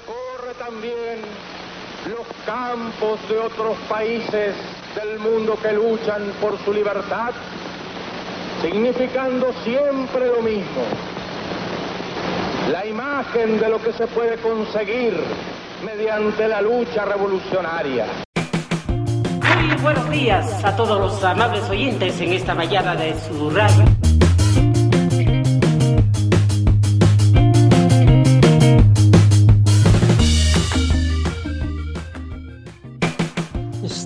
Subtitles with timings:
[0.00, 1.18] recorre también
[2.06, 4.54] los campos de otros países
[4.94, 7.32] del mundo que luchan por su libertad,
[8.62, 10.82] significando siempre lo mismo,
[12.70, 15.14] la imagen de lo que se puede conseguir
[15.84, 18.06] mediante la lucha revolucionaria.
[19.66, 23.99] Muy buenos días a todos los amables oyentes en esta mañana de su radio.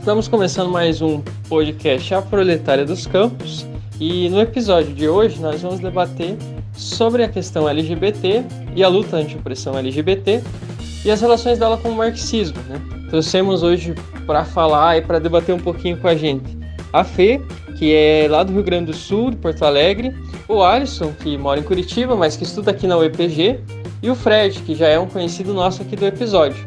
[0.04, 3.66] Estamos começando mais um podcast A Proletária dos Campos
[3.98, 6.36] e no episódio de hoje nós vamos debater
[6.74, 8.44] sobre a questão LGBT
[8.76, 10.42] e a luta anti-opressão LGBT
[11.06, 12.58] e as relações dela com o marxismo.
[12.68, 12.78] Né?
[13.08, 13.94] Trouxemos hoje
[14.26, 16.54] para falar e para debater um pouquinho com a gente
[16.92, 17.40] a Fê,
[17.78, 20.14] que é lá do Rio Grande do Sul, de Porto Alegre,
[20.46, 23.58] o Alisson, que mora em Curitiba, mas que estuda aqui na UEPG,
[24.02, 26.62] e o Fred, que já é um conhecido nosso aqui do episódio.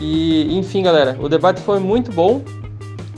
[0.00, 2.42] E, enfim, galera, o debate foi muito bom,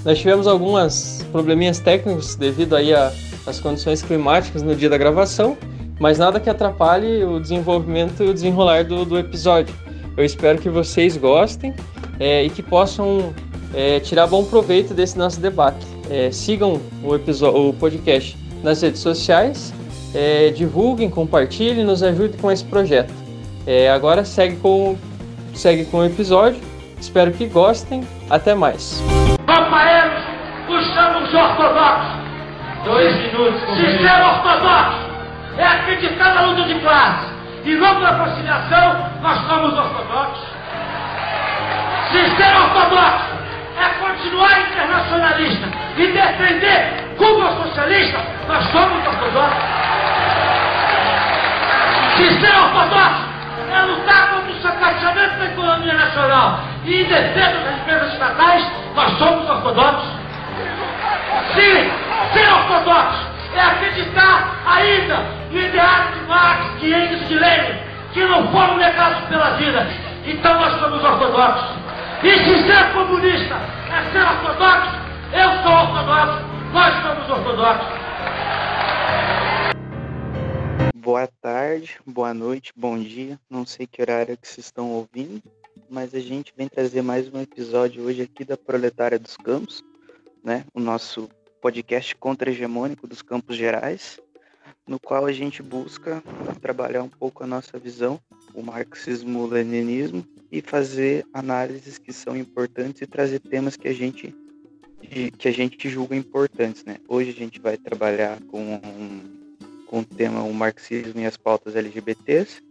[0.05, 5.56] nós tivemos algumas probleminhas técnicos devido aí às condições climáticas no dia da gravação,
[6.00, 9.75] mas nada que atrapalhe o desenvolvimento e o desenrolar do, do episódio.
[10.17, 11.73] Eu espero que vocês gostem
[12.19, 13.33] é, e que possam
[13.73, 15.86] é, tirar bom proveito desse nosso debate.
[16.11, 19.73] É, sigam o, episódio, o podcast nas redes sociais,
[20.12, 23.12] é, divulguem, compartilhem, nos ajudem com esse projeto.
[23.67, 24.97] É, agora segue com,
[25.55, 26.61] segue com o episódio.
[27.00, 28.03] Espero que gostem.
[28.28, 29.00] Até mais
[29.55, 30.22] companheiros,
[30.67, 32.22] puxamos ortodoxo.
[32.84, 33.77] Dois minutos.
[33.77, 34.98] Sistema ortodoxo
[35.58, 37.33] é acreditar na luta de classe.
[37.64, 40.48] E não pela conciliação, nós somos ortodoxos.
[42.11, 43.33] Sistema ortodoxo
[43.78, 49.62] é continuar internacionalista e defender Cuba socialista, nós somos ortodoxos.
[52.17, 53.23] Sistema ortodoxo
[53.70, 59.48] é lutar contra o sacateamento da economia nacional e defesa das empresas estatais, nós somos
[59.48, 60.08] ortodoxos.
[61.55, 61.91] Sim,
[62.33, 65.17] ser ortodoxo é acreditar ainda
[65.51, 67.79] no ideário de Marx, de Engels, de Lenin,
[68.12, 69.86] que não foram negados pela vida.
[70.24, 71.77] Então nós somos ortodoxos.
[72.23, 73.56] E se ser comunista
[73.90, 74.98] é ser ortodoxo,
[75.33, 78.02] eu sou ortodoxo, nós somos ortodoxos.
[80.96, 83.39] Boa tarde, boa noite, bom dia.
[83.51, 85.42] Não sei que horário que vocês estão ouvindo,
[85.92, 89.85] mas a gente vem trazer mais um episódio hoje aqui da Proletária dos Campos,
[90.42, 90.64] né?
[90.73, 91.29] O nosso
[91.61, 94.19] podcast contra-hegemônico dos Campos Gerais,
[94.89, 96.23] no qual a gente busca
[96.63, 98.19] trabalhar um pouco a nossa visão,
[98.55, 104.35] o marxismo-leninismo e fazer análises que são importantes e trazer temas que a gente
[105.36, 106.97] que a gente julga importantes, né?
[107.07, 108.80] Hoje a gente vai trabalhar com
[109.86, 112.63] com o tema o marxismo e as pautas LGBTs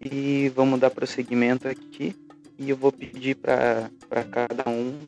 [0.00, 2.14] e vamos dar prosseguimento aqui
[2.58, 3.90] e eu vou pedir para
[4.30, 4.98] cada um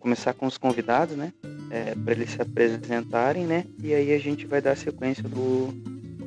[0.00, 1.32] começar com os convidados, né?
[1.70, 3.64] É, para eles se apresentarem, né?
[3.82, 5.68] E aí a gente vai dar a sequência do.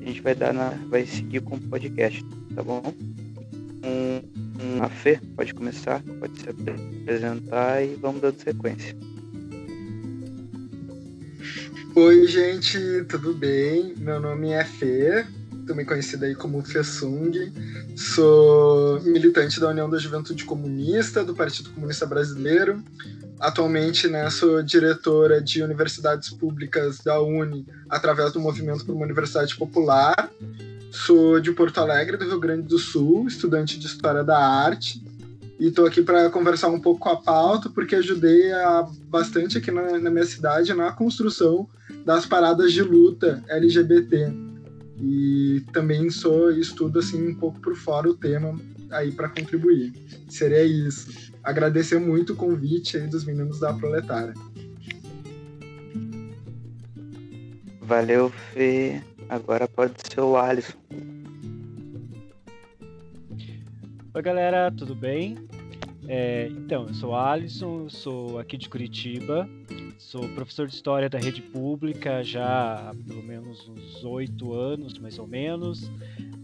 [0.01, 0.69] A gente vai dar na.
[0.89, 2.25] Vai seguir com o podcast,
[2.55, 2.81] tá bom?
[3.83, 4.21] Um,
[4.61, 8.95] um, a Fê, pode começar, pode se apresentar e vamos dando sequência.
[11.95, 12.77] Oi, gente,
[13.09, 13.95] tudo bem?
[13.97, 15.25] Meu nome é Fê,
[15.69, 17.31] também conhecida aí como Fessung.
[17.95, 22.83] Sou militante da União da Juventude Comunista, do Partido Comunista Brasileiro.
[23.39, 29.55] Atualmente, né, sou diretora de universidades públicas da Uni, através do Movimento por uma Universidade
[29.55, 30.29] Popular.
[30.91, 35.01] Sou de Porto Alegre, do Rio Grande do Sul, estudante de História da Arte.
[35.59, 39.69] E estou aqui para conversar um pouco com a pauta, porque ajudei a, bastante aqui
[39.69, 41.67] na, na minha cidade na construção
[42.03, 44.48] das paradas de luta LGBT
[45.01, 48.59] e também sou estudo assim um pouco por fora o tema
[48.91, 49.93] aí para contribuir.
[50.27, 51.31] Seria isso.
[51.43, 54.33] Agradecer muito o convite aí dos meninos da Proletária.
[57.81, 59.01] Valeu, Fê.
[59.29, 60.77] Agora pode ser o Alisson.
[64.13, 65.37] Oi, galera, tudo bem?
[66.11, 69.47] É, então, eu sou Alisson, sou aqui de Curitiba,
[69.99, 75.19] sou professor de História da Rede Pública já há pelo menos uns oito anos, mais
[75.19, 75.87] ou menos.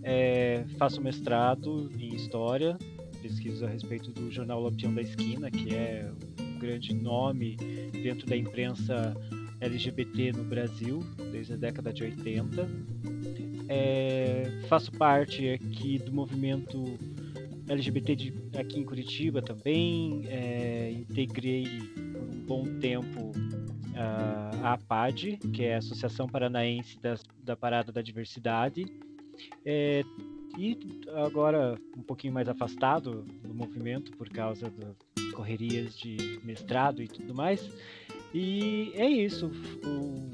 [0.03, 2.77] É, faço mestrado em História,
[3.23, 7.57] pesquiso a respeito do jornal Lampião da Esquina, que é um grande nome
[7.91, 9.17] dentro da imprensa
[9.62, 12.69] LGBT no Brasil, desde a década de 80.
[13.67, 17.00] É, faço parte aqui do movimento
[17.67, 20.23] LGBT de, aqui em Curitiba também.
[20.27, 21.65] É, integrei
[22.13, 27.91] por um bom tempo uh, a APAD, que é a Associação Paranaense das, da Parada
[27.91, 28.85] da Diversidade.
[29.65, 30.03] É,
[30.57, 30.77] e
[31.25, 37.33] agora, um pouquinho mais afastado, no movimento por causa das correrias de mestrado e tudo
[37.33, 37.69] mais.
[38.33, 39.51] E é isso.
[39.85, 40.29] O,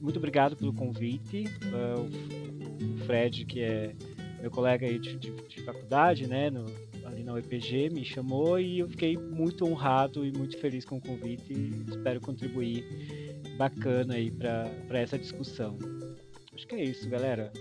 [0.00, 1.44] muito obrigado pelo convite.
[1.64, 3.94] Uh, o, o, Fred, que é
[4.40, 6.66] meu colega aí de, de, de faculdade, né, no,
[7.04, 11.00] ali na UEPG, me chamou e eu fiquei muito honrado e muito feliz com o
[11.00, 11.52] convite.
[11.52, 12.84] E espero contribuir
[13.56, 15.78] bacana aí para essa discussão.
[16.54, 17.52] Acho que é isso, galera.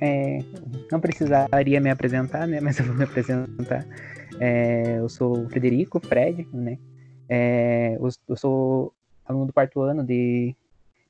[0.00, 0.38] É,
[0.90, 2.60] não precisaria me apresentar, né?
[2.60, 3.86] Mas eu vou me apresentar.
[4.40, 6.78] É, eu sou o Frederico Fred, né?
[7.28, 8.94] É, eu, sou
[9.24, 10.54] aluno do quarto ano de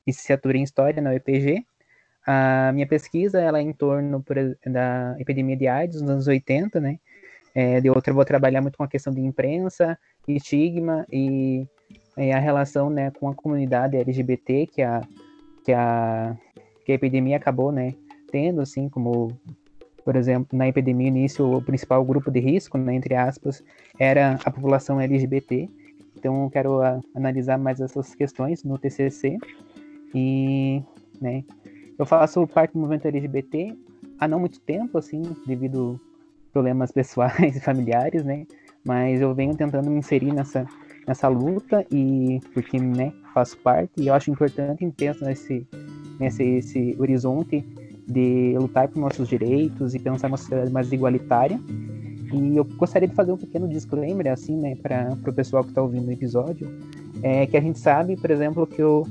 [0.06, 1.64] licenciatura em História na UEPG.
[2.30, 4.22] A minha pesquisa ela é em torno
[4.66, 6.98] da epidemia de AIDS nos anos 80, né?
[7.54, 9.98] É, de outra, eu vou trabalhar muito com a questão de imprensa,
[10.28, 11.66] estigma e,
[12.18, 15.00] e, a relação né, com a comunidade LGBT que a,
[15.64, 16.36] que a,
[16.84, 17.94] que a epidemia acabou né,
[18.30, 19.32] tendo, assim, como,
[20.04, 23.64] por exemplo, na epidemia, início, o principal grupo de risco, né, entre aspas,
[23.98, 25.66] era a população LGBT.
[26.14, 29.38] Então, eu quero a, analisar mais essas questões no TCC.
[30.14, 30.82] E,
[31.22, 31.42] né,
[31.98, 33.76] eu faço parte do movimento LGBT
[34.18, 36.00] há não muito tempo, assim, devido
[36.52, 38.46] problemas pessoais e familiares, né,
[38.84, 40.66] mas eu venho tentando me inserir nessa,
[41.06, 45.66] nessa luta e porque, né, faço parte e eu acho importante pensar nesse,
[46.18, 47.64] nesse esse horizonte
[48.06, 51.60] de lutar por nossos direitos e pensar uma sociedade mais igualitária.
[52.32, 55.82] E eu gostaria de fazer um pequeno disclaimer, assim, né, para o pessoal que está
[55.82, 56.68] ouvindo o episódio,
[57.22, 59.04] é que a gente sabe, por exemplo, que o,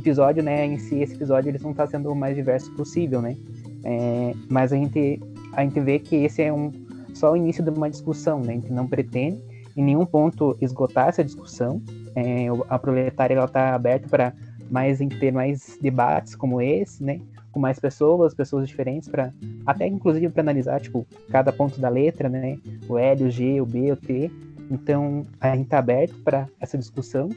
[0.00, 3.36] episódio, né, em si, esse episódio, eles não está sendo o mais diverso possível, né,
[3.84, 5.20] é, mas a gente,
[5.52, 6.72] a gente vê que esse é um,
[7.14, 9.40] só o início de uma discussão, né, a gente não pretende
[9.76, 11.80] em nenhum ponto esgotar essa discussão,
[12.16, 14.32] é, a proletária ela está aberta para
[14.70, 17.20] mais ter mais debates como esse, né,
[17.52, 19.32] com mais pessoas, pessoas diferentes, para
[19.66, 22.58] até inclusive para analisar tipo cada ponto da letra, né?
[22.88, 24.30] O L, o G, o B, o T.
[24.70, 27.28] Então a gente está aberto para essa discussão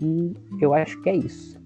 [0.00, 1.57] e eu acho que é isso.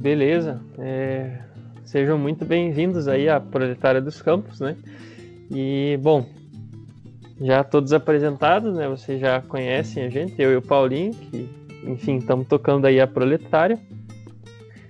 [0.00, 0.62] Beleza.
[0.78, 1.40] É...
[1.84, 4.74] Sejam muito bem-vindos aí à Proletária dos Campos, né?
[5.50, 6.24] E, bom,
[7.38, 8.88] já todos apresentados, né?
[8.88, 11.46] Vocês já conhecem a gente, eu e o Paulinho, que
[11.84, 13.78] enfim, estamos tocando aí a proletária.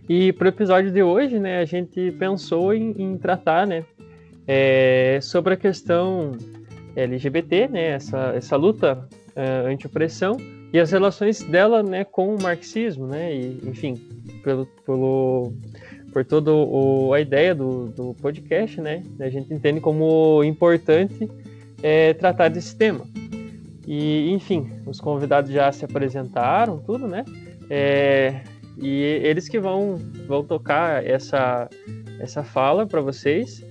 [0.09, 3.85] E para o episódio de hoje, né, a gente pensou em, em tratar, né,
[4.47, 6.37] é, sobre a questão
[6.95, 10.37] LGBT, né, essa, essa luta uh, anti-opressão
[10.73, 13.95] e as relações dela, né, com o marxismo, né, e, enfim,
[14.43, 15.53] pelo, pelo,
[16.13, 16.51] por toda
[17.15, 21.29] a ideia do, do podcast, né, a gente entende como importante
[21.83, 23.05] é, tratar desse tema.
[23.87, 27.25] E, enfim, os convidados já se apresentaram, tudo, né?
[27.69, 28.43] É,
[28.81, 29.97] e eles que vão,
[30.27, 31.69] vão tocar essa,
[32.21, 33.65] essa fala para vocês.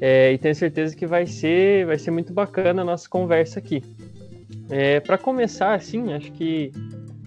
[0.00, 3.82] É, e tenho certeza que vai ser, vai ser muito bacana a nossa conversa aqui.
[4.70, 6.72] É, para começar, assim, acho que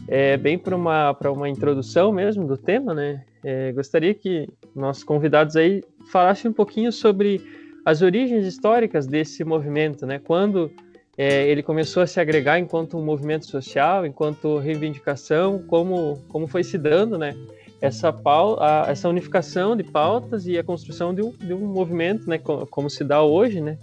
[0.07, 3.23] é bem para uma, uma introdução mesmo do tema, né?
[3.43, 7.41] É, gostaria que nossos convidados aí falassem um pouquinho sobre
[7.83, 10.19] as origens históricas desse movimento, né?
[10.19, 10.71] Quando
[11.17, 16.63] é, ele começou a se agregar enquanto um movimento social, enquanto reivindicação, como, como foi
[16.63, 17.35] se dando, né?
[17.81, 18.13] Essa,
[18.59, 22.37] a, essa unificação de pautas e a construção de um, de um movimento, né?
[22.37, 23.79] Como, como se dá hoje, né?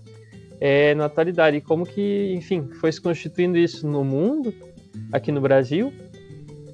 [0.61, 1.57] É, na atualidade.
[1.57, 4.53] E como que, enfim, foi se constituindo isso no mundo,
[5.13, 5.93] aqui no Brasil.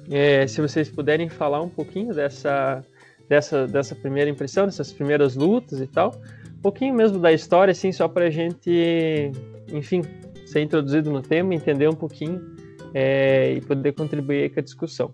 [0.09, 2.83] É, se vocês puderem falar um pouquinho dessa,
[3.27, 6.13] dessa, dessa primeira impressão, dessas primeiras lutas e tal.
[6.57, 9.31] Um pouquinho mesmo da história, assim, só para a gente,
[9.71, 10.01] enfim,
[10.45, 12.41] ser introduzido no tema, entender um pouquinho
[12.93, 15.13] é, e poder contribuir com a discussão.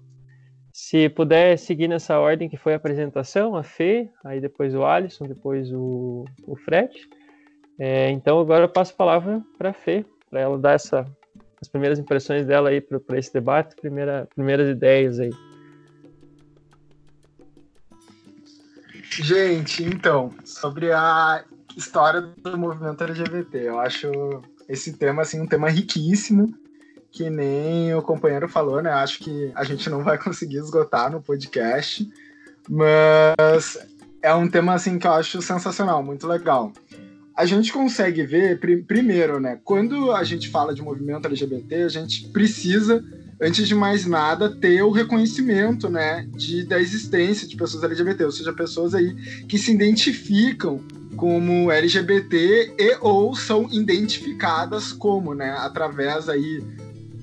[0.74, 5.28] Se puder seguir nessa ordem que foi a apresentação, a Fê, aí depois o Alisson,
[5.28, 6.92] depois o, o Fred.
[7.84, 11.04] É, então agora eu passo a palavra para a Fê, para ela dar essa,
[11.60, 15.32] as primeiras impressões dela aí para esse debate, primeira, primeiras ideias aí.
[19.10, 21.44] Gente, então, sobre a
[21.76, 24.12] história do movimento LGBT, eu acho
[24.70, 26.54] esse tema, assim, um tema riquíssimo,
[27.12, 28.92] que nem o companheiro falou, né?
[28.92, 32.08] Acho que a gente não vai conseguir esgotar no podcast,
[32.70, 33.80] mas
[34.22, 36.72] é um tema, assim, que eu acho sensacional, muito legal.
[37.42, 39.60] A gente consegue ver, primeiro, né?
[39.64, 43.04] Quando a gente fala de movimento LGBT, a gente precisa
[43.42, 48.32] antes de mais nada, ter o reconhecimento, né, de, da existência de pessoas LGBT, ou
[48.32, 49.16] seja, pessoas aí
[49.48, 50.80] que se identificam
[51.16, 56.64] como LGBT e ou são identificadas como, né, através aí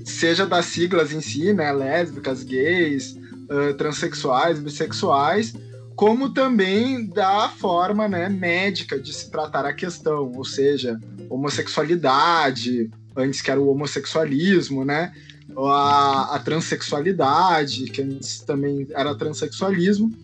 [0.05, 5.55] seja das siglas em si, né, lésbicas, gays, uh, transexuais, bissexuais,
[5.99, 10.97] como também da forma né, médica de se tratar a questão, ou seja,
[11.28, 15.12] homossexualidade, antes que era o homossexualismo, né?
[15.57, 20.17] A, a transexualidade, que antes também era transexualismo.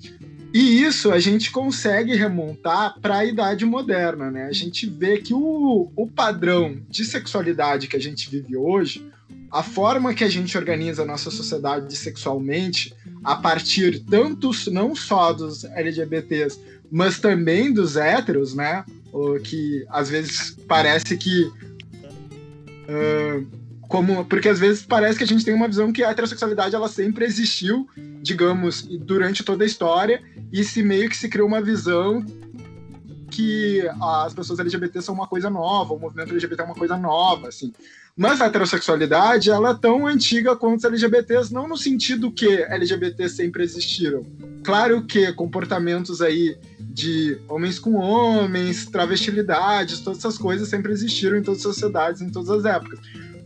[0.54, 4.44] E isso a gente consegue remontar para a idade moderna, né?
[4.44, 9.04] A gente vê que o, o padrão de sexualidade que a gente vive hoje,
[9.54, 12.92] a forma que a gente organiza a nossa sociedade sexualmente,
[13.22, 18.84] a partir tanto não só dos LGBTs, mas também dos héteros, né?
[19.12, 21.44] O que às vezes parece que
[22.88, 23.46] uh,
[23.82, 26.88] como porque às vezes parece que a gente tem uma visão que a heterossexualidade ela
[26.88, 27.88] sempre existiu,
[28.22, 30.20] digamos, durante toda a história
[30.52, 32.26] e se meio que se criou uma visão
[33.30, 37.48] que as pessoas LGBT são uma coisa nova, o movimento LGBT é uma coisa nova,
[37.48, 37.72] assim.
[38.16, 43.34] Mas a heterossexualidade, ela é tão antiga quanto os LGBTs, não no sentido que LGBTs
[43.34, 44.24] sempre existiram.
[44.62, 51.42] Claro que comportamentos aí de homens com homens, travestilidades, todas essas coisas sempre existiram em
[51.42, 53.00] todas as sociedades, em todas as épocas.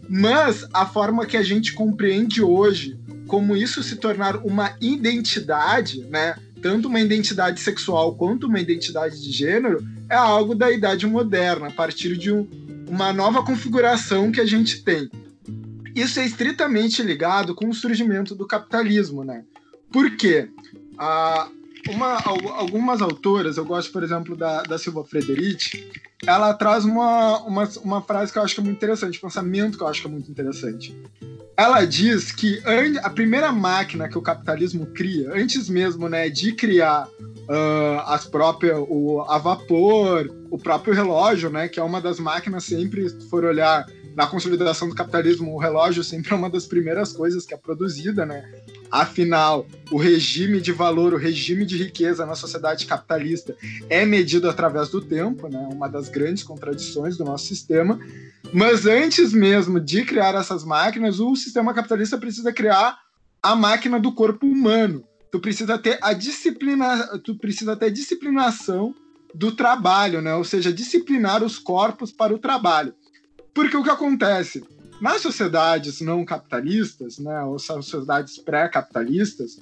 [0.06, 6.36] Mas a forma que a gente compreende hoje como isso se tornar uma identidade, né?
[6.60, 11.70] Tanto uma identidade sexual quanto uma identidade de gênero, é algo da idade moderna, a
[11.70, 12.48] partir de um,
[12.88, 15.10] uma nova configuração que a gente tem.
[15.94, 19.44] Isso é estritamente ligado com o surgimento do capitalismo, né?
[19.90, 20.48] Por quê?
[20.98, 21.48] Ah,
[21.88, 22.20] uma,
[22.56, 25.90] algumas autoras, eu gosto, por exemplo, da, da Silva Frederici,
[26.26, 29.78] ela traz uma, uma, uma frase que eu acho que é muito interessante, um pensamento
[29.78, 30.96] que eu acho que é muito interessante.
[31.56, 32.62] Ela diz que
[33.02, 38.78] a primeira máquina que o capitalismo cria, antes mesmo né, de criar uh, as próprias,
[38.88, 43.44] o, a vapor, o próprio relógio, né, que é uma das máquinas sempre, se for
[43.44, 47.56] olhar na consolidação do capitalismo, o relógio sempre é uma das primeiras coisas que é
[47.56, 48.44] produzida, né?
[48.90, 53.54] Afinal, o regime de valor, o regime de riqueza na sociedade capitalista
[53.88, 55.68] é medido através do tempo, né?
[55.70, 57.98] Uma das grandes contradições do nosso sistema.
[58.52, 62.98] Mas antes mesmo de criar essas máquinas, o sistema capitalista precisa criar
[63.42, 65.04] a máquina do corpo humano.
[65.30, 68.94] Tu precisa ter a disciplina, tu precisa ter disciplinação
[69.34, 70.34] do trabalho, né?
[70.34, 72.94] Ou seja, disciplinar os corpos para o trabalho.
[73.52, 74.64] Porque o que acontece?
[75.00, 79.58] Nas sociedades não capitalistas, né, ou sociedades pré-capitalistas,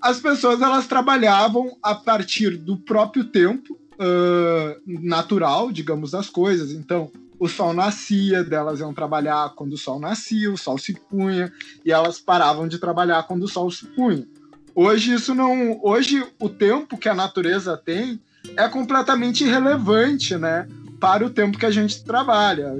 [0.00, 6.70] as pessoas elas trabalhavam a partir do próprio tempo uh, natural, digamos, das coisas.
[6.70, 11.52] Então, o sol nascia, delas iam trabalhar quando o sol nascia, o sol se punha,
[11.84, 14.26] e elas paravam de trabalhar quando o sol se punha.
[14.74, 18.20] Hoje isso não, hoje o tempo que a natureza tem
[18.56, 20.68] é completamente irrelevante, né?
[21.00, 22.72] Para o tempo que a gente trabalha.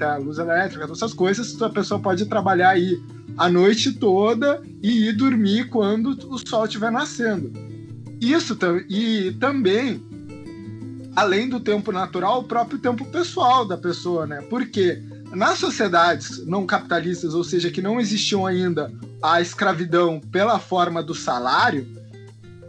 [0.00, 3.00] A luz elétrica, todas essas coisas, a pessoa pode trabalhar aí
[3.36, 7.52] a noite toda e ir dormir quando o sol estiver nascendo.
[8.20, 8.56] Isso
[8.88, 10.02] e também,
[11.16, 14.42] além do tempo natural, o próprio tempo pessoal da pessoa, né?
[14.48, 15.02] Porque
[15.32, 21.14] nas sociedades não capitalistas, ou seja, que não existiam ainda a escravidão pela forma do
[21.14, 21.86] salário,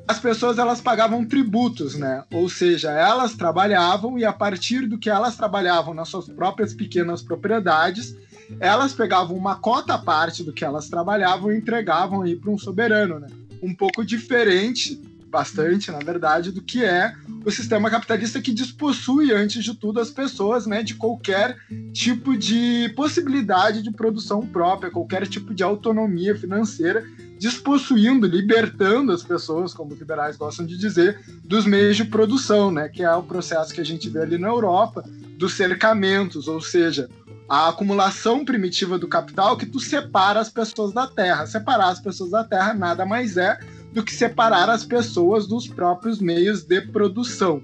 [0.07, 2.23] as pessoas elas pagavam tributos, né?
[2.33, 7.21] Ou seja, elas trabalhavam e a partir do que elas trabalhavam nas suas próprias pequenas
[7.21, 8.15] propriedades,
[8.59, 12.57] elas pegavam uma cota à parte do que elas trabalhavam e entregavam aí para um
[12.57, 13.27] soberano, né?
[13.61, 17.13] Um pouco diferente, bastante, na verdade, do que é
[17.45, 21.57] o sistema capitalista que despossui, antes de tudo, as pessoas, né, de qualquer
[21.91, 27.03] tipo de possibilidade de produção própria, qualquer tipo de autonomia financeira
[27.43, 32.87] despossuindo, libertando as pessoas, como liberais gostam de dizer, dos meios de produção, né?
[32.87, 35.03] Que é o processo que a gente vê ali na Europa,
[35.37, 37.09] dos cercamentos, ou seja,
[37.49, 41.45] a acumulação primitiva do capital que tu separa as pessoas da terra.
[41.45, 43.59] Separar as pessoas da terra nada mais é
[43.91, 47.61] do que separar as pessoas dos próprios meios de produção.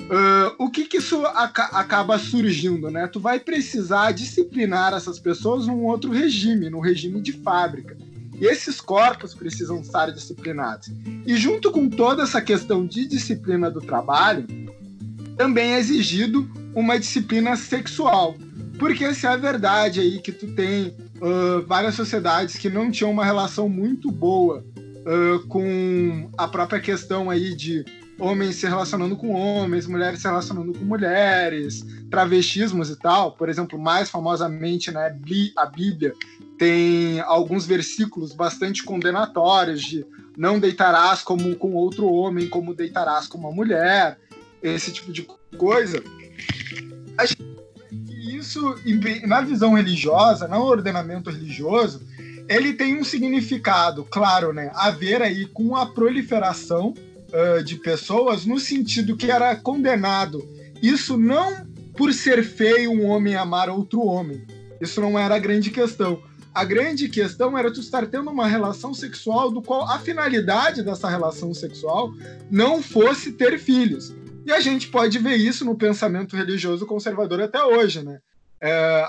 [0.00, 3.06] Uh, o que, que isso aca acaba surgindo, né?
[3.08, 7.94] Tu vai precisar disciplinar essas pessoas num outro regime, no regime de fábrica.
[8.34, 10.90] E esses corpos precisam estar disciplinados.
[11.26, 14.46] E junto com toda essa questão de disciplina do trabalho,
[15.36, 18.34] também é exigido uma disciplina sexual.
[18.78, 23.24] Porque se é verdade aí que tu tem uh, várias sociedades que não tinham uma
[23.24, 27.84] relação muito boa uh, com a própria questão aí de
[28.22, 33.32] homens se relacionando com homens, mulheres se relacionando com mulheres, travestismos e tal.
[33.32, 35.18] Por exemplo, mais famosamente, né,
[35.56, 36.14] a Bíblia
[36.56, 43.38] tem alguns versículos bastante condenatórios de não deitarás como com outro homem, como deitarás com
[43.38, 44.18] uma mulher,
[44.62, 45.26] esse tipo de
[45.58, 46.00] coisa.
[48.24, 48.76] Isso,
[49.26, 52.00] na visão religiosa, no ordenamento religioso,
[52.48, 54.70] ele tem um significado, claro, né?
[54.74, 56.94] A ver aí com a proliferação
[57.32, 60.46] uh, de pessoas no sentido que era condenado.
[60.82, 64.46] Isso não por ser feio um homem amar outro homem.
[64.80, 66.22] Isso não era a grande questão.
[66.54, 71.08] A grande questão era tu estar tendo uma relação sexual do qual a finalidade dessa
[71.08, 72.12] relação sexual
[72.50, 74.12] não fosse ter filhos.
[74.44, 78.18] E a gente pode ver isso no pensamento religioso conservador até hoje, né?
[78.60, 79.08] É,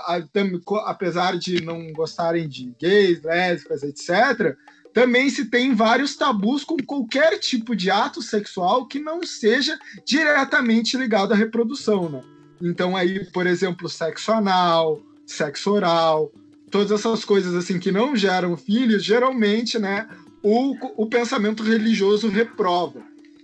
[0.86, 4.56] apesar de não gostarem de gays, lésbicas, etc.,
[4.94, 10.96] também se tem vários tabus com qualquer tipo de ato sexual que não seja diretamente
[10.96, 12.22] ligado à reprodução, né?
[12.62, 16.32] Então aí, por exemplo, sexo anal, sexo oral,
[16.70, 20.08] todas essas coisas assim que não geram filhos, geralmente, né,
[20.40, 23.02] o, o pensamento religioso reprova.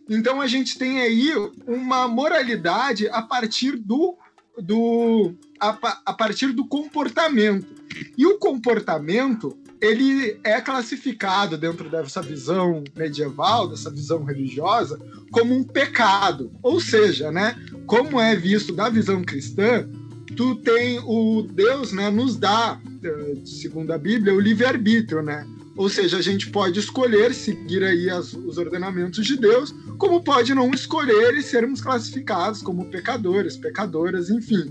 [0.09, 1.33] Então a gente tem aí
[1.67, 4.17] uma moralidade a partir do,
[4.57, 5.77] do a,
[6.07, 7.75] a partir do comportamento.
[8.17, 15.65] E o comportamento ele é classificado dentro dessa visão medieval, dessa visão religiosa, como um
[15.65, 16.53] pecado.
[16.63, 17.57] Ou seja, né,
[17.87, 19.89] como é visto da visão cristã,
[20.37, 25.47] tu tem o Deus, né, nos dá, eh, segundo a Bíblia, o livre-arbítrio, né?
[25.77, 30.55] Ou seja, a gente pode escolher seguir aí as, os ordenamentos de Deus, como pode
[30.55, 34.71] não escolher e sermos classificados como pecadores, pecadoras, enfim.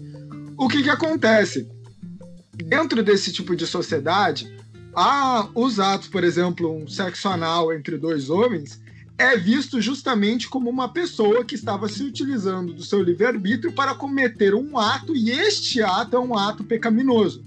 [0.55, 1.67] O que que acontece?
[2.53, 4.58] Dentro desse tipo de sociedade,
[4.95, 8.81] há os atos, por exemplo, um sexo anal entre dois homens,
[9.17, 14.55] é visto justamente como uma pessoa que estava se utilizando do seu livre-arbítrio para cometer
[14.55, 17.43] um ato, e este ato é um ato pecaminoso.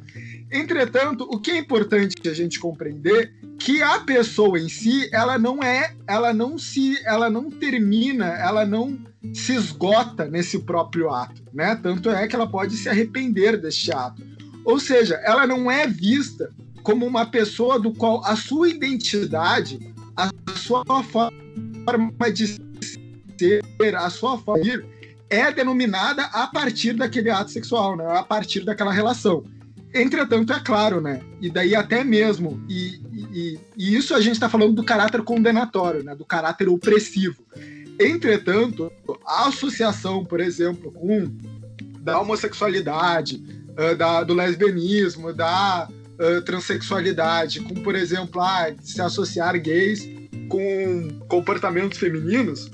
[0.51, 5.63] Entretanto, o que é importante a gente compreender que a pessoa em si, ela não
[5.63, 8.99] é, ela não se, ela não termina, ela não
[9.33, 11.75] se esgota nesse próprio ato, né?
[11.83, 14.23] Tanto é que ela pode se arrepender deste ato.
[14.63, 19.79] Ou seja, ela não é vista como uma pessoa do qual a sua identidade,
[20.17, 21.33] a sua forma
[22.33, 22.47] de
[23.39, 24.87] ser, a sua forma de ir,
[25.31, 28.04] é denominada a partir daquele ato sexual, né?
[28.06, 29.45] a partir daquela relação.
[29.95, 31.21] Entretanto, é claro, né?
[31.41, 36.02] E daí até mesmo, e, e, e isso a gente está falando do caráter condenatório,
[36.02, 36.15] né?
[36.15, 37.43] do caráter opressivo.
[37.99, 38.91] Entretanto,
[39.26, 41.30] a associação, por exemplo, com
[42.00, 45.89] da homossexualidade, uh, da, do lesbianismo, da
[46.23, 50.08] uh, transexualidade, com, por exemplo, ah, se associar gays
[50.49, 52.71] com comportamentos femininos,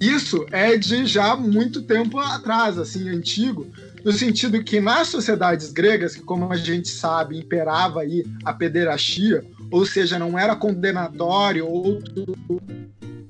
[0.00, 3.66] isso é de já muito tempo atrás, assim, antigo,
[4.04, 9.44] no sentido que nas sociedades gregas, que como a gente sabe, imperava aí a pederastia,
[9.70, 12.36] ou seja, não era condenatório outro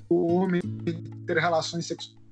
[0.09, 0.61] homem
[1.27, 2.26] ter relações sexuais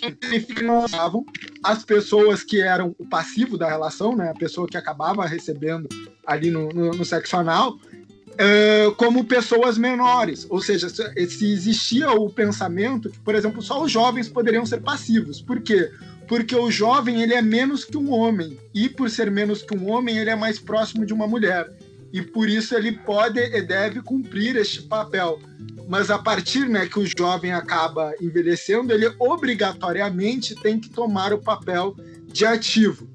[0.00, 1.24] significavam
[1.62, 5.88] as pessoas que eram o passivo da relação, né, a pessoa que acabava recebendo
[6.26, 7.78] ali no, no, no sexo anal,
[8.40, 10.46] uh, como pessoas menores.
[10.48, 14.80] Ou seja, se, se existia o pensamento que, por exemplo, só os jovens poderiam ser
[14.80, 15.40] passivos.
[15.40, 15.90] Por quê?
[16.26, 18.56] Porque o jovem ele é menos que um homem.
[18.74, 21.70] E por ser menos que um homem, ele é mais próximo de uma mulher.
[22.12, 25.40] E por isso ele pode e deve cumprir este papel
[25.90, 31.42] mas a partir né, que o jovem acaba envelhecendo, ele obrigatoriamente tem que tomar o
[31.42, 31.96] papel
[32.28, 33.10] de ativo.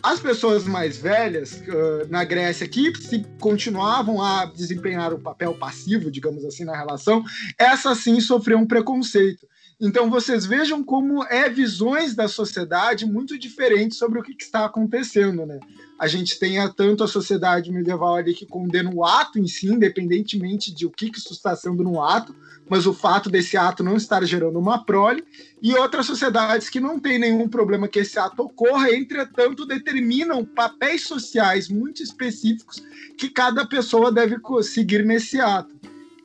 [0.00, 1.60] As pessoas mais velhas
[2.08, 7.24] na Grécia que se continuavam a desempenhar o papel passivo, digamos assim, na relação,
[7.58, 9.44] essas sim sofriam preconceito.
[9.80, 15.44] Então vocês vejam como é visões da sociedade muito diferentes sobre o que está acontecendo,
[15.44, 15.58] né?
[16.02, 20.74] A gente tenha tanto a sociedade medieval ali que condena o ato em si, independentemente
[20.74, 22.34] de o que, que isso está sendo no ato,
[22.68, 25.22] mas o fato desse ato não estar gerando uma prole,
[25.62, 31.04] e outras sociedades que não têm nenhum problema que esse ato ocorra, entretanto, determinam papéis
[31.04, 32.82] sociais muito específicos
[33.16, 35.72] que cada pessoa deve seguir nesse ato.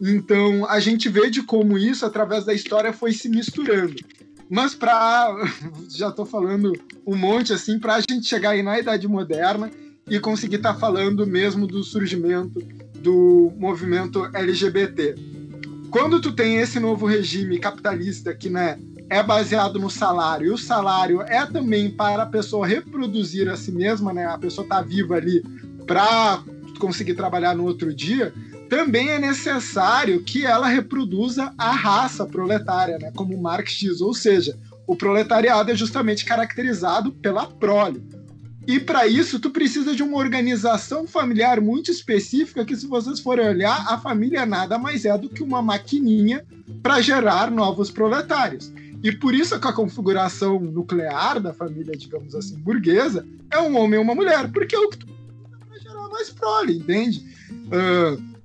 [0.01, 3.95] Então, a gente vê de como isso, através da história, foi se misturando.
[4.49, 5.35] Mas para
[5.89, 6.73] já estou falando
[7.05, 9.69] um monte assim para a gente chegar aí na idade moderna
[10.09, 12.59] e conseguir estar tá falando mesmo do surgimento
[12.95, 15.15] do movimento LGBT.
[15.89, 18.79] Quando tu tem esse novo regime capitalista que né,
[19.09, 23.71] é baseado no salário, e o salário é também para a pessoa reproduzir a si
[23.71, 24.25] mesma, né?
[24.25, 25.41] A pessoa tá viva ali
[25.85, 26.43] para
[26.79, 28.33] conseguir trabalhar no outro dia,
[28.69, 33.11] também é necessário que ela reproduza a raça proletária, né?
[33.15, 38.01] como Marx diz, ou seja, o proletariado é justamente caracterizado pela prole.
[38.67, 43.47] E para isso, tu precisa de uma organização familiar muito específica, que se vocês forem
[43.47, 46.45] olhar, a família nada mais é do que uma maquininha
[46.83, 48.71] para gerar novos proletários.
[49.01, 53.99] E por isso que a configuração nuclear da família, digamos assim, burguesa, é um homem
[53.99, 55.07] e uma mulher, porque é o que tu
[55.81, 57.23] gerar mais prole, entende?
[57.67, 58.36] Uh,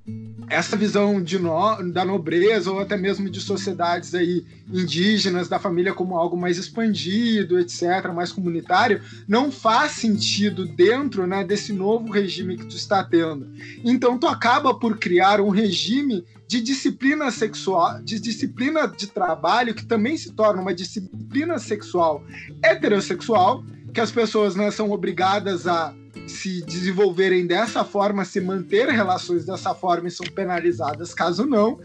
[0.53, 5.95] essa visão de no, da nobreza ou até mesmo de sociedades aí indígenas da família
[5.95, 12.59] como algo mais expandido, etc, mais comunitário, não faz sentido dentro, né, desse novo regime
[12.59, 13.51] que tu está tendo.
[13.83, 19.87] Então tu acaba por criar um regime de disciplina sexual, de disciplina de trabalho que
[19.87, 22.23] também se torna uma disciplina sexual
[22.63, 25.95] heterossexual, que as pessoas né, são obrigadas a
[26.27, 31.81] se desenvolverem dessa forma, se manter relações dessa forma e são penalizadas caso não.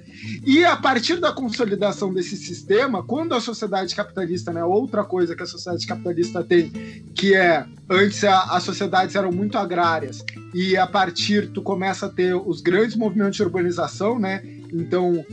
[0.45, 5.43] E a partir da consolidação desse sistema, quando a sociedade capitalista, né, outra coisa que
[5.43, 6.71] a sociedade capitalista tem,
[7.15, 12.09] que é antes a, as sociedades eram muito agrárias e a partir tu começa a
[12.09, 14.56] ter os grandes movimentos de urbanização, né?
[14.73, 15.25] Então,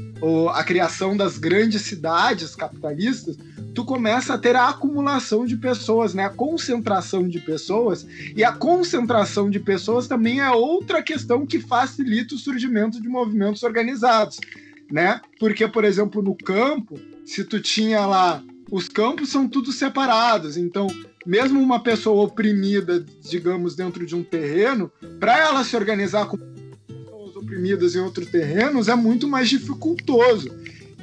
[0.52, 3.36] a criação das grandes cidades capitalistas,
[3.74, 6.24] tu começa a ter a acumulação de pessoas, né?
[6.24, 8.06] A concentração de pessoas.
[8.36, 13.62] E a concentração de pessoas também é outra questão que facilita o surgimento de movimentos
[13.62, 14.40] organizados,
[14.90, 15.20] né?
[15.38, 20.86] Porque, por exemplo, no campo, se tu tinha lá os campos são tudo separados, então
[21.26, 26.38] mesmo uma pessoa oprimida, digamos, dentro de um terreno, para ela se organizar com
[27.54, 30.50] oprimidas em outros terrenos é muito mais dificultoso.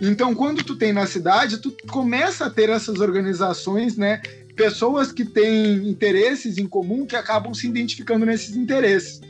[0.01, 4.21] Então, quando tu tem na cidade, tu começa a ter essas organizações, né?
[4.55, 9.21] Pessoas que têm interesses em comum que acabam se identificando nesses interesses.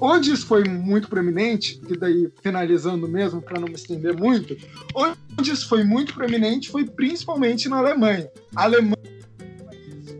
[0.00, 4.56] Onde isso foi muito proeminente, e daí finalizando mesmo, para não me estender muito,
[4.94, 8.28] onde isso foi muito proeminente foi principalmente na Alemanha.
[8.54, 8.96] A Alemanha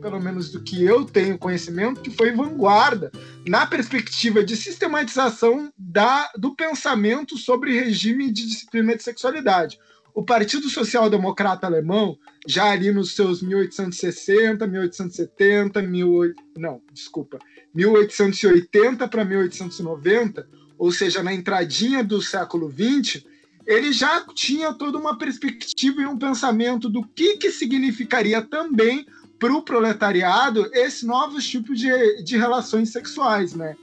[0.06, 3.10] pelo menos do que eu tenho conhecimento, que foi vanguarda
[3.44, 9.80] na perspectiva de sistematização da, do pensamento sobre regime de disciplina de sexualidade.
[10.14, 12.16] O Partido Social Democrata Alemão,
[12.46, 16.34] já ali nos seus 1860, 1870, 18...
[16.56, 17.40] não, desculpa,
[17.74, 23.24] 1880 para 1890, ou seja, na entradinha do século XX,
[23.66, 29.04] ele já tinha toda uma perspectiva e um pensamento do que, que significaria também
[29.38, 33.76] para o proletariado esses novos tipos de, de relações sexuais, né?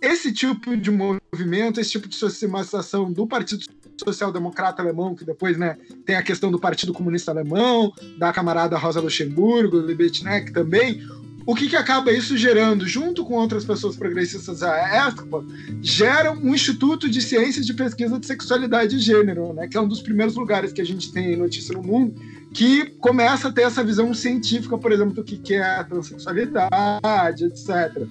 [0.00, 3.64] Esse tipo de movimento, esse tipo de sistematização do Partido
[4.04, 9.00] social-democrata alemão, que depois né, tem a questão do Partido Comunista Alemão, da camarada Rosa
[9.00, 11.02] Luxemburgo, Liebknecht também,
[11.44, 15.44] o que, que acaba isso gerando, junto com outras pessoas progressistas da época,
[15.80, 19.88] gera um Instituto de Ciências de Pesquisa de Sexualidade e Gênero, né, que é um
[19.88, 22.14] dos primeiros lugares que a gente tem notícia no mundo,
[22.52, 28.06] que começa a ter essa visão científica, por exemplo, do que é a transexualidade, etc.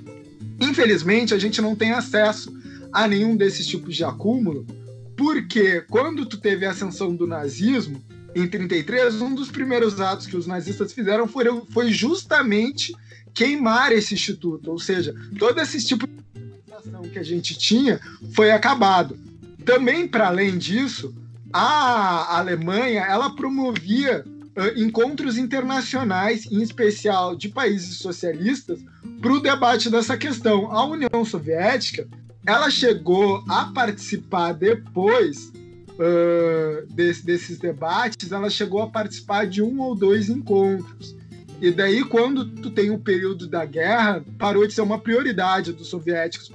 [0.60, 2.56] Infelizmente, a gente não tem acesso
[2.92, 4.66] a nenhum desses tipos de acúmulo,
[5.16, 8.02] porque quando tu teve a ascensão do nazismo,
[8.36, 12.96] em 33, um dos primeiros atos que os nazistas fizeram foi, foi justamente
[13.34, 16.18] queimar esse instituto, ou seja, todo esse tipo de
[17.12, 18.00] que a gente tinha
[18.34, 19.18] foi acabado.
[19.66, 21.14] Também, para além disso,
[21.52, 28.80] a Alemanha ela promovia uh, encontros internacionais, em especial de países socialistas,
[29.22, 30.72] para o debate dessa questão.
[30.72, 32.08] A União Soviética
[32.46, 35.52] ela chegou a participar depois
[35.98, 41.16] uh, desse, desses debates, ela chegou a participar de um ou dois encontros.
[41.60, 45.88] E daí, quando tu tem o período da guerra, parou de ser uma prioridade dos
[45.88, 46.48] soviéticos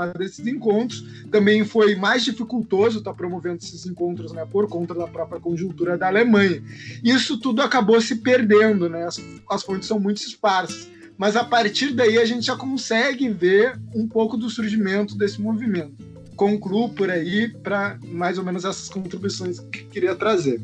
[0.00, 1.04] participar desses encontros.
[1.30, 5.98] Também foi mais dificultoso estar tá promovendo esses encontros, né, por conta da própria conjuntura
[5.98, 6.62] da Alemanha.
[7.04, 9.04] Isso tudo acabou se perdendo, né?
[9.04, 13.78] As, as fontes são muito esparsas mas a partir daí a gente já consegue ver
[13.94, 15.92] um pouco do surgimento desse movimento.
[16.34, 20.58] Concluo por aí para mais ou menos essas contribuições que queria trazer.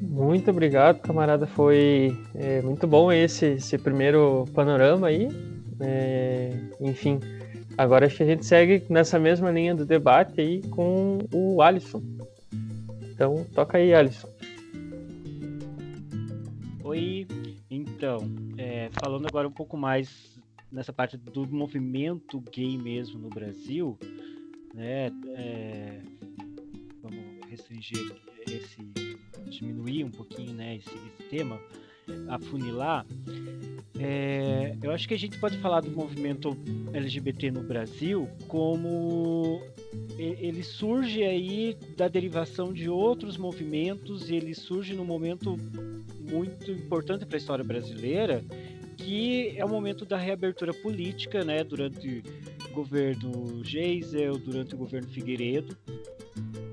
[0.00, 1.48] Muito obrigado, camarada.
[1.48, 5.55] Foi é, muito bom esse, esse primeiro panorama aí.
[5.80, 7.20] É, enfim,
[7.76, 12.02] agora acho que a gente segue nessa mesma linha do debate aí com o Alisson.
[13.02, 14.28] Então, toca aí, Alisson.
[16.84, 17.26] Oi,
[17.70, 18.18] então,
[18.56, 20.36] é, falando agora um pouco mais
[20.70, 23.98] nessa parte do movimento gay mesmo no Brasil,
[24.74, 25.10] né?
[25.34, 26.00] É,
[27.02, 28.14] vamos restringir
[28.46, 28.78] esse,
[29.48, 30.76] diminuir um pouquinho, né?
[30.76, 31.60] Esse, esse tema,
[32.28, 33.06] afunilar.
[33.98, 36.56] É, eu acho que a gente pode falar do movimento
[36.92, 39.62] LGBT no Brasil como
[40.18, 45.56] ele surge aí da derivação de outros movimentos e ele surge num momento
[46.20, 48.44] muito importante para a história brasileira,
[48.96, 52.22] que é o momento da reabertura política, né, durante
[52.70, 55.76] o governo Geisel, durante o governo Figueiredo,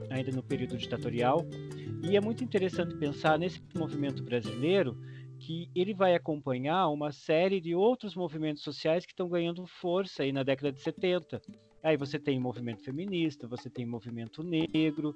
[0.09, 1.45] ainda no período ditatorial.
[2.01, 4.97] E é muito interessante pensar nesse movimento brasileiro
[5.43, 10.31] que ele vai acompanhar uma série de outros movimentos sociais que estão ganhando força aí
[10.31, 11.41] na década de 70.
[11.83, 15.13] Aí você tem movimento feminista, você tem movimento negro,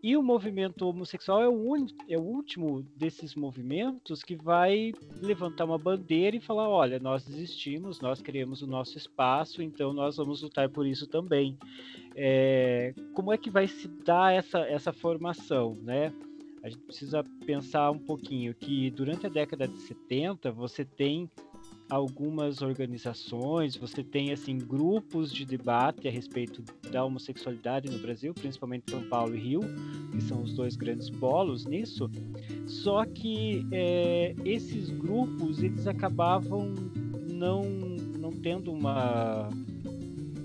[0.00, 1.86] e o movimento homossexual é o, un...
[2.08, 8.00] é o último desses movimentos que vai levantar uma bandeira e falar: olha, nós existimos,
[8.00, 11.58] nós queremos o nosso espaço, então nós vamos lutar por isso também.
[12.14, 12.94] É...
[13.12, 16.12] Como é que vai se dar essa, essa formação, né?
[16.64, 21.30] A gente precisa pensar um pouquinho que durante a década de 70 você tem
[21.90, 28.90] algumas organizações, você tem assim grupos de debate a respeito da homossexualidade no Brasil, principalmente
[28.90, 29.60] São Paulo e Rio,
[30.10, 32.10] que são os dois grandes polos nisso.
[32.66, 36.74] Só que é, esses grupos eles acabavam
[37.30, 37.62] não
[38.18, 39.50] não tendo uma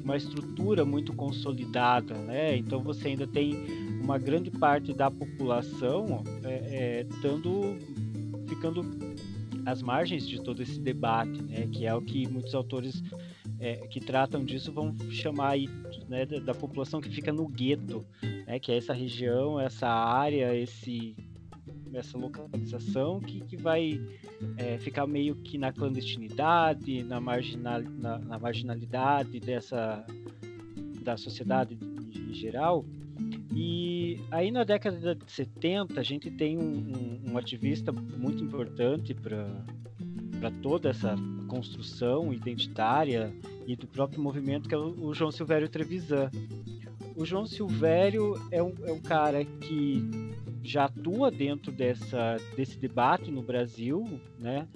[0.03, 2.57] uma estrutura muito consolidada, né?
[2.57, 7.77] Então você ainda tem uma grande parte da população é, é, dando,
[8.47, 8.83] ficando
[9.65, 13.03] às margens de todo esse debate, né, que é o que muitos autores
[13.59, 15.67] é, que tratam disso vão chamar aí,
[16.07, 18.05] né, da, da, população que fica no gueto,
[18.47, 21.15] né, que é essa região, essa área, esse
[21.91, 23.99] essa localização que, que vai
[24.57, 30.05] é, ficar meio que na clandestinidade, na, marginal, na, na marginalidade dessa
[31.01, 31.79] da sociedade
[32.15, 32.85] em geral
[33.51, 39.13] e aí na década de 70 a gente tem um, um, um ativista muito importante
[39.13, 41.15] para toda essa
[41.47, 43.33] construção identitária
[43.65, 46.29] e do próprio movimento, que é o, o João Silvério Trevisan.
[47.15, 50.28] O João Silvério é um, é um cara que
[50.63, 54.67] já atua dentro dessa, desse debate no Brasil, né?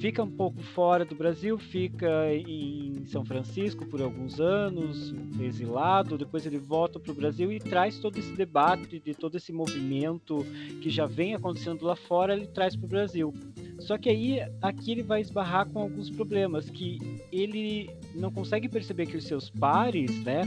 [0.00, 6.46] Fica um pouco fora do Brasil, fica em São Francisco por alguns anos, exilado, depois
[6.46, 10.44] ele volta para o Brasil e traz todo esse debate, de todo esse movimento
[10.80, 13.34] que já vem acontecendo lá fora, ele traz para o Brasil.
[13.80, 16.98] Só que aí aqui ele vai esbarrar com alguns problemas que
[17.30, 20.42] ele não consegue perceber que os seus pares, né,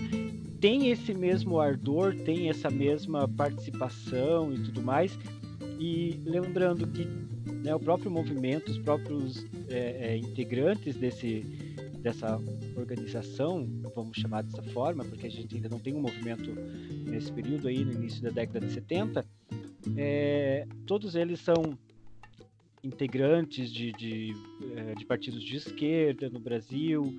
[0.60, 5.18] tem esse mesmo ardor, tem essa mesma participação e tudo mais.
[5.80, 7.06] E lembrando que
[7.64, 11.42] né, o próprio movimento, os próprios é, é, integrantes desse,
[12.00, 12.40] dessa
[12.76, 16.52] organização, vamos chamar dessa forma, porque a gente ainda não tem um movimento
[17.06, 19.26] nesse período aí, no início da década de 70,
[19.96, 21.78] é, todos eles são
[22.84, 24.34] integrantes de, de,
[24.76, 27.16] é, de partidos de esquerda no Brasil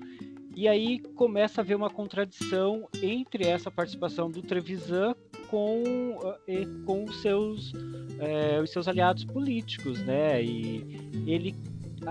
[0.59, 5.15] e aí começa a haver uma contradição entre essa participação do Trevisan
[5.47, 7.71] com, eh, com os, seus,
[8.19, 10.43] é, os seus aliados políticos, né?
[10.43, 11.55] E ele,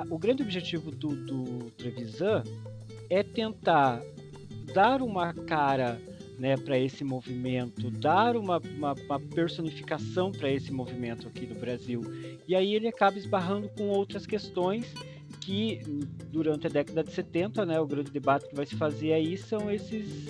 [0.08, 2.42] o grande objetivo do, do Trevisan
[3.10, 4.00] é tentar
[4.72, 6.00] dar uma cara
[6.38, 12.00] né, para esse movimento, dar uma, uma, uma personificação para esse movimento aqui no Brasil.
[12.48, 14.94] E aí ele acaba esbarrando com outras questões
[15.48, 15.80] que
[16.30, 19.70] durante a década de 70, né, o grande debate que vai se fazer aí são
[19.70, 20.28] esses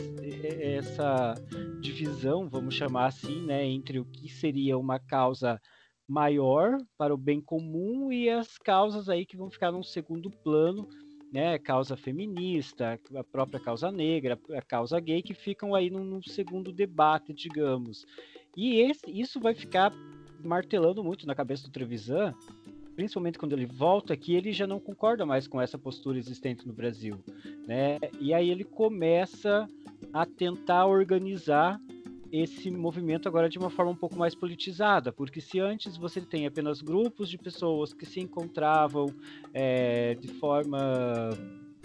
[0.61, 1.35] essa
[1.81, 5.61] divisão, vamos chamar assim, né, entre o que seria uma causa
[6.07, 10.89] maior para o bem comum e as causas aí que vão ficar num segundo plano,
[11.33, 16.23] né, causa feminista, a própria causa negra, a causa gay que ficam aí num, num
[16.23, 18.07] segundo debate, digamos.
[18.57, 19.93] E esse, isso vai ficar
[20.45, 22.33] martelando muito na cabeça do Trevisan,
[22.99, 26.73] principalmente quando ele volta aqui, ele já não concorda mais com essa postura existente no
[26.73, 27.17] Brasil,
[27.65, 27.97] né?
[28.19, 29.69] E aí ele começa
[30.13, 31.81] a tentar organizar
[32.33, 36.45] esse movimento agora de uma forma um pouco mais politizada, porque se antes você tem
[36.45, 39.07] apenas grupos de pessoas que se encontravam
[39.55, 41.31] é, de forma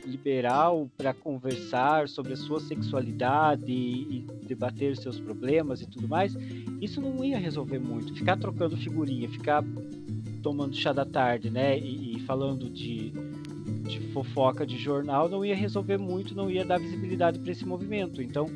[0.07, 6.35] liberal para conversar sobre a sua sexualidade e, e, debater seus problemas e tudo mais,
[6.81, 8.15] isso não ia resolver muito.
[8.15, 9.63] Ficar trocando figurinha, ficar
[10.43, 13.11] tomando chá da tarde, né, e, e falando de,
[13.87, 18.21] de fofoca de jornal, não ia resolver muito, não ia dar visibilidade para esse movimento.
[18.21, 18.47] Então,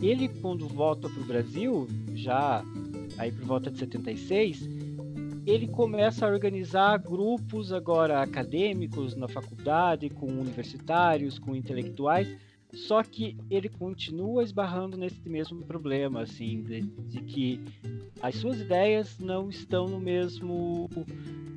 [0.00, 2.64] ele quando volta para o Brasil, já
[3.18, 4.68] aí por volta de 76,
[5.46, 12.28] ele começa a organizar grupos agora acadêmicos na faculdade, com universitários, com intelectuais,
[12.72, 17.60] só que ele continua esbarrando nesse mesmo problema, assim, de, de que
[18.20, 20.90] as suas ideias não estão no mesmo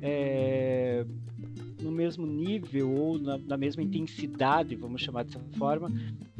[0.00, 1.04] é,
[1.82, 5.90] no mesmo nível ou na, na, mesma intensidade, vamos chamar dessa forma,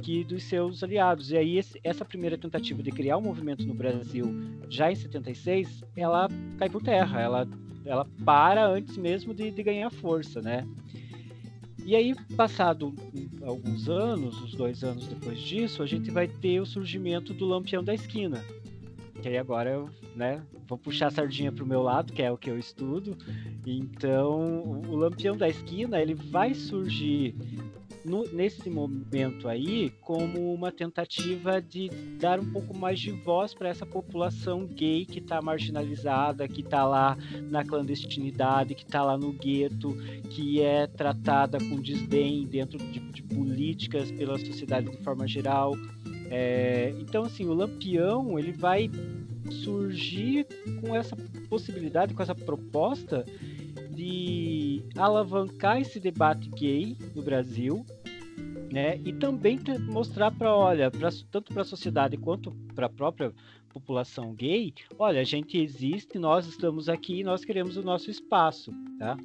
[0.00, 1.30] que dos seus aliados.
[1.30, 4.26] E aí esse, essa primeira tentativa de criar um movimento no Brasil,
[4.68, 7.48] já em 76, ela cai por terra, ela,
[7.84, 10.66] ela para antes mesmo de, de ganhar força, né?
[11.84, 12.94] E aí, passado
[13.42, 17.82] alguns anos, uns dois anos depois disso, a gente vai ter o surgimento do Lampião
[17.82, 18.44] da Esquina.
[19.20, 22.30] Que aí agora eu né, vou puxar a sardinha para o meu lado, que é
[22.30, 23.16] o que eu estudo.
[23.66, 27.34] Então, o Lampião da Esquina, ele vai surgir
[28.04, 31.88] no, nesse momento aí como uma tentativa de
[32.18, 36.84] dar um pouco mais de voz para essa população gay que está marginalizada, que está
[36.84, 37.16] lá
[37.50, 39.96] na clandestinidade, que está lá no gueto,
[40.30, 45.74] que é tratada com desdém dentro de, de políticas pela sociedade de forma geral.
[46.30, 48.90] É, então, assim, o Lampião ele vai
[49.50, 50.46] surgir
[50.80, 51.16] com essa
[51.48, 53.24] possibilidade, com essa proposta
[53.94, 57.84] de alavancar esse debate gay no Brasil,
[58.72, 58.98] né?
[59.04, 63.32] E também mostrar para, olha, pra, tanto para a sociedade quanto para a própria
[63.72, 69.16] população gay, olha, a gente existe, nós estamos aqui, nós queremos o nosso espaço, tá?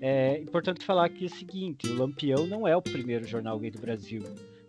[0.00, 3.80] É importante falar aqui o seguinte: o Lampião não é o primeiro jornal gay do
[3.80, 4.22] Brasil.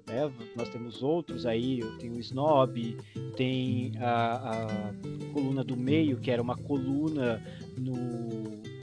[0.07, 0.31] Né?
[0.55, 2.97] Nós temos outros aí, tem o Snob,
[3.37, 4.93] tem a, a
[5.31, 7.41] coluna do meio, que era uma coluna
[7.77, 8.78] no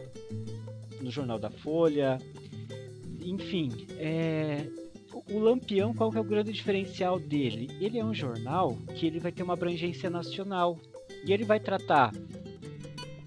[1.01, 2.19] no Jornal da Folha.
[3.21, 4.67] Enfim, é,
[5.31, 7.69] o Lampião, qual que é o grande diferencial dele?
[7.81, 10.79] Ele é um jornal que ele vai ter uma abrangência nacional
[11.25, 12.13] e ele vai tratar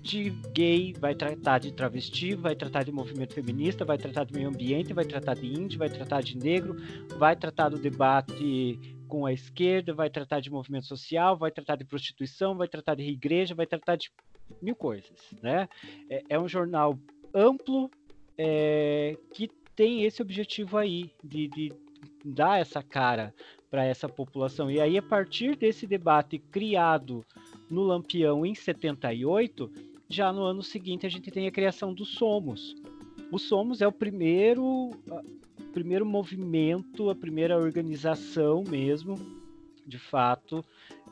[0.02, 4.50] de gay, vai tratar de travesti, vai tratar de movimento feminista, vai tratar de meio
[4.50, 6.76] ambiente, vai tratar de índio, vai tratar de negro,
[7.18, 11.86] vai tratar do debate com a esquerda, vai tratar de movimento social, vai tratar de
[11.86, 14.12] prostituição, vai tratar de igreja, vai tratar de
[14.62, 15.12] mil coisas,
[15.44, 15.70] né?
[16.10, 16.98] É, é um jornal
[17.34, 17.90] amplo
[18.38, 21.72] é, que tem esse objetivo aí de, de
[22.24, 23.34] dar essa cara
[23.70, 24.70] para essa população.
[24.70, 27.26] E aí, a partir desse debate criado
[27.70, 29.72] no Lampião em 78,
[30.10, 32.76] já no ano seguinte a gente tem a criação do Somos.
[33.32, 34.90] O Somos é o primeiro,
[35.72, 39.16] primeiro movimento, a primeira organização mesmo,
[39.86, 40.66] de fato,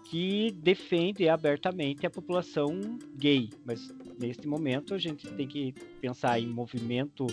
[0.09, 2.79] que defende abertamente a população
[3.15, 7.27] gay, mas neste momento a gente tem que pensar em movimento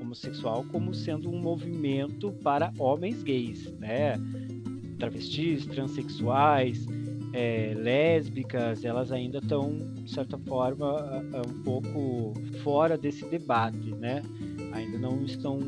[0.00, 4.14] homossexual como sendo um movimento para homens gays, né?
[4.98, 6.86] Travestis, transexuais,
[7.32, 14.22] é, lésbicas, elas ainda estão, de certa forma, um pouco fora desse debate, né?
[14.72, 15.60] Ainda não estão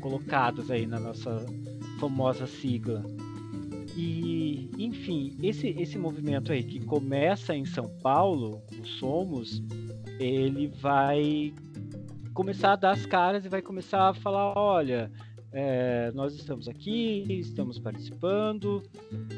[0.00, 1.44] colocadas aí na nossa
[1.98, 3.04] famosa sigla.
[3.96, 9.62] E, enfim, esse, esse movimento aí que começa em São Paulo, o Somos,
[10.24, 11.52] ele vai
[12.32, 15.10] começar a dar as caras e vai começar a falar: olha,
[15.52, 18.82] é, nós estamos aqui, estamos participando,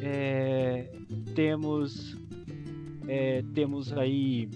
[0.01, 0.91] é,
[1.35, 2.17] temos,
[3.09, 4.49] é, temos aí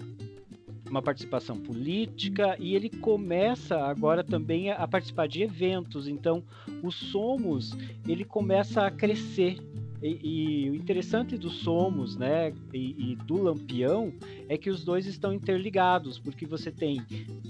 [0.89, 6.07] uma participação política e ele começa agora também a participar de eventos.
[6.07, 6.43] Então,
[6.81, 9.57] o Somos ele começa a crescer
[10.01, 14.13] e, e, o interessante do Somos, né, e, e, do Lampião
[14.47, 17.01] é que os dois estão interligados, porque você tem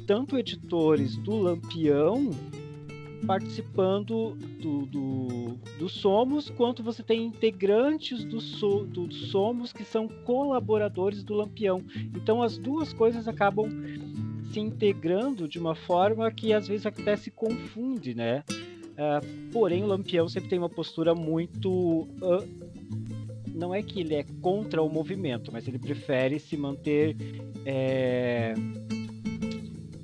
[0.07, 2.31] tanto editores do Lampião
[3.25, 10.07] participando do, do, do Somos, quanto você tem integrantes do, so, do Somos que são
[10.07, 11.83] colaboradores do Lampião.
[12.15, 13.69] Então as duas coisas acabam
[14.51, 18.43] se integrando de uma forma que às vezes até se confunde, né?
[18.99, 21.69] Uh, porém, o Lampião sempre tem uma postura muito.
[21.71, 22.45] Uh,
[23.55, 27.15] não é que ele é contra o movimento, mas ele prefere se manter
[27.65, 28.53] é,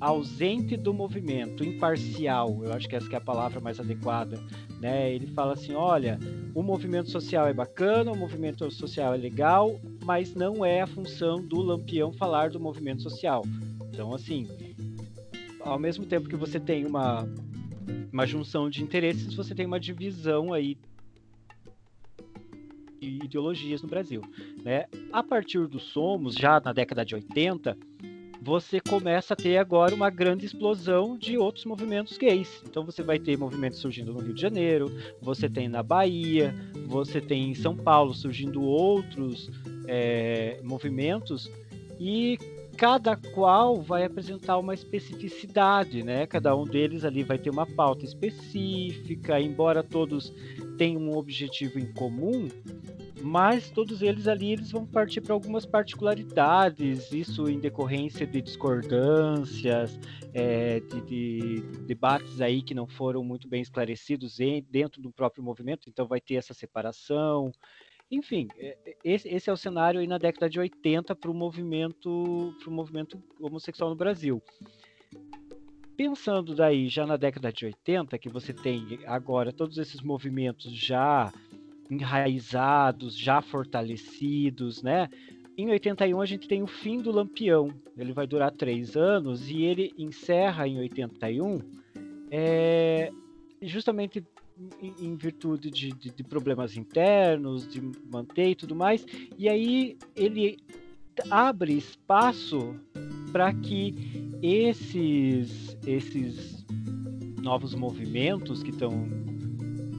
[0.00, 2.60] ausente do movimento, imparcial.
[2.62, 4.38] Eu acho que essa que é a palavra mais adequada.
[4.80, 5.12] Né?
[5.12, 6.18] Ele fala assim: olha,
[6.54, 11.42] o movimento social é bacana, o movimento social é legal, mas não é a função
[11.42, 13.44] do Lampião falar do movimento social.
[13.92, 14.48] Então, assim,
[15.60, 17.28] ao mesmo tempo que você tem uma
[18.12, 20.76] uma junção de interesses, você tem uma divisão aí
[23.00, 24.22] de ideologias no Brasil.
[24.64, 24.86] Né?
[25.12, 27.76] A partir do Somos, já na década de 80,
[28.40, 32.62] você começa a ter agora uma grande explosão de outros movimentos gays.
[32.64, 36.54] Então você vai ter movimentos surgindo no Rio de Janeiro, você tem na Bahia,
[36.86, 39.50] você tem em São Paulo surgindo outros
[39.88, 41.50] é, movimentos
[41.98, 42.38] e
[42.76, 46.26] cada qual vai apresentar uma especificidade, né?
[46.26, 50.32] Cada um deles ali vai ter uma pauta específica, embora todos
[50.76, 52.48] tenham um objetivo em comum,
[53.22, 59.98] mas todos eles ali eles vão partir para algumas particularidades, isso em decorrência de discordâncias,
[60.34, 64.36] é, de, de, debates aí que não foram muito bem esclarecidos
[64.70, 67.50] dentro do próprio movimento, então vai ter essa separação.
[68.10, 71.34] Enfim, é, é, esse, esse é o cenário aí na década de 80 para o
[71.34, 74.40] movimento, movimento homossexual no Brasil.
[75.96, 81.32] Pensando daí já na década de 80, que você tem agora todos esses movimentos já
[81.90, 85.08] enraizados, já fortalecidos, né?
[85.56, 87.70] Em 81 a gente tem o fim do Lampião.
[87.96, 91.60] Ele vai durar três anos e ele encerra em 81
[92.30, 93.10] é,
[93.62, 94.22] justamente
[94.80, 97.80] em, em virtude de, de, de, problemas internos, de
[98.10, 99.04] manter e tudo mais.
[99.38, 100.58] E aí ele
[101.30, 102.74] abre espaço
[103.32, 103.94] para que
[104.42, 106.64] esses, esses
[107.40, 109.08] novos movimentos que estão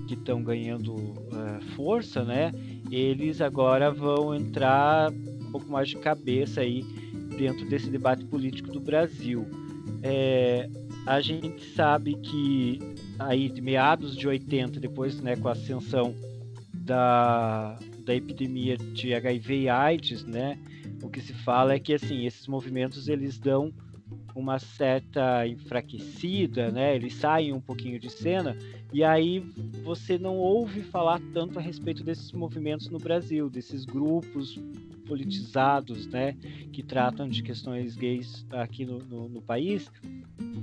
[0.07, 2.53] que estão ganhando uh, força, né?
[2.89, 6.81] Eles agora vão entrar um pouco mais de cabeça aí
[7.37, 9.45] dentro desse debate político do Brasil.
[10.01, 10.69] É,
[11.05, 12.79] a gente sabe que
[13.19, 16.15] aí de meados de 80, depois né, com a ascensão
[16.73, 20.57] da, da epidemia de HIV e AIDS, né,
[21.01, 23.73] o que se fala é que assim esses movimentos eles dão
[24.37, 26.95] uma certa enfraquecida, né?
[26.95, 28.55] Eles saem um pouquinho de cena
[28.93, 29.39] e aí
[29.83, 34.59] você não ouve falar tanto a respeito desses movimentos no Brasil, desses grupos
[35.07, 36.33] politizados, né,
[36.71, 39.89] que tratam de questões gays aqui no, no, no país.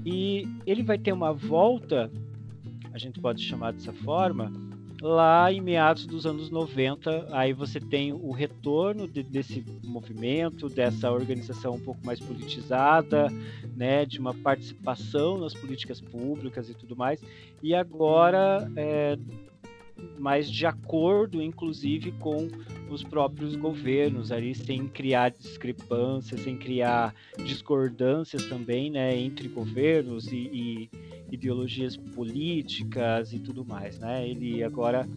[0.05, 2.11] E ele vai ter uma volta,
[2.95, 4.53] a gente pode chamar dessa forma,
[5.03, 11.11] lá em meados dos anos 90, aí você tem o retorno de, desse movimento, dessa
[11.11, 13.27] organização um pouco mais politizada,
[13.77, 17.21] né, de uma participação nas políticas públicas e tudo mais,
[17.61, 19.19] e agora é,
[20.19, 22.49] mais de acordo, inclusive, com
[22.91, 30.37] os próprios governos, ali sem criar discrepâncias, sem criar discordâncias também, né, entre governos e,
[30.37, 30.91] e
[31.31, 34.29] ideologias políticas e tudo mais, né?
[34.29, 35.09] Ele agora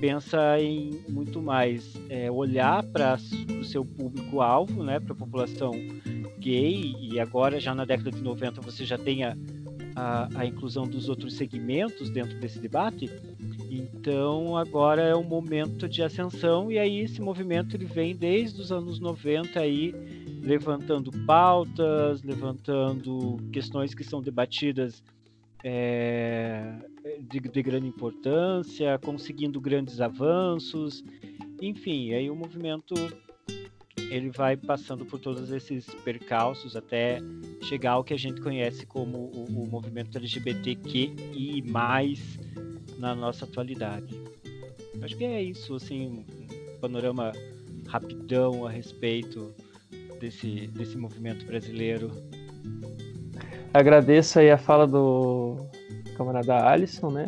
[0.00, 3.16] pensa em muito mais é, olhar para
[3.60, 5.72] o seu público-alvo, né, para a população
[6.38, 9.36] gay, e agora já na década de 90 você já tem a,
[9.94, 13.08] a, a inclusão dos outros segmentos dentro desse debate,
[13.80, 18.70] então agora é um momento de ascensão e aí esse movimento ele vem desde os
[18.70, 19.94] anos 90 aí
[20.42, 25.02] levantando pautas, levantando questões que são debatidas
[25.64, 26.74] é,
[27.20, 31.04] de, de, grande importância, conseguindo grandes avanços,
[31.60, 32.94] enfim, aí o movimento
[34.10, 37.20] ele vai passando por todos esses percalços até
[37.62, 41.62] chegar ao que a gente conhece como o, o movimento LGBTQI+,
[43.02, 44.16] na nossa atualidade.
[45.02, 47.32] Acho que é isso, assim, um panorama
[47.88, 49.52] rapidão a respeito
[50.20, 52.12] desse, desse movimento brasileiro.
[53.74, 55.56] Agradeço aí a fala do
[56.16, 57.26] camarada Alisson, né?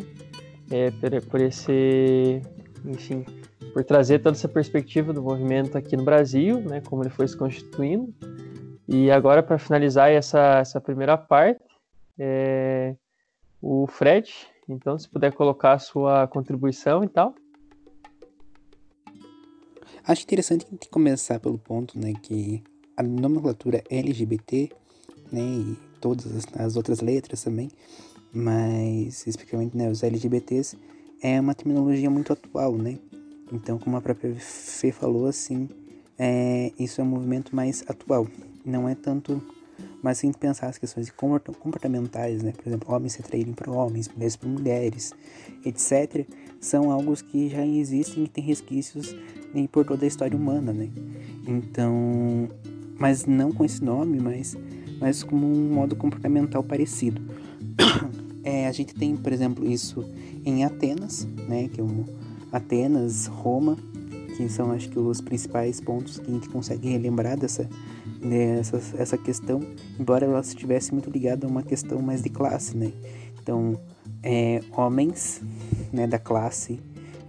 [0.70, 2.40] É, por, por esse,
[2.84, 3.26] enfim,
[3.72, 6.82] por trazer toda essa perspectiva do movimento aqui no Brasil, né?
[6.82, 8.14] Como ele foi se constituindo.
[8.86, 11.64] E agora, para finalizar essa, essa primeira parte,
[12.16, 12.94] é,
[13.60, 14.30] o Fred,
[14.68, 17.34] então, se puder colocar a sua contribuição e tal.
[20.06, 22.62] Acho interessante a gente começar pelo ponto, né, que
[22.96, 24.70] a nomenclatura LGBT,
[25.32, 27.70] né, e todas as, as outras letras também,
[28.32, 30.76] mas especificamente, né, os LGBTs,
[31.22, 32.98] é uma terminologia muito atual, né?
[33.50, 35.68] Então, como a própria Fê falou, assim,
[36.18, 38.26] é, isso é um movimento mais atual.
[38.64, 39.42] Não é tanto
[40.04, 42.52] mas se a gente pensar as questões comportamentais, né?
[42.52, 45.14] Por exemplo, homens se atraírem para homens, mulheres para mulheres,
[45.64, 46.26] etc.,
[46.60, 49.16] são algo que já existem e têm resquícios
[49.72, 50.90] por toda a história humana, né?
[51.48, 52.50] Então,
[52.98, 54.54] mas não com esse nome, mas,
[55.00, 57.22] mas como um modo comportamental parecido.
[58.46, 60.04] É, a gente tem, por exemplo, isso
[60.44, 61.66] em Atenas, né?
[61.66, 62.04] Que é um,
[62.52, 63.78] Atenas, Roma,
[64.36, 67.66] que são acho que os principais pontos que a gente consegue relembrar dessa,
[68.24, 69.60] dessa essa questão,
[69.98, 72.92] embora ela estivesse muito ligada a uma questão mais de classe, né?
[73.40, 73.78] Então,
[74.22, 75.42] é, homens
[75.92, 76.80] né, da classe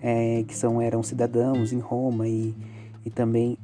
[0.02, 2.56] é, que são eram cidadãos em Roma e,
[3.06, 3.58] e também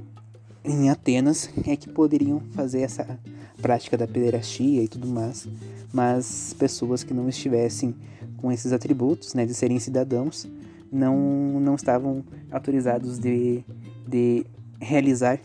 [0.64, 3.20] em Atenas é que poderiam fazer essa
[3.62, 5.48] prática da pederastia e tudo mais,
[5.94, 7.96] mas pessoas que não estivessem
[8.38, 10.48] com esses atributos, né, de serem cidadãos,
[10.92, 11.16] não,
[11.60, 13.64] não estavam autorizados de,
[14.08, 14.46] de
[14.82, 15.40] realizar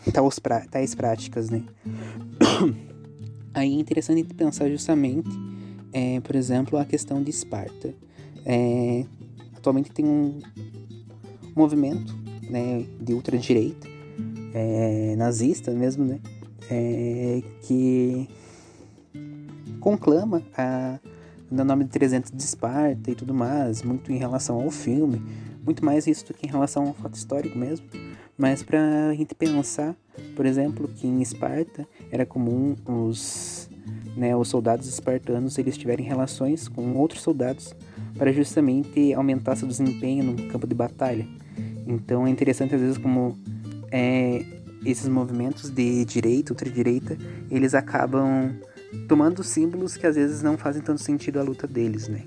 [0.71, 1.63] tais, práticas, né?
[3.53, 5.29] Aí é interessante pensar justamente,
[5.93, 7.93] é, por exemplo, a questão de Esparta.
[8.45, 9.05] É,
[9.55, 10.39] atualmente tem um
[11.55, 12.15] movimento
[12.49, 13.87] né, de ultradireita,
[14.53, 16.19] é, nazista mesmo, né?
[16.69, 18.27] É, que
[19.79, 20.99] conclama a,
[21.49, 25.21] no nome de 300 de Esparta e tudo mais, muito em relação ao filme,
[25.63, 27.85] muito mais isso do que em relação ao fato histórico mesmo.
[28.37, 29.95] Mas para a gente pensar,
[30.35, 33.67] por exemplo, que em Esparta era comum os,
[34.15, 37.73] né, os soldados espartanos eles tiverem relações com outros soldados
[38.15, 41.27] para justamente aumentar seu desempenho no campo de batalha.
[41.87, 43.37] Então é interessante às vezes como
[43.91, 44.45] é,
[44.85, 47.17] esses movimentos de direita, ultradireita,
[47.49, 48.55] eles acabam
[49.07, 52.23] tomando símbolos que às vezes não fazem tanto sentido à luta deles, né?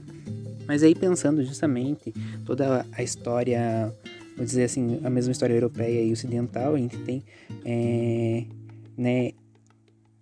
[0.67, 2.13] Mas aí pensando justamente
[2.45, 3.93] toda a história,
[4.41, 7.23] vou dizer assim, a mesma história europeia e ocidental, a gente tem,
[7.63, 8.45] é,
[8.97, 9.33] né,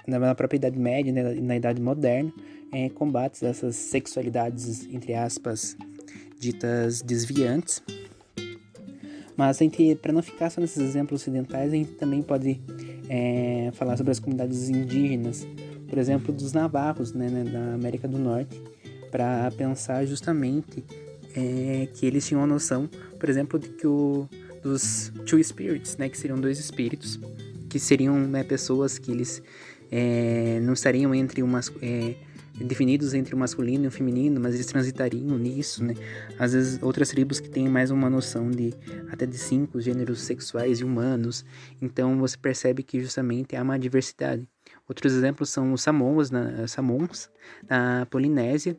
[0.09, 2.33] na própria Idade Média, né, na Idade Moderna,
[2.73, 5.77] é, combates dessas sexualidades, entre aspas,
[6.37, 7.81] ditas desviantes.
[9.37, 9.61] Mas
[10.03, 12.61] para não ficar só nesses exemplos ocidentais, a gente também pode
[13.09, 15.47] é, falar sobre as comunidades indígenas,
[15.89, 18.61] por exemplo, dos navarros, né, né da América do Norte,
[19.13, 20.83] para pensar justamente
[21.35, 24.29] é, que eles tinham a noção, por exemplo, de que o,
[24.63, 27.19] dos two spirits, né, que seriam dois espíritos,
[27.69, 29.43] que seriam né, pessoas que eles
[29.91, 32.15] é, não estariam entre umas é,
[32.65, 35.95] definidos entre o masculino e o feminino, mas eles transitariam nisso, né?
[36.39, 38.75] Às vezes outras tribos que têm mais uma noção de
[39.11, 41.45] até de cinco gêneros sexuais e humanos,
[41.81, 44.49] então você percebe que justamente há uma diversidade.
[44.89, 47.31] Outros exemplos são os Samoas, na, Samons,
[47.69, 48.77] na Polinésia,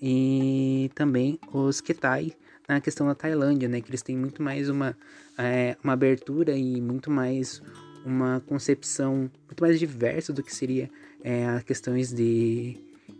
[0.00, 2.32] e também os Ketai,
[2.68, 3.80] na questão da Tailândia, né?
[3.80, 4.96] Que eles têm muito mais uma,
[5.38, 7.62] é, uma abertura e muito mais
[8.04, 10.88] uma concepção muito mais diversa do que seria
[11.24, 12.76] é, as questões de,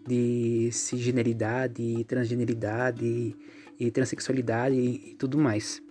[0.07, 3.35] de cisgeneridade, transgeneridade
[3.79, 5.83] e transexualidade e, e tudo mais.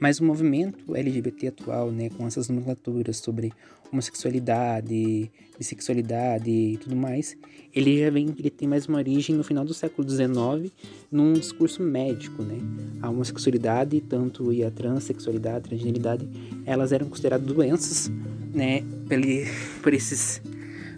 [0.00, 3.52] Mas o movimento LGBT atual, né, com essas nomenclaturas sobre
[3.92, 7.36] homossexualidade, bissexualidade e tudo mais,
[7.74, 10.72] ele já vem, ele tem mais uma origem no final do século XIX,
[11.10, 12.58] num discurso médico, né?
[13.00, 16.28] A homossexualidade, tanto e a transexualidade, a transgeneridade,
[16.64, 18.10] elas eram consideradas doenças,
[18.52, 18.82] né,
[19.82, 20.42] por esses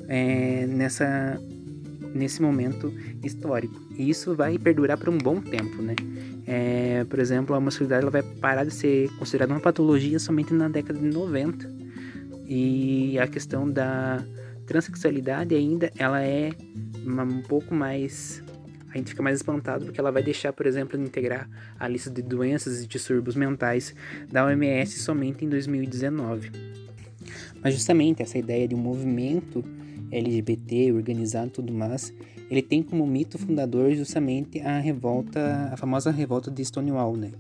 [0.09, 1.40] é, nessa
[2.14, 3.74] nesse momento histórico.
[3.99, 5.97] E isso vai perdurar por um bom tempo, né?
[6.47, 10.68] É, por exemplo, a homossexualidade ela vai parar de ser considerada uma patologia somente na
[10.68, 11.84] década de 90.
[12.47, 14.24] E a questão da
[14.66, 16.51] transexualidade ainda, ela é
[17.07, 18.42] um pouco mais...
[18.90, 21.49] A gente fica mais espantado porque ela vai deixar, por exemplo, de integrar
[21.80, 23.92] a lista de doenças e distúrbios mentais
[24.30, 26.53] da OMS somente em 2019.
[27.61, 29.64] Mas justamente essa ideia de um movimento
[30.12, 32.14] LGBT, organizado e tudo mais,
[32.49, 37.32] ele tem como mito fundador justamente a revolta, a famosa revolta de Stonewall, né?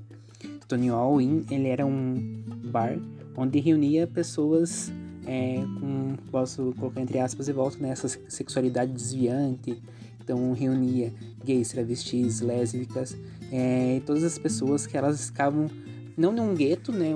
[0.64, 2.98] Stonewall Inn, ele era um bar
[3.36, 4.92] onde reunia pessoas
[5.26, 9.80] é, com, posso colocar entre aspas e volta, né, essa sexualidade desviante,
[10.22, 11.12] então reunia
[11.44, 13.16] gays, travestis, lésbicas,
[13.52, 15.70] é, todas as pessoas que elas ficavam
[16.16, 17.12] não num gueto, né,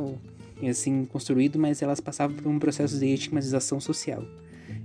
[0.69, 4.25] assim construído, mas elas passavam por um processo de estigmatização social.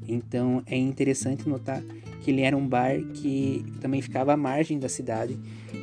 [0.07, 1.81] Então é interessante notar
[2.23, 5.37] que ele era um bar que também ficava à margem da cidade,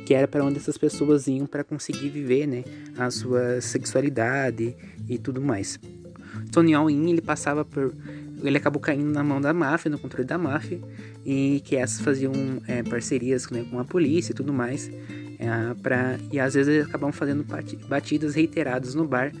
[0.05, 2.63] que era para onde essas pessoas iam para conseguir viver, né,
[2.97, 4.75] a sua sexualidade
[5.07, 5.79] e tudo mais.
[6.51, 7.93] Tony Inn ele passava por
[8.43, 10.79] ele acabou caindo na mão da máfia, no controle da máfia,
[11.23, 12.33] e que essas faziam
[12.67, 14.89] é, parcerias né, com a polícia e tudo mais,
[15.41, 17.43] é, pra, e às vezes eles acabavam fazendo
[17.87, 19.31] batidas reiteradas no bar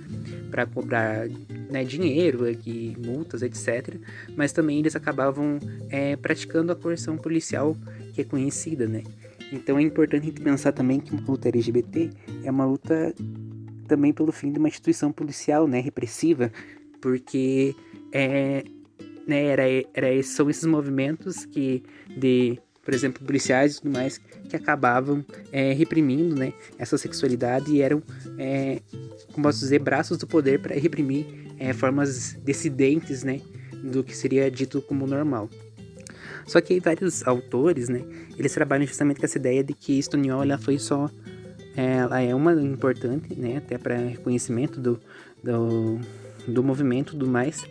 [0.49, 1.27] para cobrar
[1.69, 2.39] né, dinheiro,
[2.97, 3.97] multas, etc.
[4.35, 7.77] Mas também eles acabavam é, praticando a coerção policial
[8.13, 9.03] que é conhecida, né?
[9.53, 12.09] Então é importante a gente pensar também que uma luta LGBT
[12.43, 13.13] é uma luta
[13.87, 16.51] também pelo fim de uma instituição policial, né, repressiva,
[16.99, 17.75] porque
[18.11, 18.63] é,
[19.27, 21.83] né, era, era, são esses movimentos que
[22.17, 22.57] de
[22.91, 28.03] por exemplo, policiais e tudo mais, que acabavam é, reprimindo né, essa sexualidade e eram,
[28.37, 28.81] é,
[29.31, 31.25] como posso dizer, braços do poder para reprimir
[31.57, 33.39] é, formas dissidentes né,
[33.81, 35.49] do que seria dito como normal.
[36.45, 38.03] Só que vários autores, né,
[38.37, 41.09] eles trabalham justamente com essa ideia de que Stonewall ela foi só,
[41.77, 44.99] é, ela é uma importante, né, até para reconhecimento do,
[45.41, 45.97] do,
[46.45, 47.63] do movimento do mais,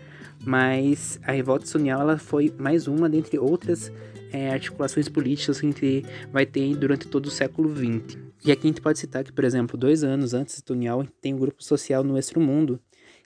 [0.42, 3.92] mas a revolta Stonewall ela foi mais uma dentre outras
[4.32, 8.18] é, articulações políticas que a gente vai ter durante todo o século XX.
[8.44, 11.34] E aqui a gente pode citar que, por exemplo, dois anos antes de Tonial, tem
[11.34, 12.80] um grupo social no Extra Mundo,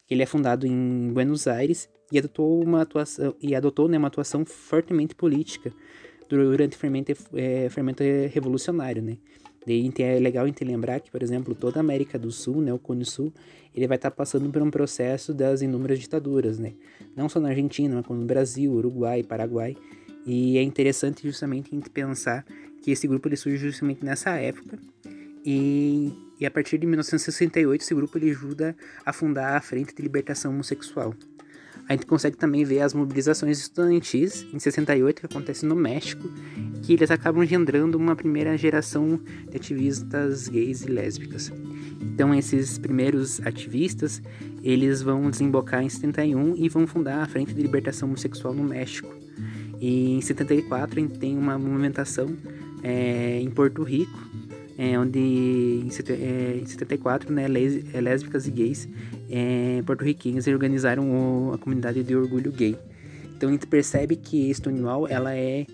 [0.06, 4.08] que ele é fundado em Buenos Aires e adotou uma atuação, e adotou né, uma
[4.08, 5.72] atuação fortemente política
[6.28, 9.18] durante o fermento, é, fermento revolucionário, né?
[9.66, 12.72] Daí é legal a gente lembrar que, por exemplo, toda a América do Sul, né,
[12.72, 13.32] o Cone Sul,
[13.74, 16.74] ele vai estar tá passando por um processo das inúmeras ditaduras, né?
[17.16, 19.76] Não só na Argentina, mas como no Brasil, Uruguai, Paraguai.
[20.26, 22.44] E é interessante justamente a gente pensar
[22.82, 24.78] que esse grupo ele surge justamente nessa época.
[25.44, 30.02] E, e a partir de 1968 esse grupo ele ajuda a fundar a Frente de
[30.02, 31.14] Libertação Homossexual.
[31.86, 36.30] A gente consegue também ver as mobilizações estudantis em 68 que acontecem no México,
[36.82, 39.20] que eles acabam engendrando uma primeira geração
[39.50, 41.52] de ativistas gays e lésbicas.
[42.00, 44.22] Então esses primeiros ativistas,
[44.62, 49.23] eles vão desembocar em 71 e vão fundar a Frente de Libertação Homossexual no México.
[49.84, 52.34] E em 74 a gente tem uma movimentação
[52.82, 54.18] é, em Porto Rico,
[54.78, 58.88] é, onde em, é, em 74, né, é, lésbicas e gays
[59.30, 62.78] é, porto-riquenhos organizaram o, a comunidade de orgulho gay.
[63.36, 65.66] Então a gente percebe que Stonewall ela é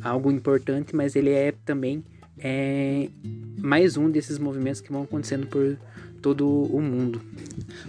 [0.00, 2.04] algo importante, mas ele é também
[2.38, 3.08] é,
[3.58, 5.76] mais um desses movimentos que vão acontecendo por
[6.22, 7.20] todo o mundo.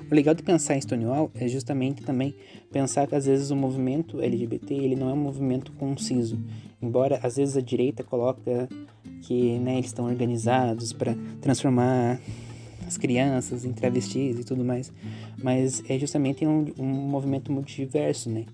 [0.10, 2.36] O legal de pensar em Stonewall é justamente também
[2.72, 6.40] pensar que às vezes o movimento LGBT ele não é um movimento conciso,
[6.82, 8.68] embora às vezes a direita coloca
[9.22, 12.20] que né, eles estão organizados para transformar
[12.86, 14.92] as crianças em travestis e tudo mais,
[15.42, 18.46] mas é justamente um, um movimento muito diverso, né?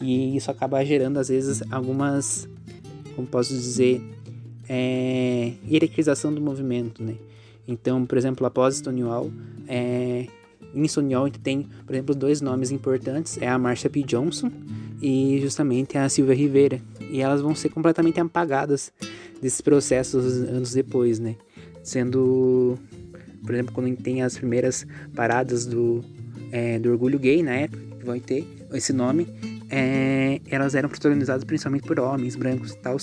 [0.00, 2.48] E isso acaba gerando às vezes algumas,
[3.14, 4.02] como posso dizer,
[4.68, 7.14] é, hierarquização do movimento, né?
[7.68, 9.30] Então, por exemplo, após Stonewall,
[9.66, 10.26] é,
[10.74, 14.02] em Stonewall a gente tem, por exemplo, dois nomes importantes, é a Marsha P.
[14.02, 14.50] Johnson
[15.00, 16.80] e justamente a Silvia Rivera.
[17.10, 18.92] E elas vão ser completamente apagadas
[19.40, 21.36] desses processos anos depois, né?
[21.82, 22.78] Sendo,
[23.44, 26.04] por exemplo, quando a gente tem as primeiras paradas do,
[26.50, 29.26] é, do orgulho gay na época, que vão ter esse nome,
[29.70, 32.96] é, elas eram protagonizadas principalmente por homens brancos e tal,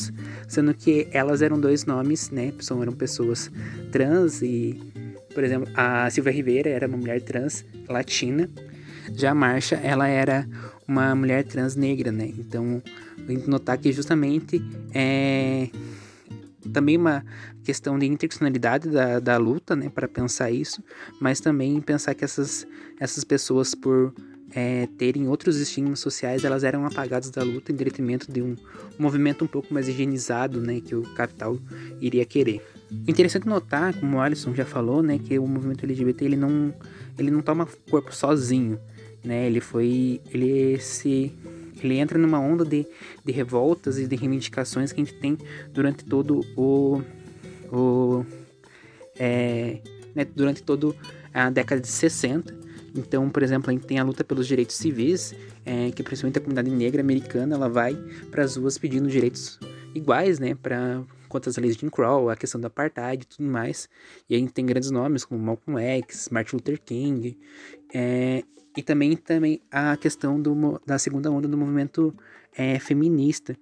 [0.48, 2.54] sendo que elas eram dois nomes, né?
[2.60, 3.52] São, eram pessoas
[3.92, 4.80] trans e,
[5.34, 8.50] por exemplo, a Silvia Rivera era uma mulher trans latina,
[9.16, 10.48] já a Marcha, ela era
[10.88, 12.32] uma mulher trans negra, né?
[12.38, 12.82] Então,
[13.48, 14.62] notar que justamente
[14.94, 15.70] é
[16.72, 17.26] também uma
[17.64, 20.84] questão de interseccionalidade da, da luta, né, para pensar isso,
[21.20, 22.66] mas também pensar que essas,
[23.00, 24.14] essas pessoas, por
[24.56, 28.56] é, terem outros estímulos sociais, elas eram apagadas da luta em detrimento de um,
[28.98, 31.58] movimento um pouco mais higienizado, né, que o capital
[32.00, 32.62] iria querer.
[33.08, 36.74] Interessante notar, como o Alisson já falou, né, que o movimento LGBT ele não,
[37.18, 38.80] ele não toma corpo sozinho,
[39.24, 41.34] né, ele foi, ele se
[41.82, 42.88] ele entra numa onda de,
[43.26, 45.38] de revoltas e de reivindicações que a gente tem
[45.74, 47.02] durante todo o,
[47.70, 48.26] o
[49.20, 49.82] é,
[50.16, 50.96] né, durante toda
[51.34, 52.64] a década de 60
[52.96, 55.34] então, por exemplo, a gente tem a luta pelos direitos civis,
[55.66, 57.96] é, que principalmente a comunidade negra americana ela vai
[58.30, 59.60] para as ruas pedindo direitos
[59.96, 61.02] iguais, né, para
[61.34, 63.90] contra as leis de Jim Crow, a questão da apartheid e tudo mais.
[64.30, 67.38] E a gente tem grandes nomes como Malcolm X, Martin Luther King,
[67.94, 68.44] é,
[68.78, 72.16] e também, também a questão do, da segunda onda do movimento
[72.56, 73.58] é, feminista.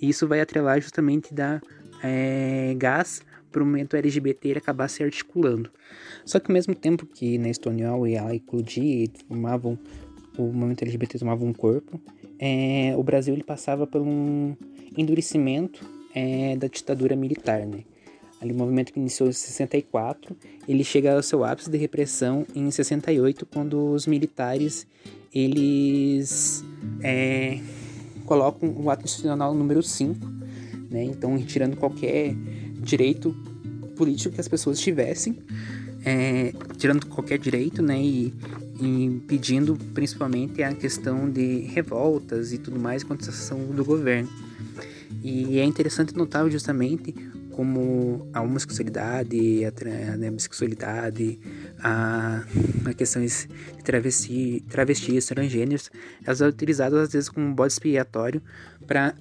[0.00, 1.60] E isso vai atrelar justamente da
[2.02, 5.70] é, gás para o movimento LGBT acabar se articulando.
[6.24, 9.78] Só que ao mesmo tempo que na Stonewall e ela eclodia e tomavam,
[10.36, 11.98] o movimento LGBT tomava um corpo,
[12.38, 14.54] é, o Brasil ele passava por um
[14.94, 17.80] endurecimento é, da ditadura militar, né?
[18.40, 20.34] Ali, o movimento que iniciou em 64,
[20.66, 24.86] ele chega ao seu ápice de repressão em 68, quando os militares
[25.32, 26.64] eles
[27.02, 27.60] é,
[28.24, 30.26] colocam o ato institucional número 5,
[30.90, 31.04] né?
[31.04, 32.34] Então, retirando qualquer
[32.80, 33.36] direito
[33.94, 35.38] político que as pessoas tivessem,
[36.04, 38.32] é, tirando qualquer direito, né, e,
[38.80, 44.28] e pedindo principalmente a questão de revoltas e tudo mais contra a ação do governo.
[45.22, 47.14] E é interessante notar justamente
[47.56, 49.68] como a homossexualidade, a,
[50.26, 51.40] a bissexualidade,
[51.82, 52.44] a,
[52.84, 53.48] a questões
[53.78, 55.90] de travesti, travestis, transgêneros,
[56.22, 58.42] elas são utilizadas às vezes como bode expiatório
[58.86, 59.14] para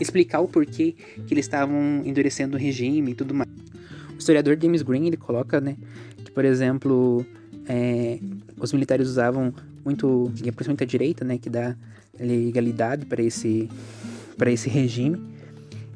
[0.00, 0.94] explicar o porquê
[1.26, 3.50] que eles estavam endurecendo o regime e tudo mais.
[4.14, 5.76] O historiador James Green ele coloca, né,
[6.24, 7.26] que por exemplo
[7.68, 8.20] é,
[8.56, 9.52] os militares usavam
[9.84, 11.76] muito, principalmente a direita, né, que dá
[12.18, 13.68] legalidade para esse
[14.38, 15.20] para esse regime,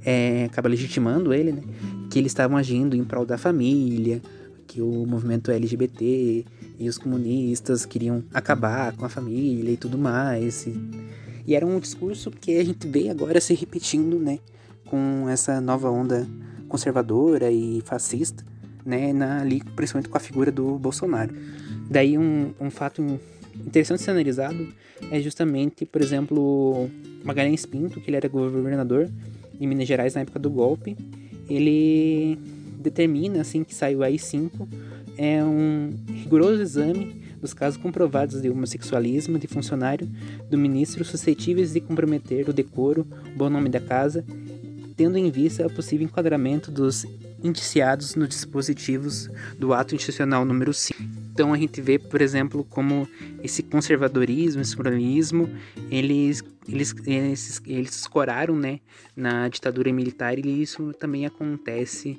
[0.04, 1.62] é, acaba legitimando ele, né,
[2.10, 4.20] que eles estavam agindo em prol da família,
[4.66, 6.44] que o movimento LGBT
[6.78, 10.66] e os comunistas queriam acabar com a família e tudo mais.
[10.66, 10.74] E,
[11.46, 14.40] e era um discurso que a gente vê agora se repetindo, né,
[14.86, 16.26] com essa nova onda
[16.68, 18.44] conservadora e fascista,
[18.84, 21.34] né, na, ali, principalmente com a figura do Bolsonaro.
[21.88, 23.20] Daí um, um fato
[23.54, 24.68] interessante ser analisado
[25.10, 26.88] é justamente, por exemplo,
[27.24, 29.10] Magalhães Pinto, que ele era governador
[29.60, 30.96] em Minas Gerais na época do golpe,
[31.48, 32.38] ele
[32.78, 34.68] determina assim que saiu aí 5
[35.16, 40.08] é um rigoroso exame dos casos comprovados de homossexualismo de funcionário
[40.48, 44.24] do ministro suscetíveis de comprometer o decoro, o bom nome da casa,
[44.96, 47.04] tendo em vista o possível enquadramento dos
[47.42, 51.21] indiciados nos dispositivos do ato institucional número 5.
[51.32, 53.08] Então a gente vê, por exemplo, como
[53.42, 55.48] esse conservadorismo, esse pluralismo,
[55.90, 58.80] eles, eles, eles, eles escoraram né,
[59.16, 62.18] na ditadura militar e isso também acontece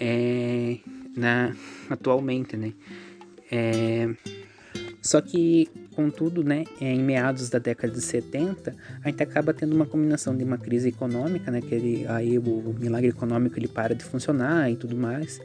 [0.00, 0.78] é,
[1.14, 1.54] na,
[1.90, 2.56] atualmente.
[2.56, 2.72] Né?
[3.52, 4.14] É,
[5.02, 9.84] só que contudo, né, em meados da década de 70, a gente acaba tendo uma
[9.84, 14.02] combinação de uma crise econômica, né, que ele, aí o milagre econômico ele para de
[14.02, 15.40] funcionar e tudo mais,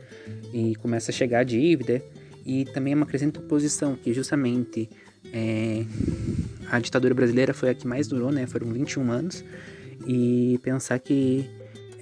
[0.54, 2.02] e começa a chegar a dívida,
[2.50, 4.90] e também uma crescente oposição, que justamente
[5.32, 5.86] é,
[6.72, 9.46] a ditadura brasileira foi a que mais durou, né, foram 21 anos,
[10.08, 11.48] e pensar que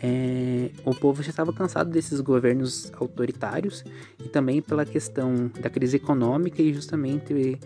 [0.02, 3.84] é, o povo já estava cansado desses governos autoritários
[4.24, 7.60] e também pela questão da crise econômica e justamente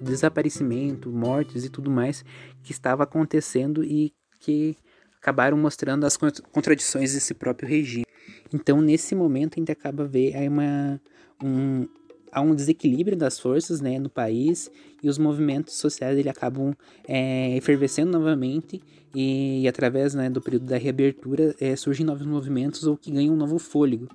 [0.00, 2.24] desaparecimento, mortes e tudo mais
[2.62, 4.76] que estava acontecendo e que
[5.20, 8.06] acabaram mostrando as contradições desse próprio regime.
[8.54, 11.00] Então, nesse momento, a gente acaba aí uma,
[11.42, 11.88] um,
[12.32, 14.70] há um desequilíbrio das forças né, no país
[15.02, 16.74] e os movimentos sociais ele acabam
[17.06, 18.80] é, efervescendo novamente
[19.14, 23.34] e, e através né, do período da reabertura é, surgem novos movimentos ou que ganham
[23.34, 24.08] um novo fôlego.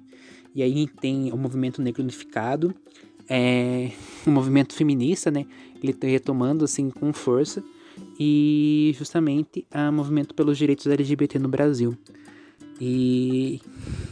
[0.56, 2.74] E aí tem o movimento negro unificado,
[3.30, 3.92] é,
[4.26, 5.46] o movimento feminista, né,
[5.82, 7.64] ele está retomando assim com força
[8.20, 11.96] e justamente o movimento pelos direitos LGBT no Brasil.
[12.80, 13.62] E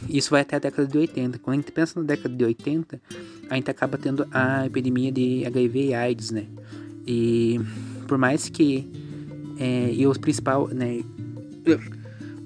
[0.08, 1.38] isso vai até a década de 80.
[1.38, 3.00] Quando a gente pensa na década de 80,
[3.48, 6.46] a gente acaba tendo a epidemia de HIV e AIDS, né?
[7.06, 7.60] E
[8.06, 8.90] por mais que
[9.58, 11.02] é, e o principal, né?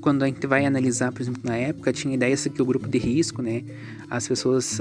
[0.01, 2.99] Quando a gente vai analisar, por exemplo, na época, tinha ideia que o grupo de
[2.99, 3.65] risco, né?
[4.09, 4.79] As pessoas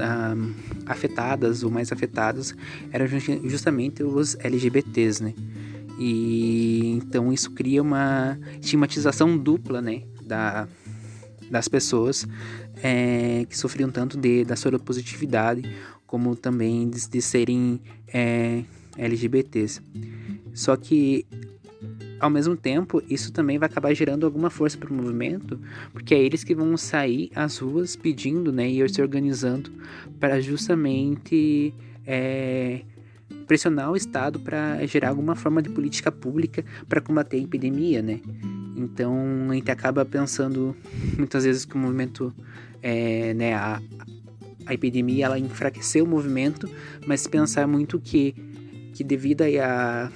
[0.85, 2.55] afetadas ou mais afetadas
[2.91, 3.05] eram
[3.43, 5.33] justamente os LGBTs, né?
[5.99, 10.03] E então isso cria uma estigmatização dupla, né?
[10.23, 10.67] Da,
[11.49, 12.27] das pessoas
[12.83, 15.63] é, que sofriam tanto de, da soropositividade
[16.05, 18.63] como também de, de serem é,
[18.97, 19.81] LGBTs.
[20.53, 21.25] Só que
[22.19, 25.59] ao mesmo tempo, isso também vai acabar gerando alguma força para o movimento,
[25.93, 29.71] porque é eles que vão sair às ruas pedindo, né, e se organizando
[30.19, 31.73] para justamente
[32.05, 32.81] é,
[33.47, 38.19] pressionar o Estado para gerar alguma forma de política pública para combater a epidemia, né?
[38.79, 40.75] Então a gente acaba pensando
[41.17, 42.33] muitas vezes que o movimento,
[42.81, 43.81] é, né, a,
[44.65, 46.69] a epidemia ela enfraqueceu o movimento,
[47.05, 48.33] mas pensar muito que,
[48.93, 50.11] que devido a,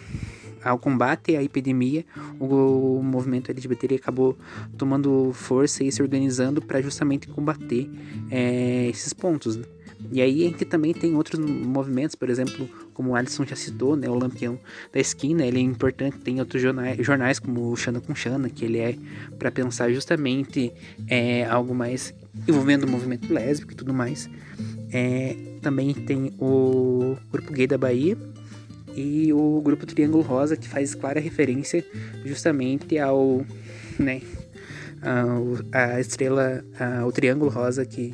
[0.63, 2.05] ao combate à epidemia,
[2.39, 4.37] o, o movimento LGBT acabou
[4.77, 7.89] tomando força e se organizando para justamente combater
[8.31, 9.57] é, esses pontos.
[9.57, 9.65] Né?
[10.11, 13.95] E aí a gente também tem outros movimentos, por exemplo, como o Alisson já citou,
[13.95, 14.59] né, o Lampião
[14.91, 18.65] da Esquina, ele é importante, tem outros jornais, jornais como o Xana com Xana, que
[18.65, 18.95] ele é
[19.37, 20.71] para pensar justamente
[21.07, 22.13] é, algo mais
[22.47, 24.29] envolvendo o movimento lésbico e tudo mais.
[24.91, 28.17] É, também tem o Grupo Gay da Bahia
[28.95, 31.83] e o Grupo Triângulo Rosa, que faz clara referência
[32.23, 33.43] justamente ao,
[33.97, 34.21] né,
[35.71, 36.63] a, estrela,
[37.05, 38.13] o Triângulo Rosa que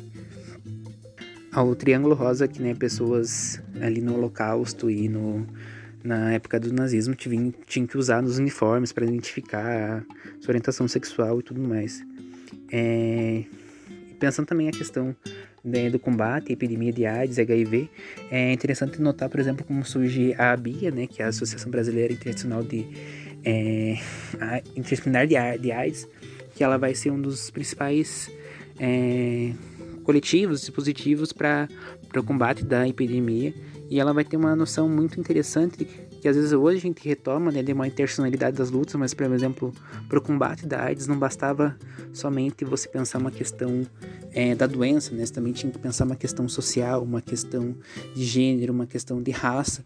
[1.52, 5.46] ao Triângulo Rosa, que né, pessoas ali no Holocausto e no,
[6.02, 7.52] na época do nazismo tinham,
[7.86, 10.04] que usar nos uniformes para identificar
[10.40, 12.04] sua orientação sexual e tudo mais.
[12.72, 13.44] É,
[14.18, 15.14] pensando também a questão
[15.64, 17.88] né, do combate à epidemia de AIDS HIV,
[18.30, 22.12] é interessante notar, por exemplo, como surge a ABIA, né, que é a Associação Brasileira
[22.12, 22.86] Internacional de
[23.44, 23.98] é,
[24.76, 26.08] Interdisciplinar de AIDS,
[26.54, 28.30] que ela vai ser um dos principais
[28.78, 29.52] é,
[30.10, 31.68] coletivos, dispositivos para
[32.16, 33.54] o combate da epidemia.
[33.88, 37.52] E ela vai ter uma noção muito interessante que às vezes hoje a gente retoma
[37.52, 39.72] né, de uma intencionalidade das lutas, mas, por exemplo,
[40.08, 41.78] para o combate da AIDS não bastava
[42.12, 43.86] somente você pensar uma questão
[44.32, 45.24] é, da doença, né?
[45.24, 47.76] Você também tinha que pensar uma questão social, uma questão
[48.12, 49.84] de gênero, uma questão de raça.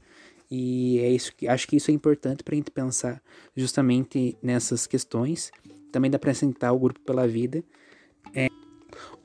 [0.51, 3.23] E é isso que acho que isso é importante para a gente pensar
[3.55, 5.53] justamente nessas questões.
[5.93, 7.63] Também dá para apresentar o grupo pela vida.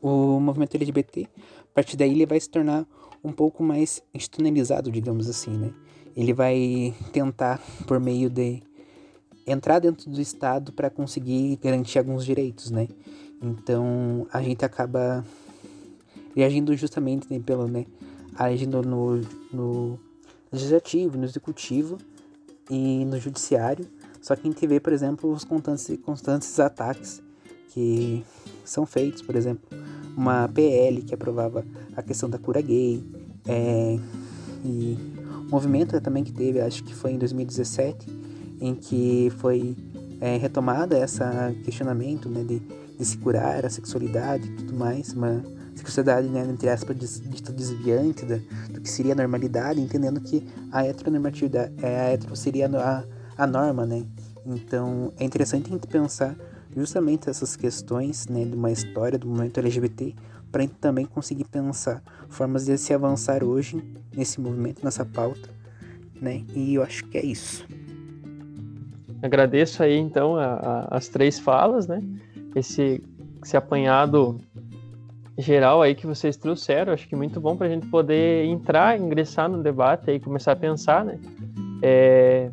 [0.01, 1.27] O movimento LGBT,
[1.59, 2.87] a partir daí ele vai se tornar
[3.23, 5.73] um pouco mais institucionalizado, digamos assim, né?
[6.15, 8.61] Ele vai tentar, por meio de
[9.45, 12.87] entrar dentro do Estado para conseguir garantir alguns direitos, né?
[13.41, 15.25] Então a gente acaba
[16.35, 17.85] reagindo justamente né, pelo, né?
[18.35, 19.21] Agindo no,
[19.51, 19.99] no
[20.51, 21.97] legislativo, no executivo
[22.69, 23.85] e no judiciário.
[24.21, 27.21] Só que a gente vê, por exemplo, os constantes, constantes ataques
[27.69, 28.23] que
[28.69, 29.63] são feitos, por exemplo,
[30.15, 31.65] uma PL que aprovava
[31.95, 33.03] a questão da cura gay,
[33.47, 33.99] é,
[34.63, 34.97] e
[35.47, 38.07] um movimento também que teve, acho que foi em 2017,
[38.59, 39.75] em que foi
[40.19, 45.43] é, retomada essa questionamento né, de, de se curar a sexualidade e tudo mais, uma
[45.75, 48.37] sexualidade, né, entre aspas, dita desviante da,
[48.69, 53.03] do que seria a normalidade, entendendo que a heteronormatividade, é, a hetero seria a,
[53.37, 54.03] a norma, né?
[54.45, 56.35] Então é interessante a gente pensar
[56.79, 60.15] justamente essas questões né, de uma história do movimento LGBT
[60.51, 63.83] para também conseguir pensar formas de se avançar hoje
[64.15, 65.59] nesse movimento, nessa pauta
[66.21, 66.43] né?
[66.55, 67.65] E eu acho que é isso.
[69.21, 72.01] Agradeço aí então a, a, as três falas, né?
[72.55, 73.03] Esse,
[73.43, 74.39] esse apanhado
[75.37, 79.49] geral aí que vocês trouxeram, acho que muito bom para a gente poder entrar, ingressar
[79.49, 81.19] no debate e começar a pensar, né?
[81.81, 82.51] É,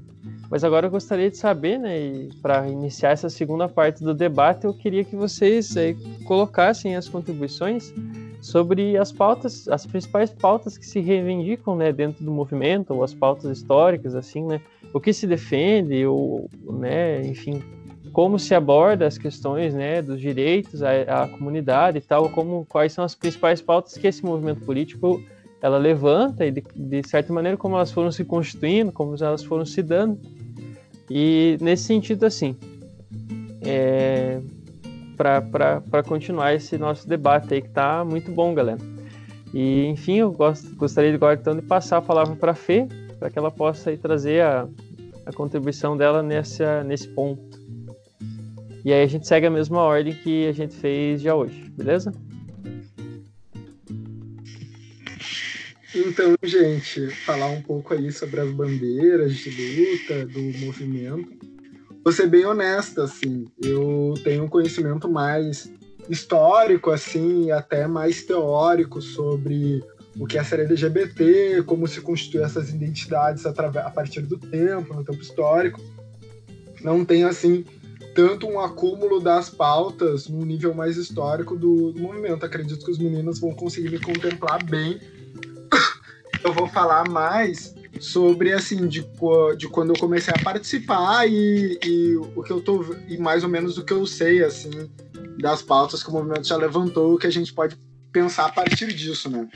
[0.50, 4.74] mas agora eu gostaria de saber, né, para iniciar essa segunda parte do debate, eu
[4.74, 5.94] queria que vocês é,
[6.24, 7.92] colocassem as contribuições
[8.40, 13.12] sobre as pautas, as principais pautas que se reivindicam, né, dentro do movimento, ou as
[13.12, 14.60] pautas históricas, assim, né,
[14.92, 17.62] o que se defende, ou, né, enfim,
[18.12, 22.92] como se aborda as questões, né, dos direitos à, à comunidade e tal, como quais
[22.92, 25.22] são as principais pautas que esse movimento político
[25.60, 29.64] ela levanta e de, de certa maneira como elas foram se constituindo, como elas foram
[29.64, 30.18] se dando.
[31.10, 32.56] E nesse sentido, assim,
[33.62, 34.40] é,
[35.16, 38.78] para continuar esse nosso debate aí que tá muito bom, galera.
[39.54, 42.86] E enfim, eu gost, gostaria agora então de passar a palavra para a Fê,
[43.18, 44.68] para que ela possa aí trazer a,
[45.24, 47.58] a contribuição dela nessa, nesse ponto.
[48.84, 52.12] E aí a gente segue a mesma ordem que a gente fez já hoje, beleza?
[55.94, 61.32] Então, gente, falar um pouco aí sobre as bandeiras de luta do movimento.
[62.04, 65.70] Vou ser bem honesta, assim, eu tenho um conhecimento mais
[66.08, 69.82] histórico, assim, até mais teórico sobre
[70.18, 75.04] o que é ser LGBT, como se constitui essas identidades a partir do tempo, no
[75.04, 75.80] tempo histórico.
[76.80, 77.64] Não tenho, assim,
[78.14, 82.46] tanto um acúmulo das pautas no nível mais histórico do, do movimento.
[82.46, 85.00] Acredito que os meninos vão conseguir me contemplar bem
[86.44, 89.06] eu vou falar mais sobre assim de,
[89.56, 93.48] de quando eu comecei a participar e, e, o que eu tô e mais ou
[93.48, 94.90] menos o que eu sei assim
[95.40, 97.76] das pautas que o movimento já levantou que a gente pode
[98.12, 99.46] pensar a partir disso, né?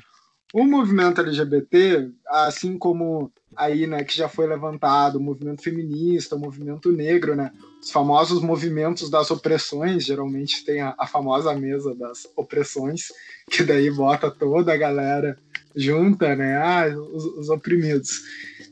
[0.52, 6.38] O movimento LGBT, assim como aí, né, que já foi levantado, o movimento feminista, o
[6.38, 12.26] movimento negro, né, os famosos movimentos das opressões, geralmente tem a, a famosa mesa das
[12.36, 13.08] opressões,
[13.50, 15.38] que daí bota toda a galera
[15.74, 16.56] junta, né?
[16.56, 18.18] Ah, os, os oprimidos.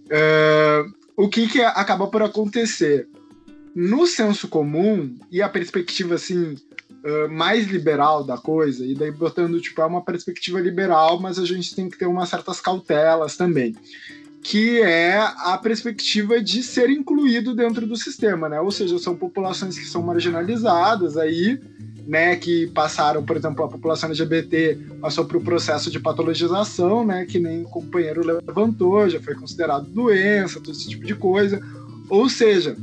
[0.06, 3.08] Uh, o que, que acaba por acontecer?
[3.74, 9.60] No senso comum e a perspectiva assim uh, mais liberal da coisa, e daí botando
[9.60, 13.74] tipo é uma perspectiva liberal, mas a gente tem que ter umas certas cautelas também
[14.42, 18.60] que é a perspectiva de ser incluído dentro do sistema, né?
[18.60, 21.60] Ou seja, são populações que são marginalizadas aí,
[22.08, 27.26] né, que passaram, por exemplo, a população LGBT passou por um processo de patologização, né,
[27.26, 31.60] que nem o companheiro levantou, já foi considerado doença, todo esse tipo de coisa.
[32.08, 32.74] Ou seja,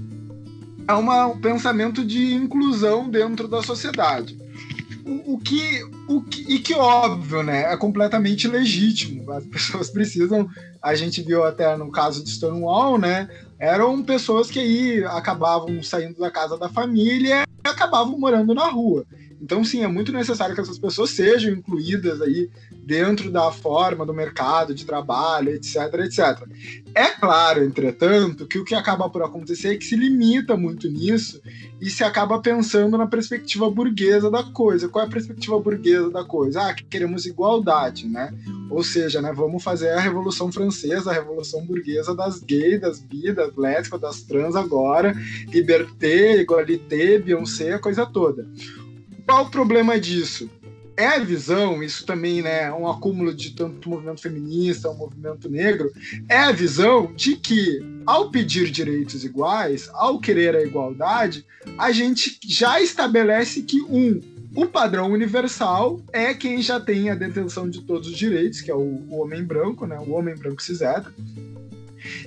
[0.87, 4.37] é uma, um pensamento de inclusão dentro da sociedade.
[5.03, 9.31] O, o, que, o que, e que óbvio, né, é completamente legítimo.
[9.31, 10.47] As pessoas precisam,
[10.79, 16.19] a gente viu até no caso de Stonewall, né, eram pessoas que aí acabavam saindo
[16.19, 17.44] da casa da família
[17.75, 19.05] acabavam morando na rua.
[19.41, 24.13] Então, sim, é muito necessário que essas pessoas sejam incluídas aí dentro da forma do
[24.13, 25.75] mercado de trabalho, etc,
[26.05, 26.47] etc.
[26.93, 31.41] É claro, entretanto, que o que acaba por acontecer é que se limita muito nisso
[31.81, 34.87] e se acaba pensando na perspectiva burguesa da coisa.
[34.87, 36.61] Qual é a perspectiva burguesa da coisa?
[36.61, 38.33] Ah, queremos igualdade, né?
[38.69, 43.31] Ou seja, né, vamos fazer a Revolução Francesa, a Revolução Burguesa das gays, das bi,
[43.31, 45.15] das lésbicas, das trans agora,
[45.47, 48.47] liberté, igualité, Beyoncé, a coisa toda.
[49.25, 50.49] Qual o problema disso?
[50.97, 55.49] É a visão, isso também né, é um acúmulo de tanto movimento feminista, um movimento
[55.49, 55.91] negro,
[56.29, 61.45] é a visão de que, ao pedir direitos iguais, ao querer a igualdade,
[61.77, 64.21] a gente já estabelece que, um,
[64.55, 68.75] o padrão universal é quem já tem a detenção de todos os direitos, que é
[68.75, 71.13] o, o homem branco, né, o homem branco ciseta,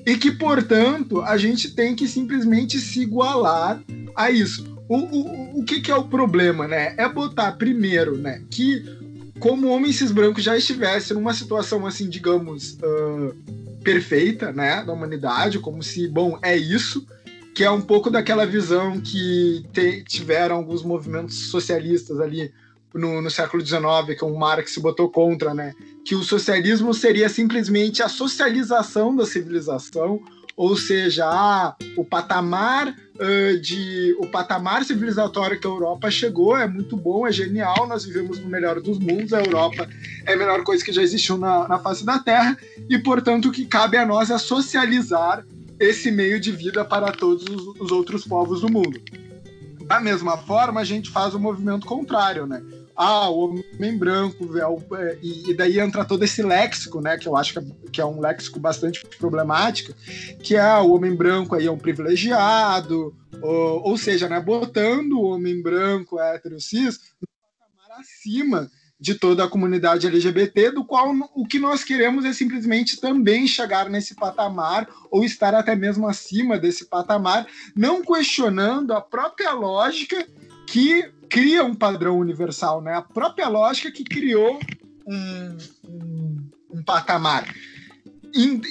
[0.05, 3.83] e que, portanto, a gente tem que simplesmente se igualar
[4.15, 4.78] a isso.
[4.89, 6.95] O, o, o que, que é o problema, né?
[6.97, 8.85] É botar primeiro, né, que
[9.39, 13.35] como homens cis brancos já estivesse numa situação assim, digamos, uh,
[13.83, 17.07] perfeita, né, da humanidade, como se, bom, é isso,
[17.55, 22.53] que é um pouco daquela visão que te, tiveram alguns movimentos socialistas ali
[22.95, 25.75] no, no século XIX, que o Marx se botou contra, né,
[26.05, 30.21] que o socialismo seria simplesmente a socialização da civilização,
[30.57, 36.67] ou seja, ah, o patamar uh, de o patamar civilizatório que a Europa chegou é
[36.67, 39.89] muito bom, é genial, nós vivemos no melhor dos mundos, a Europa
[40.27, 42.57] é a melhor coisa que já existiu na, na face da Terra,
[42.89, 45.45] e portanto o que cabe a nós é socializar
[45.79, 49.01] esse meio de vida para todos os, os outros povos do mundo.
[49.87, 52.63] Da mesma forma, a gente faz o movimento contrário, né?
[53.01, 54.45] Ah, o homem branco,
[54.97, 58.19] é, e, daí entra todo esse léxico, né, que eu acho que é, é um
[58.19, 59.95] léxico bastante problemático,
[60.43, 65.27] que é o homem branco aí é um privilegiado, ou, ou seja, né, botando o
[65.27, 68.69] homem branco hétero cis no patamar acima
[68.99, 73.89] de toda a comunidade LGBT, do qual o que nós queremos é simplesmente também chegar
[73.89, 77.47] nesse patamar ou estar até mesmo acima desse patamar,
[77.77, 80.27] não questionando a própria lógica
[80.67, 82.95] que cria um padrão universal, né?
[82.95, 84.59] A própria lógica que criou
[85.07, 87.53] um, um, um patamar.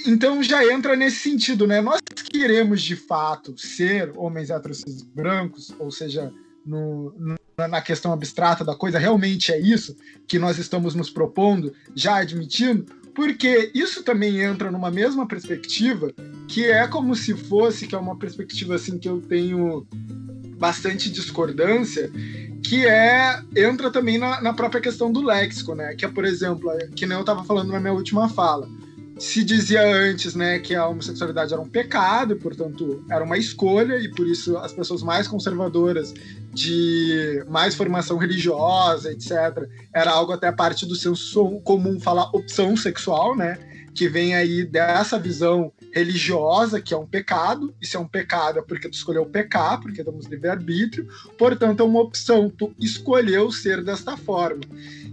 [0.06, 1.80] Então já entra nesse sentido, né?
[1.80, 2.00] Nós
[2.30, 6.32] queremos de fato ser homens heterossexuais brancos, ou seja,
[6.64, 7.12] no,
[7.56, 9.96] na questão abstrata da coisa, realmente é isso
[10.28, 16.12] que nós estamos nos propondo, já admitindo, porque isso também entra numa mesma perspectiva,
[16.46, 19.84] que é como se fosse, que é uma perspectiva assim que eu tenho
[20.56, 22.10] bastante discordância,
[22.62, 25.94] que é entra também na, na própria questão do léxico, né?
[25.94, 28.68] Que é, por exemplo, que nem eu estava falando na minha última fala
[29.18, 34.08] se dizia antes, né, que a homossexualidade era um pecado, portanto, era uma escolha, e
[34.08, 36.14] por isso as pessoas mais conservadoras,
[36.52, 43.36] de mais formação religiosa, etc., era algo até parte do senso comum falar opção sexual,
[43.36, 43.58] né,
[43.92, 48.58] que vem aí dessa visão religiosa, que é um pecado, e se é um pecado
[48.58, 51.08] é porque tu escolheu pecar, porque temos livre-arbítrio,
[51.38, 54.62] portanto é uma opção, tu escolheu ser desta forma.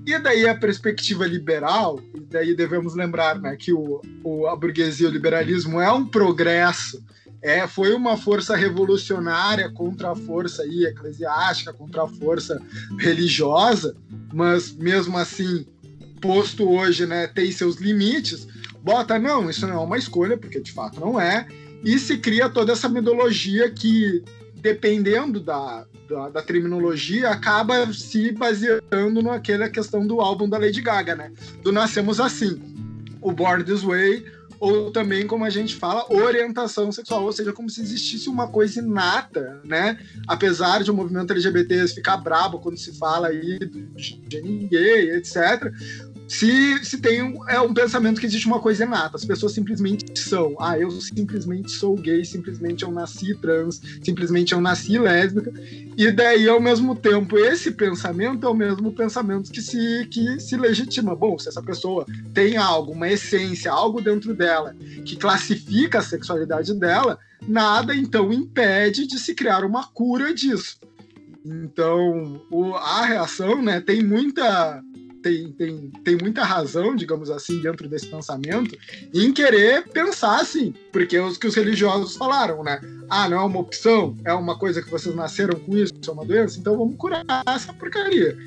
[0.05, 5.07] E daí a perspectiva liberal, e daí devemos lembrar né, que o, o, a burguesia,
[5.07, 7.03] o liberalismo é um progresso,
[7.41, 12.61] é, foi uma força revolucionária contra a força aí, eclesiástica, contra a força
[12.97, 13.95] religiosa,
[14.33, 15.65] mas mesmo assim,
[16.19, 18.47] posto hoje, né, tem seus limites,
[18.85, 21.47] bota, não, isso não é uma escolha, porque de fato não é,
[21.83, 24.23] e se cria toda essa metodologia que,
[24.57, 31.15] dependendo da, da, da, terminologia, acaba se baseando naquela questão do álbum da Lady Gaga,
[31.15, 31.31] né?
[31.63, 32.61] Do Nascemos Assim.
[33.19, 34.23] O Born This Way,
[34.59, 38.79] ou também, como a gente fala, orientação sexual, ou seja, como se existisse uma coisa
[38.79, 39.97] inata, né?
[40.27, 45.73] Apesar de o movimento LGBT ficar brabo quando se fala aí de ninguém, etc
[46.27, 50.17] se, se tem um, é um pensamento que existe uma coisa inata, as pessoas simplesmente
[50.19, 55.53] são, ah, eu simplesmente sou gay, simplesmente eu nasci trans, simplesmente eu nasci lésbica,
[55.95, 60.57] e daí ao mesmo tempo esse pensamento é o mesmo pensamento que se, que se
[60.57, 61.15] legitima.
[61.15, 66.73] Bom, se essa pessoa tem algo, uma essência, algo dentro dela que classifica a sexualidade
[66.73, 70.79] dela, nada então impede de se criar uma cura disso.
[71.45, 74.81] Então, o, a reação né, tem muita
[75.25, 78.77] tem, tem, tem muita razão, digamos assim, dentro desse pensamento,
[79.11, 82.79] em querer pensar assim, porque é os que os religiosos falaram, né?
[83.09, 86.23] Ah, não é uma opção, é uma coisa que vocês nasceram com isso, é uma
[86.23, 88.37] doença, então vamos curar essa porcaria.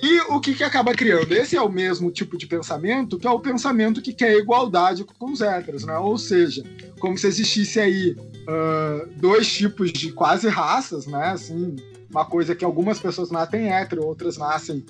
[0.00, 1.32] E o que, que acaba criando?
[1.32, 5.32] Esse é o mesmo tipo de pensamento que é o pensamento que quer igualdade com
[5.32, 5.98] os héteros, né?
[5.98, 6.62] Ou seja,
[7.00, 11.30] como se existisse aí uh, dois tipos de quase raças, né?
[11.30, 11.74] Assim,
[12.08, 14.84] uma coisa que algumas pessoas nascem hétero, outras nascem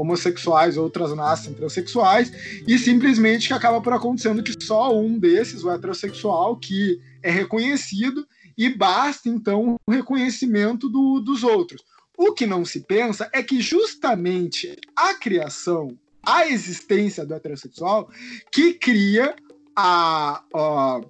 [0.00, 2.32] homossexuais, outras nascem transexuais,
[2.66, 8.26] e simplesmente que acaba por acontecendo que só um desses, o heterossexual, que é reconhecido,
[8.56, 11.82] e basta então o reconhecimento do, dos outros.
[12.16, 18.10] O que não se pensa é que justamente a criação, a existência do heterossexual,
[18.50, 19.34] que cria
[19.76, 21.00] a, a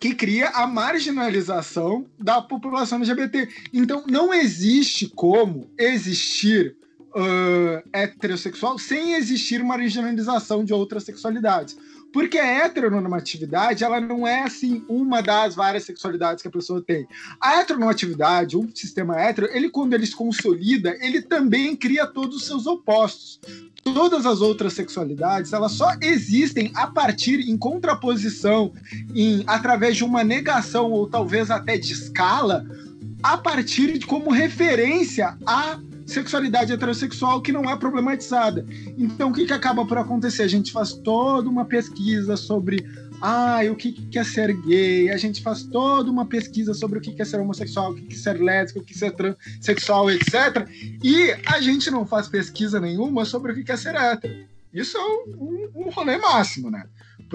[0.00, 3.48] que cria a marginalização da população LGBT.
[3.72, 6.76] Então, não existe como existir
[7.14, 11.76] uh, heterossexual sem existir uma marginalização de outras sexualidades.
[12.12, 17.08] Porque a heteronormatividade, ela não é, assim, uma das várias sexualidades que a pessoa tem.
[17.40, 22.46] A heteronormatividade, o sistema hétero, ele, quando ele se consolida, ele também cria todos os
[22.46, 23.40] seus opostos.
[23.82, 28.72] Todas as outras sexualidades, elas só existem a partir, em contraposição,
[29.12, 32.64] em, através de uma negação, ou talvez até de escala,
[33.24, 38.66] a partir de como referência a sexualidade heterossexual que não é problematizada.
[38.98, 40.42] Então, o que, que acaba por acontecer?
[40.42, 42.86] A gente faz toda uma pesquisa sobre
[43.22, 47.00] ah, o que, que é ser gay, a gente faz toda uma pesquisa sobre o
[47.00, 50.68] que é ser homossexual, o que é ser lésbico, o que é ser transexual, etc.
[51.02, 54.46] E a gente não faz pesquisa nenhuma sobre o que é ser hétero.
[54.70, 56.84] Isso é um, um rolê máximo, né?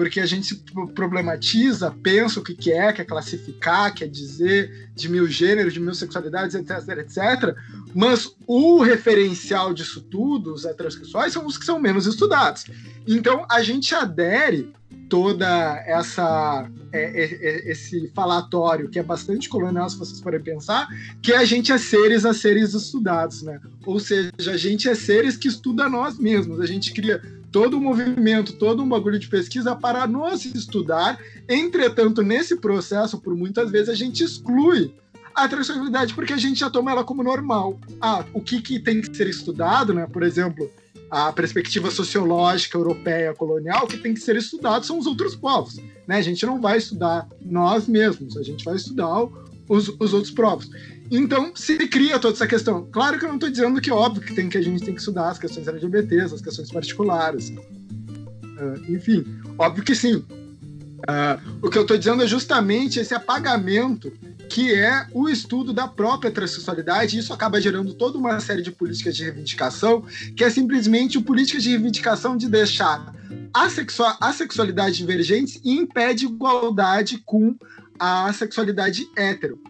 [0.00, 0.54] Porque a gente
[0.94, 5.92] problematiza, pensa o que, que é, quer classificar, quer dizer de mil gêneros, de mil
[5.92, 7.54] sexualidades, etc, etc.
[7.94, 12.64] Mas o referencial disso tudo, os heterossexuais, são os que são menos estudados.
[13.06, 14.72] Então a gente adere
[15.10, 15.46] toda
[15.86, 20.88] essa é, é, é, esse falatório que é bastante colonial se vocês forem pensar
[21.20, 25.36] que a gente é seres a seres estudados né ou seja a gente é seres
[25.36, 27.20] que estuda nós mesmos a gente cria
[27.50, 33.34] todo um movimento todo um bagulho de pesquisa para nos estudar entretanto nesse processo por
[33.34, 34.94] muitas vezes a gente exclui
[35.34, 39.00] a transexualidade porque a gente já toma ela como normal ah o que, que tem
[39.00, 40.70] que ser estudado né por exemplo
[41.10, 45.76] a perspectiva sociológica europeia colonial, que tem que ser estudado são os outros povos.
[46.06, 46.16] Né?
[46.16, 49.26] A gente não vai estudar nós mesmos, a gente vai estudar
[49.68, 50.70] os, os outros povos.
[51.10, 52.88] Então, se cria toda essa questão.
[52.92, 55.00] Claro que eu não estou dizendo que óbvio que, tem, que a gente tem que
[55.00, 57.50] estudar as questões LGBTs, as questões particulares.
[57.50, 59.24] Uh, enfim,
[59.58, 60.16] óbvio que sim.
[60.16, 64.12] Uh, o que eu estou dizendo é justamente esse apagamento
[64.50, 69.14] que é o estudo da própria transexualidade, isso acaba gerando toda uma série de políticas
[69.14, 70.04] de reivindicação,
[70.36, 73.14] que é simplesmente políticas de reivindicação de deixar
[73.54, 77.54] a, a sexualidade divergente e impede igualdade com
[77.96, 79.60] a sexualidade hétero.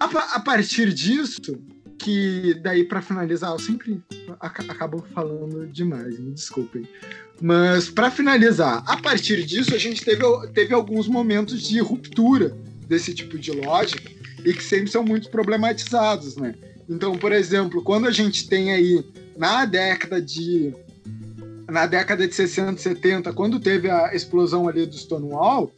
[0.00, 1.60] A, a partir disso,
[1.98, 4.02] que daí para finalizar, eu sempre
[4.40, 6.88] acabo falando demais, me desculpem.
[7.40, 10.22] Mas para finalizar, a partir disso a gente teve,
[10.54, 12.56] teve alguns momentos de ruptura
[12.88, 14.10] desse tipo de lógica
[14.44, 16.54] e que sempre são muito problematizados, né?
[16.88, 19.04] Então, por exemplo, quando a gente tem aí
[19.36, 20.74] na década de
[21.68, 25.72] na década de 60, 70, quando teve a explosão ali do Stonewall,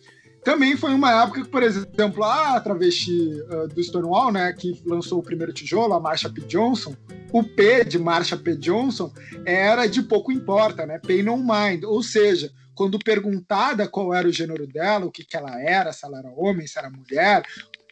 [0.44, 5.20] também foi uma época que, por exemplo, a travesti uh, do Stonewall, né, que lançou
[5.20, 6.40] o primeiro tijolo, a Marsha P.
[6.42, 6.96] Johnson,
[7.32, 8.56] o P de Marsha P.
[8.56, 9.12] Johnson
[9.46, 14.32] era de pouco importa, né, pay no mind, ou seja, quando perguntada qual era o
[14.32, 17.44] gênero dela, o que, que ela era, se ela era homem, se era mulher,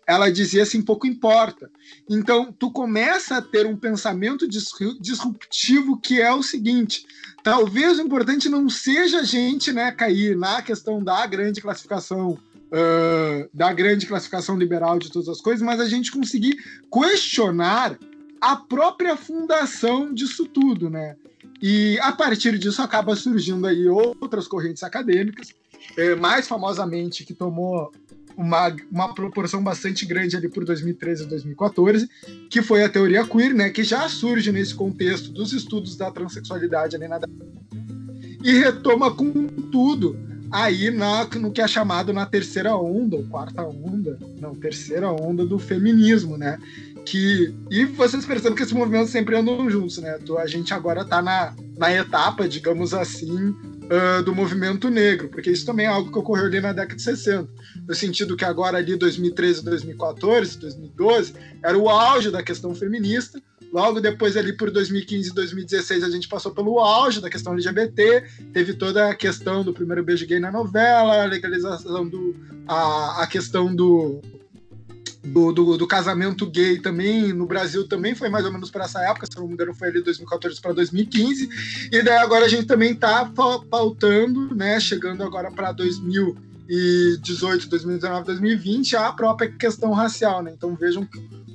[0.07, 1.71] ela dizia assim, pouco importa.
[2.09, 7.07] Então, tu começa a ter um pensamento disruptivo que é o seguinte,
[7.43, 12.39] talvez o importante não seja a gente né, cair na questão da grande classificação
[12.71, 16.57] uh, da grande classificação liberal de todas as coisas, mas a gente conseguir
[16.93, 17.99] questionar
[18.41, 21.17] a própria fundação disso tudo, né?
[21.61, 25.55] E a partir disso acaba surgindo aí outras correntes acadêmicas,
[25.97, 27.93] é, mais famosamente que tomou
[28.41, 32.09] uma, uma proporção bastante grande ali por 2013 e 2014,
[32.49, 36.97] que foi a teoria queer, né, que já surge nesse contexto dos estudos da transexualidade
[36.97, 37.21] ali na
[38.43, 40.19] e retoma com tudo
[40.51, 45.45] aí na, no que é chamado na terceira onda, ou quarta onda, não, terceira onda
[45.45, 46.59] do feminismo, né?
[47.05, 50.19] que e vocês percebem que esses movimentos sempre andam juntos, né?
[50.39, 53.55] A gente agora está na, na etapa, digamos assim,
[53.91, 57.03] uh, do movimento negro, porque isso também é algo que ocorreu ali na década de
[57.03, 57.49] 60,
[57.87, 63.43] no sentido que agora ali 2013, 2014, 2012 era o auge da questão feminista.
[63.73, 68.25] Logo depois ali por 2015 e 2016 a gente passou pelo auge da questão LGBT,
[68.53, 72.35] teve toda a questão do primeiro beijo gay na novela, a legalização do
[72.67, 74.21] a, a questão do
[75.23, 79.01] do, do, do, casamento gay também no Brasil também foi mais ou menos para essa
[79.03, 81.49] época, se não me engano foi ali de 2014 para 2015,
[81.93, 83.31] e daí agora a gente também está
[83.71, 91.07] pautando, né, chegando agora para 2018, 2019, 2020, a própria questão racial, né, então vejam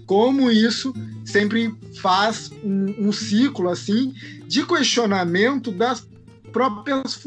[0.05, 0.93] como isso
[1.25, 4.13] sempre faz um, um ciclo assim
[4.47, 6.07] de questionamento das
[6.53, 7.19] próprias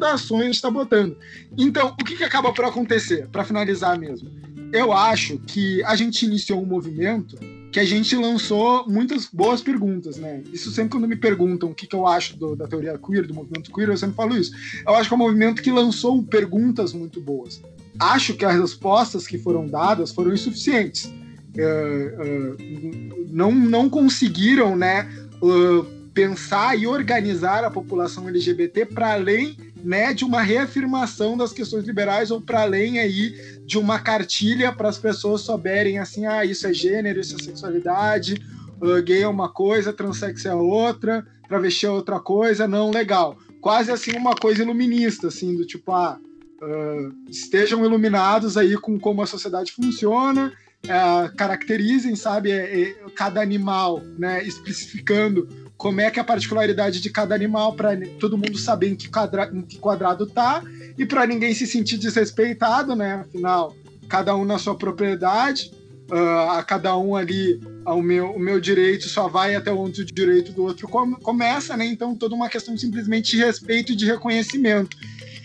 [0.00, 1.16] fundações está botando.
[1.58, 3.26] Então, o que, que acaba por acontecer?
[3.28, 4.30] Para finalizar mesmo,
[4.72, 7.38] eu acho que a gente iniciou um movimento
[7.72, 10.42] que a gente lançou muitas boas perguntas, né?
[10.52, 13.34] Isso sempre quando me perguntam o que, que eu acho do, da teoria queer, do
[13.34, 14.52] movimento queer, eu sempre falo isso.
[14.86, 17.62] Eu acho que é um movimento que lançou perguntas muito boas.
[17.98, 21.04] Acho que as respostas que foram dadas foram insuficientes.
[21.04, 25.08] Uh, uh, não, não conseguiram, né,
[25.42, 31.86] uh, pensar e organizar a população LGBT para além né, de uma reafirmação das questões
[31.86, 33.34] liberais ou para além aí
[33.64, 38.34] de uma cartilha para as pessoas souberem assim, ah, isso é gênero, isso é sexualidade,
[38.82, 43.38] uh, gay é uma coisa, transexo é outra, travesti é outra coisa, não, legal.
[43.58, 46.18] Quase assim uma coisa iluminista, assim, do tipo, ah,
[46.62, 50.52] uh, estejam iluminados aí com como a sociedade funciona,
[50.84, 55.48] uh, caracterizem, sabe, é, é, cada animal, né, especificando
[55.80, 59.08] como é que é a particularidade de cada animal para todo mundo saber em que,
[59.08, 60.62] quadra, em que quadrado tá
[60.98, 63.24] e para ninguém se sentir desrespeitado, né?
[63.26, 63.74] Afinal,
[64.06, 65.72] cada um na sua propriedade,
[66.10, 70.04] uh, a cada um ali, o meu, o meu direito só vai até onde o
[70.04, 71.86] direito do outro começa, né?
[71.86, 74.94] Então, toda uma questão simplesmente de respeito e de reconhecimento.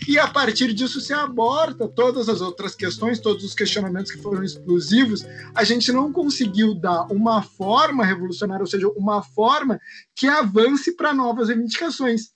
[0.06, 4.44] E a partir disso se aborta todas as outras questões, todos os questionamentos que foram
[4.44, 5.26] exclusivos.
[5.54, 9.80] A gente não conseguiu dar uma forma revolucionária, ou seja, uma forma
[10.14, 12.30] que avance para novas reivindicações.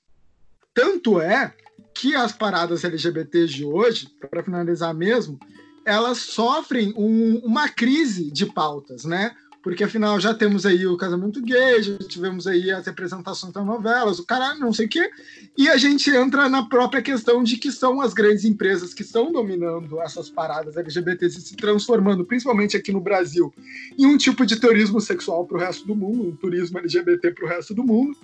[0.74, 1.54] Tanto é
[1.94, 5.38] que as paradas LGBTs de hoje, para finalizar mesmo,
[5.84, 9.34] elas sofrem um, uma crise de pautas, né?
[9.62, 14.18] Porque afinal já temos aí o casamento gay, já tivemos aí as representações das novelas,
[14.18, 15.10] o cara não sei o quê,
[15.56, 19.30] e a gente entra na própria questão de que são as grandes empresas que estão
[19.30, 23.52] dominando essas paradas LGBTs e se transformando, principalmente aqui no Brasil,
[23.98, 27.44] em um tipo de turismo sexual para o resto do mundo, um turismo LGBT para
[27.44, 28.16] o resto do mundo.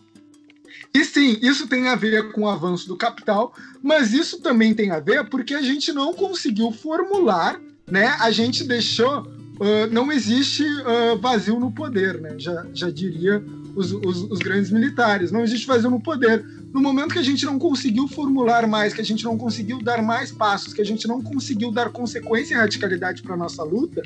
[0.95, 4.91] E sim, isso tem a ver com o avanço do capital, mas isso também tem
[4.91, 8.17] a ver porque a gente não conseguiu formular, né?
[8.21, 9.27] A gente deixou
[9.61, 12.35] uh, não existe uh, vazio no poder, né?
[12.39, 13.43] já, já diria
[13.75, 15.31] os, os, os, grandes militares.
[15.31, 16.45] Não existe vazio no poder.
[16.77, 20.03] No momento que a gente não conseguiu formular mais, que a gente não conseguiu dar
[20.03, 24.03] mais passos, que a gente não conseguiu dar consequência e radicalidade para a nossa luta,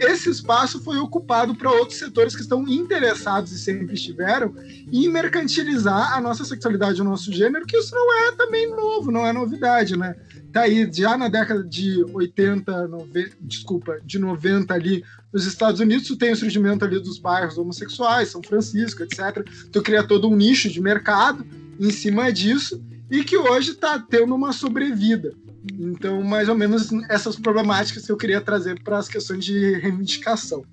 [0.00, 4.54] esse espaço foi ocupado para outros setores que estão interessados e sempre estiveram
[4.90, 9.26] em mercantilizar a nossa sexualidade, o nosso gênero, que isso não é também novo, não
[9.26, 10.16] é novidade, né?
[10.54, 16.06] tá aí já na década de 80, 90, desculpa, de 90 ali nos Estados Unidos,
[16.06, 19.44] tu tem o surgimento ali dos bairros homossexuais, São Francisco, etc.
[19.72, 21.44] Tu cria todo um nicho de mercado
[21.80, 22.80] em cima disso
[23.10, 25.34] e que hoje está tendo uma sobrevida.
[25.76, 30.64] Então, mais ou menos essas problemáticas que eu queria trazer para as questões de reivindicação.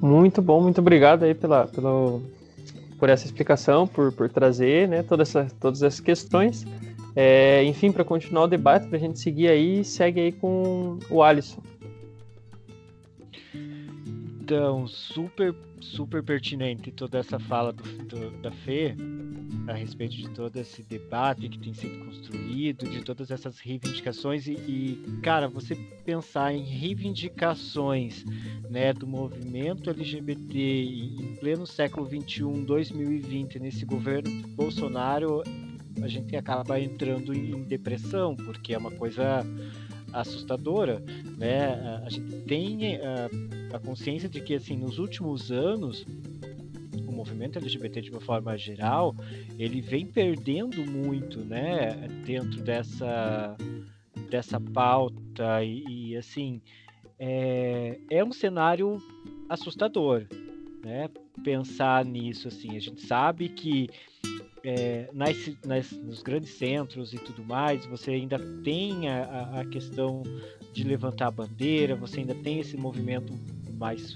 [0.00, 2.22] Muito bom, muito obrigado aí pela, pelo,
[2.98, 6.66] por essa explicação, por, por trazer né, toda essa, todas essas questões.
[7.16, 11.22] É, enfim, para continuar o debate, para a gente seguir aí, segue aí com o
[11.22, 11.62] Alisson.
[14.40, 18.94] Então, super, super pertinente toda essa fala do, do, da Fê
[19.66, 24.52] a respeito de todo esse debate que tem sido construído, de todas essas reivindicações e,
[24.52, 25.74] e, cara, você
[26.04, 28.24] pensar em reivindicações,
[28.70, 35.42] né, do movimento LGBT em pleno século 21, 2020, nesse governo Bolsonaro,
[36.02, 39.44] a gente acaba entrando em depressão, porque é uma coisa
[40.12, 41.02] assustadora,
[41.36, 42.00] né?
[42.04, 46.06] A gente tem a, a consciência de que assim nos últimos anos
[47.06, 49.14] o movimento LGBT de uma forma geral
[49.58, 52.06] ele vem perdendo muito, né?
[52.24, 53.56] Dentro dessa
[54.30, 56.60] dessa pauta e, e assim
[57.18, 59.02] é, é um cenário
[59.48, 60.26] assustador,
[60.84, 61.08] né?
[61.42, 63.88] Pensar nisso assim, a gente sabe que
[64.68, 70.22] é, nas, nas, nos grandes centros e tudo mais, você ainda tem a, a questão
[70.74, 73.32] de levantar a bandeira, você ainda tem esse movimento
[73.78, 74.14] mais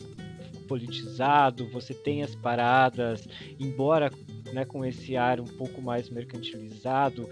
[0.69, 3.27] politizado, você tem as paradas,
[3.59, 4.12] embora
[4.53, 7.31] né, com esse ar um pouco mais mercantilizado,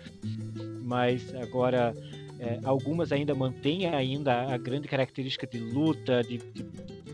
[0.83, 1.95] mas agora
[2.41, 6.65] é, algumas ainda mantêm ainda a grande característica de luta, de, de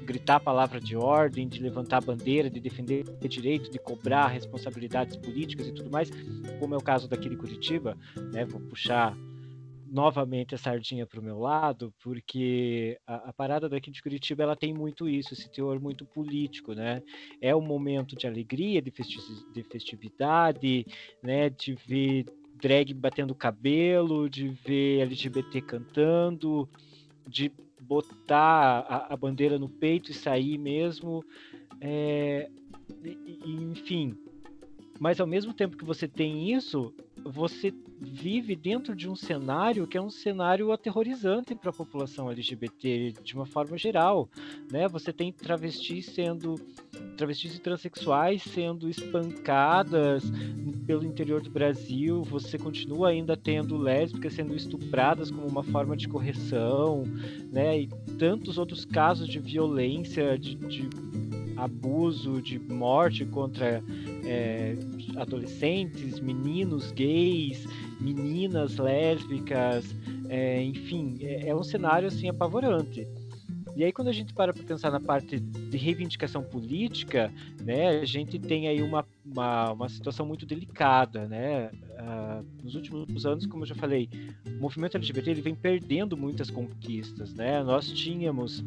[0.05, 5.17] gritar a palavra de ordem, de levantar a bandeira, de defender direito, de cobrar responsabilidades
[5.17, 6.11] políticas e tudo mais,
[6.61, 7.99] como é o caso daqui de Curitiba,
[8.33, 8.45] né?
[8.45, 9.17] Vou puxar
[9.91, 14.57] novamente a sardinha para o meu lado, porque a, a, parada daqui de Curitiba ela
[14.57, 17.03] tem muito isso, esse teor muito político, né?
[17.41, 19.19] É um momento de alegria, de, festi
[19.53, 20.87] de festividade,
[21.23, 21.51] né?
[21.51, 22.27] De ver
[22.61, 26.69] drag batendo cabelo, de ver LGBT cantando,
[27.27, 31.25] de botar a, a bandeira no peito e sair mesmo.
[31.81, 32.49] É,
[33.45, 34.17] enfim.
[34.99, 36.93] Mas ao mesmo tempo que você tem isso,
[37.25, 43.15] você vive dentro de um cenário que é um cenário aterrorizante para a população LGBT
[43.23, 44.29] de uma forma geral,
[44.71, 44.87] né?
[44.89, 46.55] Você tem travestis sendo
[47.17, 50.25] travestis e transexuais sendo espancadas
[50.87, 56.07] pelo interior do Brasil, você continua ainda tendo lésbicas sendo estupradas como uma forma de
[56.07, 57.05] correção,
[57.51, 57.81] né?
[57.81, 60.89] E tantos outros casos de violência, de, de
[61.57, 63.83] abuso, de morte contra
[64.27, 64.77] é,
[65.17, 67.67] adolescentes, meninos gays,
[68.01, 69.95] meninas lésbicas,
[70.29, 73.07] é, enfim, é, é, um cenário assim apavorante.
[73.77, 77.31] E aí quando a gente para para pensar na parte de reivindicação política,
[77.63, 81.71] né, a gente tem aí uma, uma, uma situação muito delicada, né?
[81.99, 84.09] Uh, nos últimos anos, como eu já falei,
[84.47, 87.63] o movimento LGBT ele vem perdendo muitas conquistas, né?
[87.63, 88.65] Nós tínhamos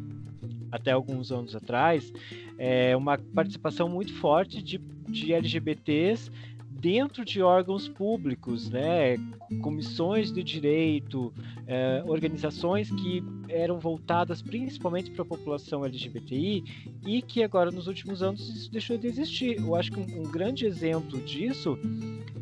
[0.70, 2.12] até alguns anos atrás
[2.60, 4.76] é, uma participação muito forte de,
[5.08, 6.30] de LGBTs
[6.70, 9.16] dentro de órgãos públicos, né,
[9.62, 11.32] comissões de direito,
[11.66, 16.62] é, organizações que eram voltadas principalmente para a população LGBTI
[17.06, 19.58] e que agora nos últimos anos isso deixou de existir.
[19.58, 21.78] Eu acho que um, um grande exemplo disso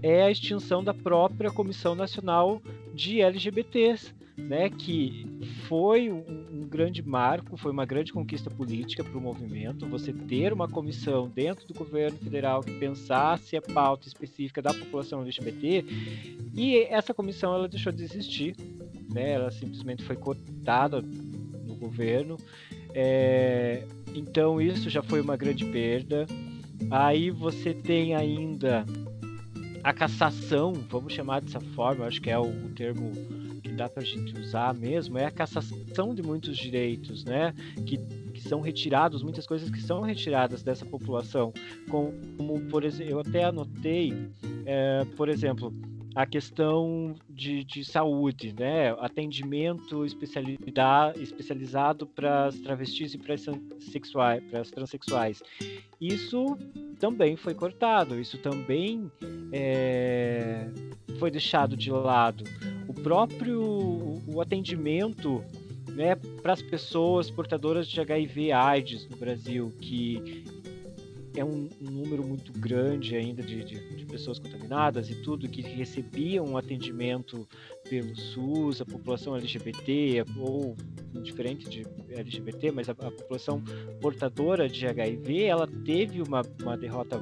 [0.02, 2.60] é a extinção da própria Comissão Nacional
[2.92, 5.26] de LGBTs, né, que
[5.66, 10.52] foi um, um, grande marco, foi uma grande conquista política para o movimento, você ter
[10.52, 15.84] uma comissão dentro do governo federal que pensasse a pauta específica da população LGBT,
[16.54, 18.54] e essa comissão ela deixou de existir,
[19.12, 22.36] né, ela simplesmente foi cortada no governo,
[22.94, 23.84] é,
[24.14, 26.26] então isso já foi uma grande perda.
[26.90, 28.86] Aí você tem ainda
[29.82, 33.12] a cassação, vamos chamar dessa forma, acho que é o, o termo
[33.78, 37.54] dá para a gente usar mesmo, é a cassação de muitos direitos, né?
[37.86, 37.96] Que,
[38.34, 41.52] que são retirados, muitas coisas que são retiradas dessa população,
[41.88, 44.12] como, por exemplo, eu até anotei,
[44.66, 45.72] é, por exemplo,
[46.18, 48.90] a questão de, de saúde, né?
[48.98, 53.36] Atendimento especializado para as travestis e para
[54.60, 55.40] as transexuais.
[56.00, 56.58] Isso
[56.98, 59.08] também foi cortado, isso também
[59.52, 60.66] é,
[61.20, 62.42] foi deixado de lado.
[62.88, 65.44] O próprio o atendimento
[65.92, 70.42] né, para as pessoas portadoras de HIV/AIDS no Brasil, que
[71.36, 76.56] é um, número muito grande ainda de, de, de, pessoas contaminadas e tudo que recebiam
[76.56, 77.48] atendimento
[77.88, 80.76] pelo SUS, a população LGBT ou
[81.22, 83.62] diferente de LGBT, mas a, a população
[84.00, 87.18] portadora de HIV, ela teve uma, uma derrota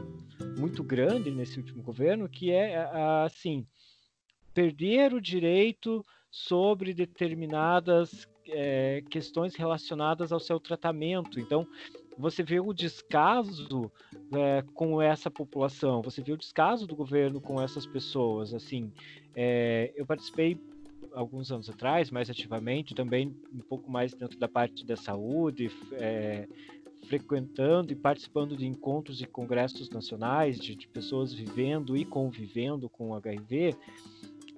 [0.58, 2.76] muito grande nesse último governo, que é
[3.24, 3.66] assim
[4.54, 11.38] perder o direito sobre determinadas é, questões relacionadas ao seu tratamento.
[11.40, 11.66] Então,
[12.18, 13.90] você vê o descaso
[14.32, 18.54] é, com essa população, você vê o descaso do governo com essas pessoas.
[18.54, 18.92] Assim,
[19.34, 20.58] é, eu participei
[21.12, 26.46] alguns anos atrás, mais ativamente, também um pouco mais dentro da parte da saúde, é,
[27.06, 33.14] frequentando e participando de encontros e congressos nacionais de, de pessoas vivendo e convivendo com
[33.14, 33.76] HIV.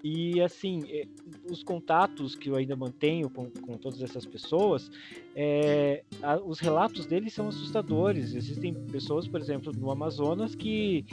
[0.02, 1.06] E assim, eh,
[1.50, 4.90] os contatos que eu ainda mantenho com, com todas essas pessoas,
[5.34, 8.34] é, a, os relatos deles são assustadores.
[8.34, 11.04] Existem pessoas, por exemplo, no Amazonas que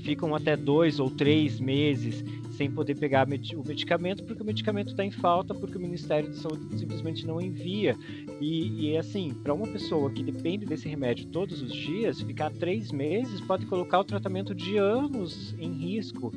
[0.00, 2.24] ficam até dois ou três meses
[2.60, 6.34] sem poder pegar o medicamento porque o medicamento está em falta, porque o Ministério da
[6.34, 7.96] Saúde simplesmente não envia.
[8.38, 12.92] E, e assim, para uma pessoa que depende desse remédio todos os dias, ficar três
[12.92, 16.30] meses pode colocar o tratamento de anos em risco.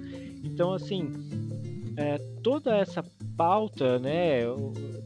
[0.44, 1.12] Então, assim,
[1.98, 3.04] é, toda essa
[3.36, 4.42] pauta, né,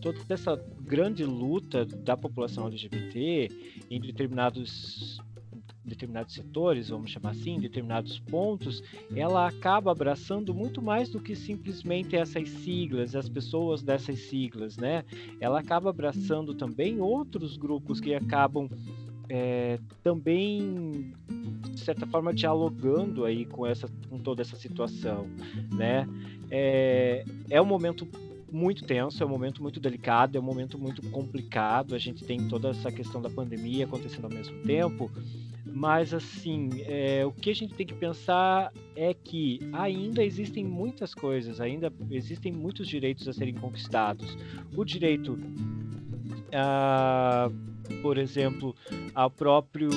[0.02, 3.50] toda essa grande luta da população LGBT
[3.90, 5.22] em determinados
[5.88, 8.84] determinados setores, vamos chamar assim, determinados pontos,
[9.16, 15.06] ela acaba abraçando muito mais do que simplesmente essas siglas, as pessoas dessas siglas, né?
[15.40, 18.68] Ela acaba abraçando também outros grupos que acabam
[19.30, 21.14] é, também
[21.72, 25.28] de certa forma dialogando aí com essa com toda essa situação,
[25.74, 26.08] né?
[26.50, 28.08] É, é um momento
[28.52, 31.94] muito tenso, é um momento muito delicado, é um momento muito complicado.
[31.94, 35.12] A gente tem toda essa questão da pandemia acontecendo ao mesmo tempo,
[35.66, 41.14] mas assim, é, o que a gente tem que pensar é que ainda existem muitas
[41.14, 44.38] coisas, ainda existem muitos direitos a serem conquistados.
[44.76, 45.38] O direito,
[46.54, 47.52] a,
[48.02, 48.76] por exemplo,
[49.14, 49.90] ao próprio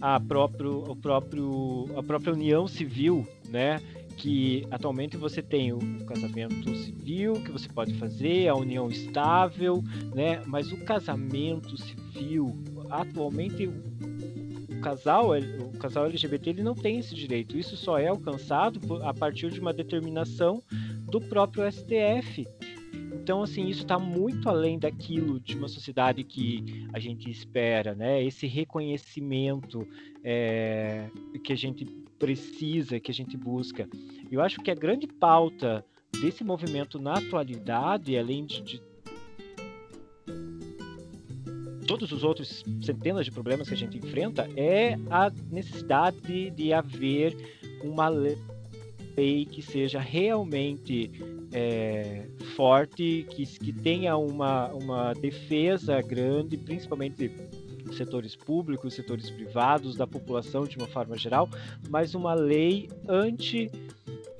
[0.00, 3.80] a, próprio, o próprio, a própria união civil, né?
[4.16, 9.82] Que atualmente você tem o casamento civil que você pode fazer, a união estável,
[10.14, 10.42] né?
[10.46, 17.56] Mas o casamento civil, atualmente o casal, o casal LGBT ele não tem esse direito.
[17.56, 20.62] Isso só é alcançado a partir de uma determinação
[21.10, 22.46] do próprio STF,
[23.12, 28.22] então, assim, isso está muito além daquilo de uma sociedade que a gente espera, né?
[28.22, 29.86] Esse reconhecimento
[30.22, 31.08] é,
[31.42, 31.84] que a gente
[32.18, 33.88] precisa, que a gente busca.
[34.30, 35.84] Eu acho que a grande pauta
[36.20, 38.82] desse movimento na atualidade, além de, de
[41.86, 47.36] todos os outros centenas de problemas que a gente enfrenta, é a necessidade de, haver
[47.82, 48.38] uma lei
[49.16, 51.10] que seja realmente
[51.52, 52.26] é,
[52.56, 57.30] forte, que, que tenha uma, uma defesa grande, principalmente
[57.92, 61.48] setores públicos, setores privados, da população de uma forma geral,
[61.88, 63.70] mas uma lei anti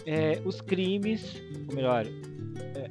[0.06, 2.06] é, os crimes, ou melhor,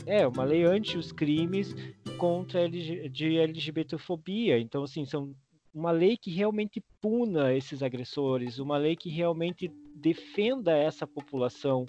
[0.05, 1.75] é, é uma lei anti os crimes
[2.17, 4.59] contra LG, de LGBTfobia.
[4.59, 5.33] Então, assim, são
[5.73, 11.85] uma lei que realmente puna esses agressores, uma lei que realmente defenda essa população,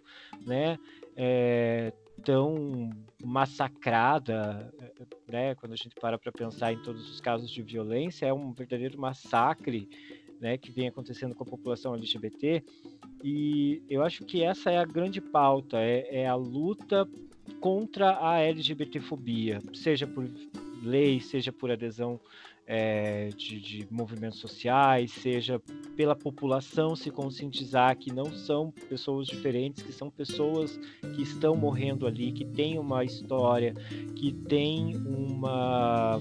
[0.47, 0.79] né?
[1.17, 1.93] É,
[2.25, 2.91] tão
[3.23, 4.73] massacrada,
[5.29, 5.55] né?
[5.55, 8.99] Quando a gente para para pensar em todos os casos de violência, é um verdadeiro
[8.99, 9.89] massacre,
[10.41, 10.59] né?
[10.59, 12.63] Que vem acontecendo com a população LGBT.
[13.23, 17.07] E eu acho que essa é a grande pauta, é, é a luta
[17.61, 20.29] contra a LGBTfobia, seja por
[20.83, 22.21] lei, seja por adesão
[22.67, 25.61] é, de, de, movimentos sociais, seja
[25.97, 30.79] pela população se conscientizar que não são pessoas diferentes, que são pessoas
[31.15, 33.75] que estão morrendo ali, que têm uma história,
[34.15, 36.21] que têm uma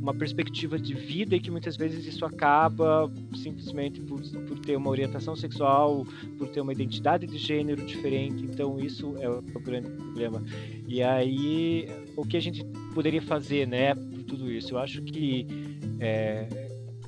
[0.00, 4.88] uma perspectiva de vida e que muitas vezes isso acaba simplesmente por, por ter uma
[4.88, 6.06] orientação sexual,
[6.38, 8.44] por ter uma identidade de gênero diferente.
[8.44, 10.42] Então isso é o, grande problema.
[10.88, 11.86] E aí
[12.16, 12.64] o que a gente
[12.94, 14.74] poderia fazer, né, por tudo isso?
[14.74, 15.46] Eu acho que
[16.00, 16.48] é,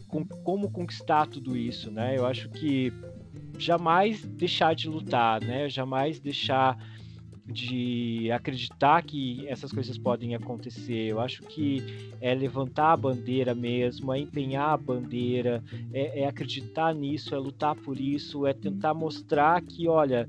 [0.07, 2.19] com, como conquistar tudo isso, né?
[2.19, 2.93] Eu acho que
[3.59, 5.69] jamais deixar de lutar, né?
[5.71, 6.77] Jamais deixar
[7.45, 11.09] de acreditar que essas coisas podem acontecer.
[11.09, 15.63] Eu acho que é levantar a bandeira mesmo, é empenhar a bandeira,
[15.93, 20.29] é, é acreditar nisso, é lutar por isso, é tentar mostrar que, olha,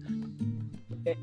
[1.06, 1.18] é,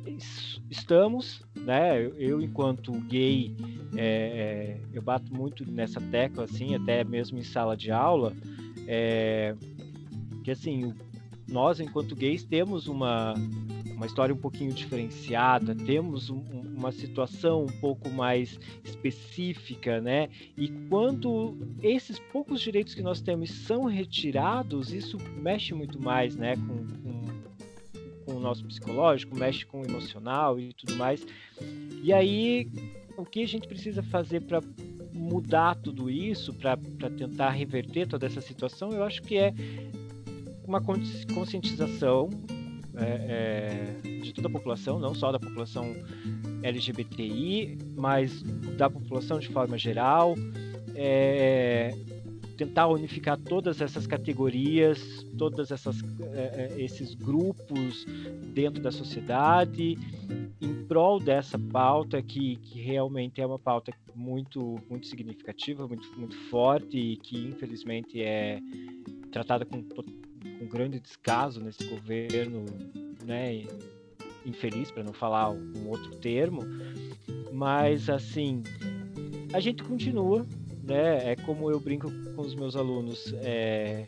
[0.71, 2.07] estamos, né?
[2.17, 3.55] Eu, enquanto gay,
[3.97, 8.33] é, é, eu bato muito nessa tecla, assim, até mesmo em sala de aula,
[8.87, 9.55] é,
[10.45, 10.95] que assim,
[11.49, 13.35] nós enquanto gays temos uma
[14.01, 16.43] uma história um pouquinho diferenciada, temos um,
[16.75, 20.31] uma situação um pouco mais específica, né?
[20.57, 26.57] E quando esses poucos direitos que nós temos são retirados, isso mexe muito mais, né?
[26.57, 31.27] Com, com, com o nosso psicológico, mexe com o emocional e tudo mais.
[32.03, 32.73] E aí,
[33.19, 34.63] o que a gente precisa fazer para
[35.13, 36.79] mudar tudo isso, para
[37.19, 39.53] tentar reverter toda essa situação, eu acho que é
[40.65, 42.31] uma conscientização
[43.01, 45.95] é, é, de toda a população, não só da população
[46.63, 48.43] LGBTI, mas
[48.77, 50.35] da população de forma geral.
[50.95, 51.95] É,
[52.61, 55.25] tentar unificar todas essas categorias,
[55.71, 56.03] essas
[56.35, 58.05] é, é, esses grupos
[58.53, 59.97] dentro da sociedade
[60.61, 66.37] em prol dessa pauta que, que realmente é uma pauta muito muito significativa, muito muito
[66.51, 68.61] forte e que infelizmente é
[69.33, 69.83] tratada com
[70.61, 72.67] com grande descaso nesse governo,
[73.25, 73.65] né,
[74.45, 76.61] infeliz para não falar um outro termo,
[77.51, 78.63] mas assim
[79.55, 80.47] a gente continua,
[80.83, 81.33] né?
[81.33, 84.07] É como eu brinco com os meus alunos, é,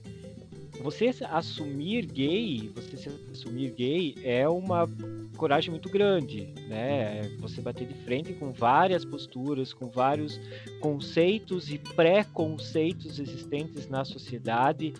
[0.82, 4.88] você assumir gay, você se assumir gay é uma
[5.36, 7.22] coragem muito grande, né?
[7.40, 10.40] Você bater de frente com várias posturas, com vários
[10.80, 14.92] conceitos e preconceitos existentes na sociedade.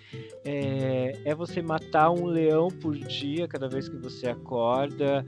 [0.44, 5.24] É, é você matar um leão por dia cada vez que você acorda.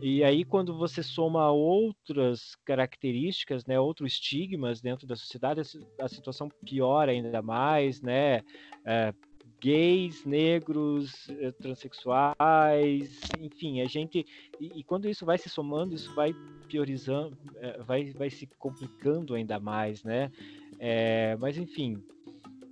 [0.00, 5.60] E aí, quando você soma outras características, né, outros estigmas dentro da sociedade,
[6.00, 8.42] a situação piora ainda mais, né?
[8.84, 9.12] É,
[9.60, 14.24] gays, negros, eh, transexuais, enfim, a gente
[14.60, 16.34] e, e, quando isso vai se somando, isso vai
[16.68, 20.30] priorizando, eh, vai, vai se complicando ainda mais, né?
[20.78, 22.02] É, mas enfim,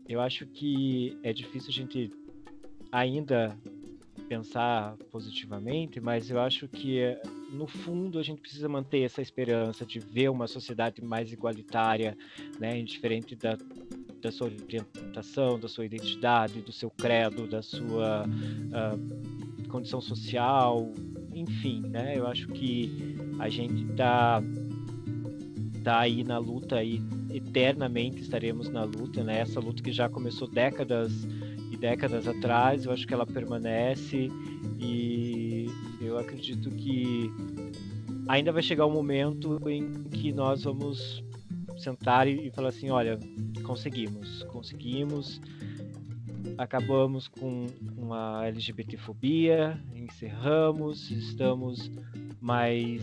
[0.08, 2.12] eu acho que é difícil a gente
[2.92, 3.58] ainda
[4.28, 7.00] pensar positivamente, mas eu acho que
[7.50, 12.16] no fundo a gente precisa manter essa esperança de ver uma sociedade mais igualitária,
[12.58, 13.56] né, diferente da
[14.20, 20.90] da sua orientação, da sua identidade, do seu credo, da sua uh, condição social,
[21.34, 22.14] enfim, né?
[22.16, 24.43] Eu acho que a gente está
[25.84, 29.40] tá aí na luta aí eternamente estaremos na luta, né?
[29.40, 31.12] Essa luta que já começou décadas
[31.70, 34.28] e décadas atrás, eu acho que ela permanece
[34.80, 35.66] e
[36.01, 37.30] eu acredito que
[38.28, 41.22] ainda vai chegar um momento em que nós vamos
[41.76, 43.18] sentar e, falar assim, olha,
[43.64, 45.40] conseguimos, conseguimos,
[46.58, 47.66] acabamos com,
[47.96, 51.90] com a LGBTfobia, encerramos, estamos
[52.40, 53.02] mais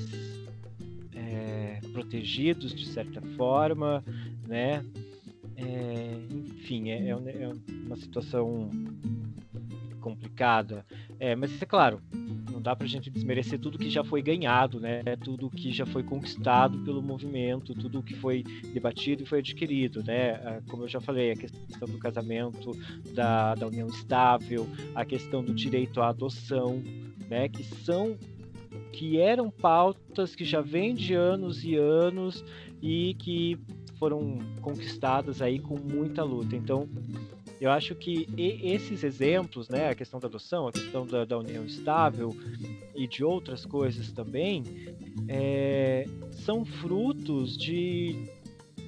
[1.15, 4.03] é, protegidos de certa forma,
[4.47, 4.83] né?
[5.55, 7.15] É, enfim, é, é,
[7.85, 8.69] uma situação
[10.03, 10.85] complicada.
[11.17, 12.01] É, mas é claro,
[12.51, 15.01] não dá para a gente desmerecer tudo que já foi ganhado, né?
[15.23, 18.43] Tudo que já foi conquistado pelo movimento, tudo que foi
[18.73, 20.34] debatido e foi adquirido, né?
[20.34, 22.71] Ah, como eu já falei, a questão do casamento,
[23.13, 26.84] da, da união estável, a questão do direito à adoção,
[27.30, 27.47] né?
[27.47, 28.17] Que são
[28.91, 32.43] que eram pautas que já vêm de anos e anos
[32.81, 33.57] e que
[33.97, 36.55] foram conquistadas aí com muita luta.
[36.55, 36.88] Então,
[37.64, 41.64] eu acho que esses exemplos, né, a questão da adoção, a questão da, da união
[41.64, 42.35] estável
[42.94, 44.65] e de outras coisas também,
[45.30, 48.27] é, são frutos de,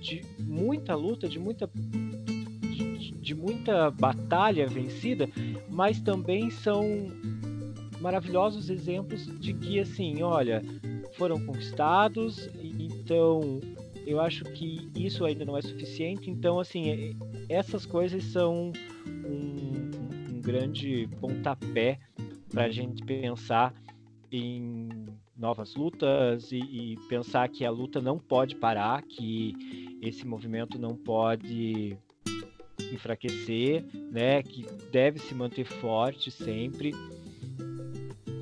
[0.02, 5.30] de muita luta, de muita de, de muita batalha vencida,
[5.70, 6.84] mas também são
[8.02, 10.62] maravilhosos exemplos de que, assim, olha,
[11.14, 13.62] foram conquistados, então
[14.06, 16.30] eu acho que isso ainda não é suficiente.
[16.30, 17.16] Então, assim,
[17.50, 18.72] essas coisas são
[19.08, 19.92] um,
[20.32, 22.00] um grande pontapé
[22.50, 23.74] para a gente pensar
[24.32, 24.90] em
[25.36, 30.96] novas lutas e, e, pensar que a luta não pode parar, que esse movimento não
[30.96, 31.98] pode
[32.94, 34.42] enfraquecer, né?
[34.42, 36.94] Que deve se manter forte sempre.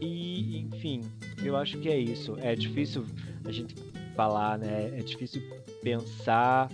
[0.02, 1.02] E, enfim,
[1.44, 2.38] eu acho que é isso.
[2.40, 3.06] É difícil
[3.46, 3.76] a gente
[4.16, 4.98] falar, né?
[4.98, 5.42] É difícil
[5.82, 6.70] pensar,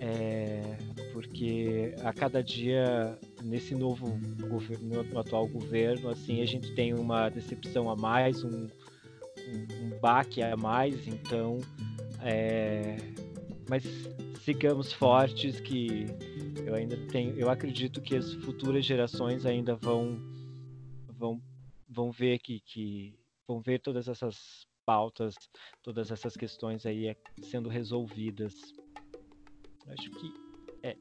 [0.00, 0.78] é,
[1.18, 4.06] porque a cada dia nesse novo
[4.48, 9.98] governo, no atual governo, assim, a gente tem uma decepção a mais, um, um, um
[10.00, 11.58] baque a mais, então,
[12.22, 12.98] é,
[13.68, 13.82] mas
[14.44, 16.06] sigamos fortes que
[16.64, 20.20] eu ainda tenho, eu acredito que as futuras gerações ainda vão
[21.18, 21.42] vão
[21.88, 25.34] vão ver que, que vão ver todas essas pautas,
[25.82, 28.54] todas essas questões aí sendo resolvidas.
[29.88, 30.47] Acho que
[30.82, 30.96] é.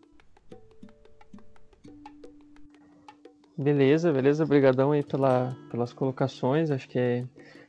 [3.58, 4.44] Beleza, beleza.
[4.44, 6.70] Obrigadão aí pela, pelas colocações.
[6.70, 7.26] Acho que é,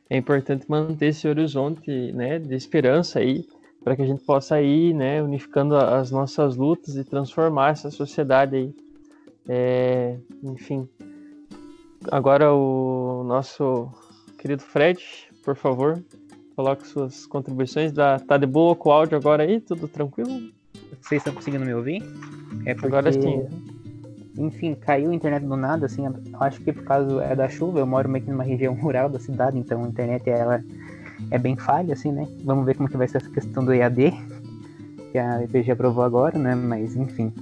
[0.09, 3.47] é importante manter esse horizonte né, de esperança aí
[3.83, 8.55] para que a gente possa ir né, unificando as nossas lutas e transformar essa sociedade
[8.55, 8.75] aí.
[9.47, 10.87] É, enfim.
[12.11, 13.89] Agora o nosso
[14.37, 15.03] querido Fred,
[15.43, 16.03] por favor,
[16.55, 17.91] coloque suas contribuições.
[17.91, 19.59] Da, tá de boa com o áudio agora aí?
[19.59, 20.51] Tudo tranquilo?
[21.01, 22.03] Vocês estão conseguindo me ouvir?
[22.65, 22.87] É porque...
[22.87, 23.47] Agora sim.
[24.37, 26.03] Enfim, caiu a internet do nada, assim,
[26.39, 29.19] acho que por causa é da chuva, eu moro meio que numa região rural da
[29.19, 30.63] cidade, então a internet ela
[31.29, 32.25] é bem falha, assim, né?
[32.45, 34.13] Vamos ver como que vai ser essa questão do EAD,
[35.11, 36.55] que a EPG aprovou agora, né?
[36.55, 37.33] Mas enfim.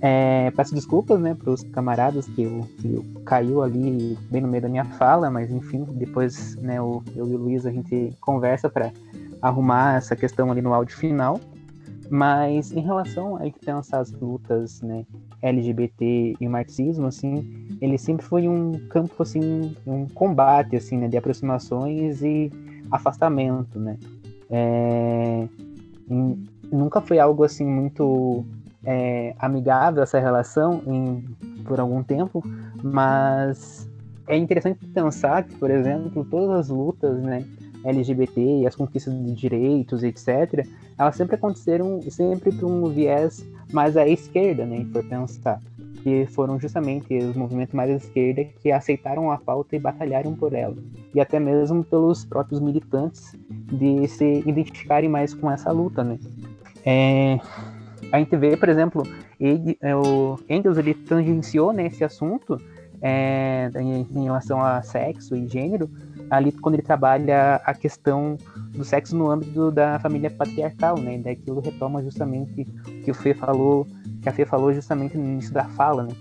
[0.00, 4.46] É, peço desculpas, né, para os camaradas que eu, que eu caiu ali bem no
[4.46, 8.16] meio da minha fala, mas enfim, depois, né, eu, eu e o Luiz a gente
[8.20, 8.92] conversa para
[9.42, 11.40] arrumar essa questão ali no áudio final.
[12.10, 15.04] Mas em relação a que pensar as lutas, né,
[15.42, 21.16] LGBT e marxismo, assim, ele sempre foi um campo assim, um combate assim, né, de
[21.16, 22.50] aproximações e
[22.90, 23.98] afastamento, né?
[24.50, 25.46] É,
[26.08, 28.44] em, nunca foi algo assim muito
[28.84, 31.24] é, amigável essa relação em,
[31.64, 32.42] por algum tempo,
[32.82, 33.88] mas
[34.26, 37.44] é interessante pensar que, por exemplo, todas as lutas, né,
[37.84, 40.66] LGBT e as conquistas de direitos, etc.,
[40.98, 45.60] elas sempre aconteceram sempre por um viés mais à esquerda, né, for pensar
[46.02, 50.54] que foram justamente os movimentos mais à esquerda que aceitaram a pauta e batalharam por
[50.54, 50.76] ela.
[51.14, 56.18] E até mesmo pelos próprios militantes de se identificarem mais com essa luta, né?
[56.84, 57.38] É,
[58.12, 59.02] a gente vê, por exemplo,
[59.38, 62.60] ele, é, o Engels ele tangenciou né, esse assunto
[63.02, 65.90] é, em, em, relação a sexo e gênero,
[66.30, 68.36] ali quando ele trabalha a questão
[68.70, 71.18] do sexo no âmbito da família patriarcal, né?
[71.18, 73.86] Daquilo retoma justamente o que o Fê falou
[74.22, 76.14] que a Fê falou justamente no início da fala, né?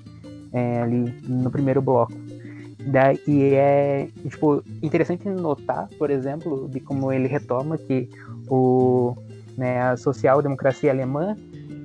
[0.54, 2.14] É, ali no primeiro bloco.
[2.80, 8.10] Daí, é tipo, interessante notar, por exemplo, de como ele retoma que
[8.50, 9.14] o,
[9.58, 11.36] né, a social-democracia alemã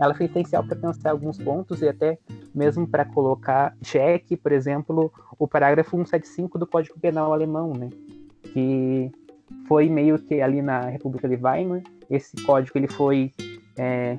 [0.01, 2.19] ela foi essencial para pensar alguns pontos e até
[2.55, 7.89] mesmo para colocar cheque, por exemplo, o parágrafo 175 do Código Penal alemão, né?
[8.43, 9.10] Que
[9.66, 13.32] foi meio que ali na República de Weimar, esse código ele foi
[13.77, 14.19] é,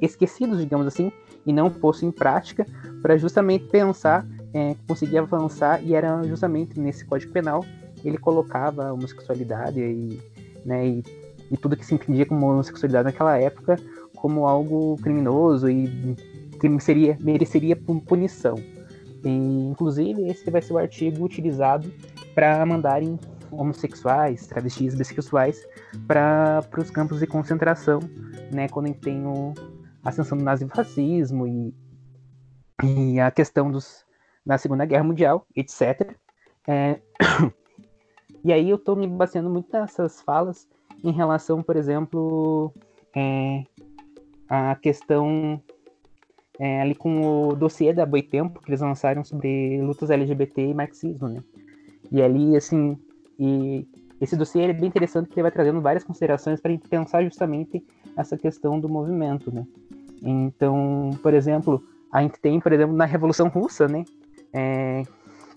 [0.00, 1.10] esquecidos, digamos assim,
[1.44, 2.66] e não posto em prática,
[3.02, 7.64] para justamente pensar, é, conseguir avançar, e era justamente nesse Código Penal
[8.04, 10.20] ele colocava a homossexualidade e,
[10.64, 11.04] né, e,
[11.50, 13.76] e tudo que se entendia como homossexualidade naquela época
[14.16, 16.16] como algo criminoso e
[16.58, 18.56] que seria, mereceria punição.
[19.24, 19.28] E,
[19.70, 21.92] inclusive, esse vai ser o artigo utilizado
[22.34, 23.18] para mandarem
[23.56, 25.66] homossexuais, travestis, bissexuais
[26.06, 28.00] para os campos de concentração,
[28.52, 29.52] né, quando tem o,
[30.08, 31.74] ascensão do nazifascismo e,
[32.82, 34.04] e a questão dos,
[34.44, 36.14] da Segunda Guerra Mundial, etc.
[36.66, 37.00] É,
[38.44, 40.68] e aí eu estou me baseando muito nessas falas
[41.02, 42.72] em relação, por exemplo,
[43.14, 43.64] é,
[44.48, 45.60] a questão
[46.58, 51.28] é, ali com o dossiê da Boitempo, que eles lançaram sobre lutas LGBT e marxismo,
[51.28, 51.42] né?
[52.10, 52.96] E ali, assim,
[53.38, 53.86] e
[54.20, 57.22] esse dossiê é bem interessante porque ele vai trazendo várias considerações para a gente pensar
[57.22, 57.84] justamente
[58.16, 59.66] essa questão do movimento, né?
[60.22, 64.04] Então, por exemplo, a gente tem, por exemplo, na Revolução Russa, né,
[64.52, 65.02] é,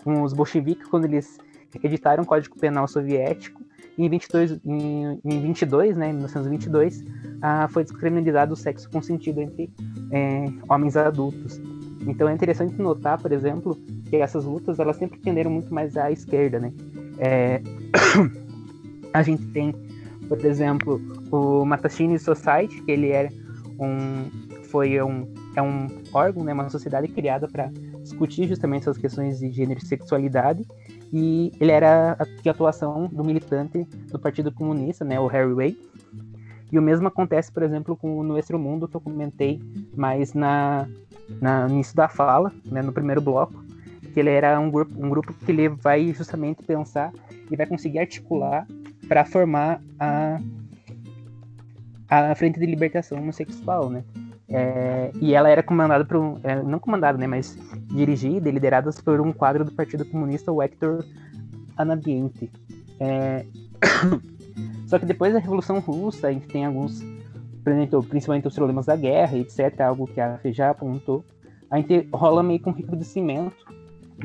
[0.04, 1.38] com os bolcheviques, quando eles
[1.82, 3.62] editaram o Código Penal Soviético,
[3.96, 7.04] em 22, em, em 22 né, 1922,
[7.42, 9.70] ah, foi descriminalizado o sexo consentido entre
[10.10, 11.60] é, homens adultos.
[12.06, 13.76] Então é interessante notar, por exemplo,
[14.08, 16.72] que essas lutas elas sempre tenderam muito mais à esquerda, né?
[17.20, 17.62] É...
[19.12, 19.72] a gente tem,
[20.28, 23.28] por exemplo, o Matashini Society, que ele era
[23.78, 24.30] um,
[24.70, 27.70] foi um, é um órgão, né, uma sociedade criada para
[28.02, 30.64] discutir justamente essas questões de gênero e sexualidade.
[31.12, 35.78] E ele era a atuação do militante do Partido Comunista, né, o Harry Way.
[36.72, 39.60] E o mesmo acontece, por exemplo, com o Nuestro Mundo, que eu comentei
[39.96, 40.88] mais na,
[41.40, 43.64] na, no início da fala, né, no primeiro bloco,
[44.10, 47.12] que ele era um grupo, um grupo que ele vai justamente pensar
[47.50, 48.66] e vai conseguir articular
[49.08, 50.40] para formar a,
[52.08, 54.04] a Frente de Libertação Homossexual, né?
[54.52, 57.56] É, e ela era comandada por um, é, não comandada, né, mas
[57.86, 61.04] dirigida e liderada por um quadro do Partido Comunista, o Hector
[61.76, 62.50] Anabiente.
[62.98, 63.46] É...
[64.88, 67.00] Só que depois da Revolução Russa, a gente tem alguns,
[68.08, 71.24] principalmente os problemas da guerra, etc., algo que a FE já apontou,
[71.70, 73.54] a gente rola meio que um recrudescimento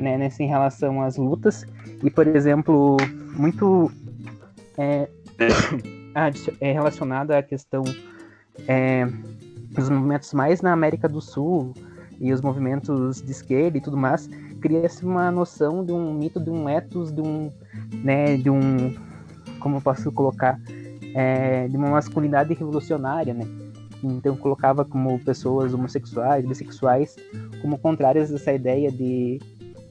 [0.00, 1.66] né, nessa em relação às lutas,
[2.02, 2.96] e, por exemplo,
[3.36, 3.90] muito
[4.78, 5.08] é,
[6.60, 7.82] é relacionada à questão
[8.66, 9.06] é,
[9.76, 11.74] os movimentos mais na América do Sul
[12.18, 14.28] e os movimentos de esquerda e tudo mais,
[14.60, 17.52] cria-se uma noção de um mito, de um ethos, de um,
[18.02, 18.94] né, de um,
[19.60, 20.58] como eu posso colocar,
[21.14, 23.46] é, de uma masculinidade revolucionária, né?
[24.02, 27.16] Então colocava como pessoas homossexuais, bissexuais,
[27.60, 29.40] como contrárias dessa ideia de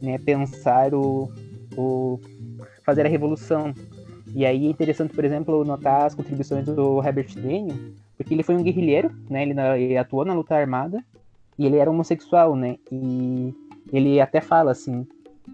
[0.05, 1.31] né, pensar o,
[1.75, 2.19] o
[2.85, 3.73] fazer a revolução.
[4.33, 7.75] E aí é interessante, por exemplo, notar as contribuições do Herbert Daniel,
[8.17, 9.43] porque ele foi um guerrilheiro, né?
[9.43, 11.03] Ele, ele, atuou na luta armada
[11.57, 12.77] e ele era homossexual, né?
[12.91, 13.53] E
[13.91, 15.07] ele até fala assim: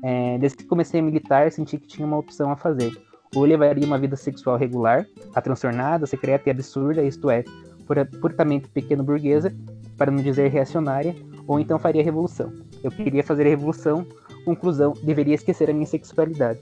[0.03, 2.91] é, desde que comecei a militar, senti que tinha uma opção a fazer.
[3.35, 5.05] Ou levaria uma vida sexual regular,
[5.43, 7.43] transtornada, secreta e absurda, isto é,
[8.19, 9.53] puramente pequeno burguesa,
[9.97, 11.15] para não dizer reacionária,
[11.47, 12.51] ou então faria revolução.
[12.83, 14.05] Eu queria fazer a revolução,
[14.43, 16.59] conclusão, deveria esquecer a minha sexualidade.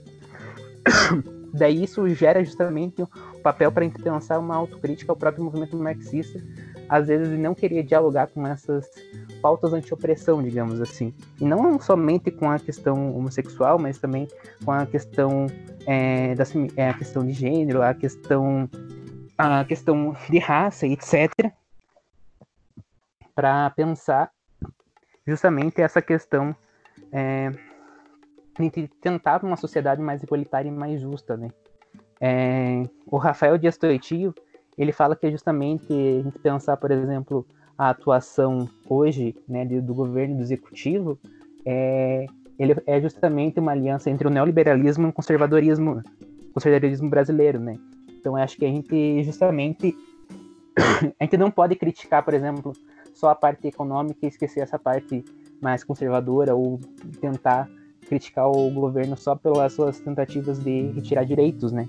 [1.52, 3.08] Daí isso gera justamente o
[3.42, 6.40] papel para pensar uma autocrítica ao próprio movimento marxista,
[6.88, 8.88] às vezes não querer dialogar com essas
[9.42, 11.12] pautas anti-opressão, digamos assim.
[11.40, 14.28] E não somente com a questão homossexual, mas também
[14.64, 15.46] com a questão
[15.86, 16.44] é, da
[16.76, 18.68] é, a questão de gênero, a questão
[19.36, 21.32] a questão de raça, etc.
[23.34, 24.30] Para pensar
[25.26, 26.54] justamente essa questão
[27.12, 27.50] é,
[28.68, 31.48] tentar uma sociedade mais igualitária e mais justa, né?
[32.20, 34.34] É, o Rafael Dias Toitio,
[34.76, 37.46] ele fala que é justamente a gente pensar, por exemplo,
[37.78, 41.18] a atuação hoje né, do governo do executivo,
[41.64, 42.26] é,
[42.58, 46.02] ele é justamente uma aliança entre o neoliberalismo e o conservadorismo,
[46.52, 47.78] conservadorismo brasileiro, né?
[48.10, 49.96] Então acho que a gente justamente
[51.18, 52.74] a gente não pode criticar, por exemplo,
[53.14, 55.24] só a parte econômica e esquecer essa parte
[55.60, 56.78] mais conservadora ou
[57.18, 57.66] tentar
[58.08, 61.86] criticar o governo só pelas suas tentativas de retirar direitos, né?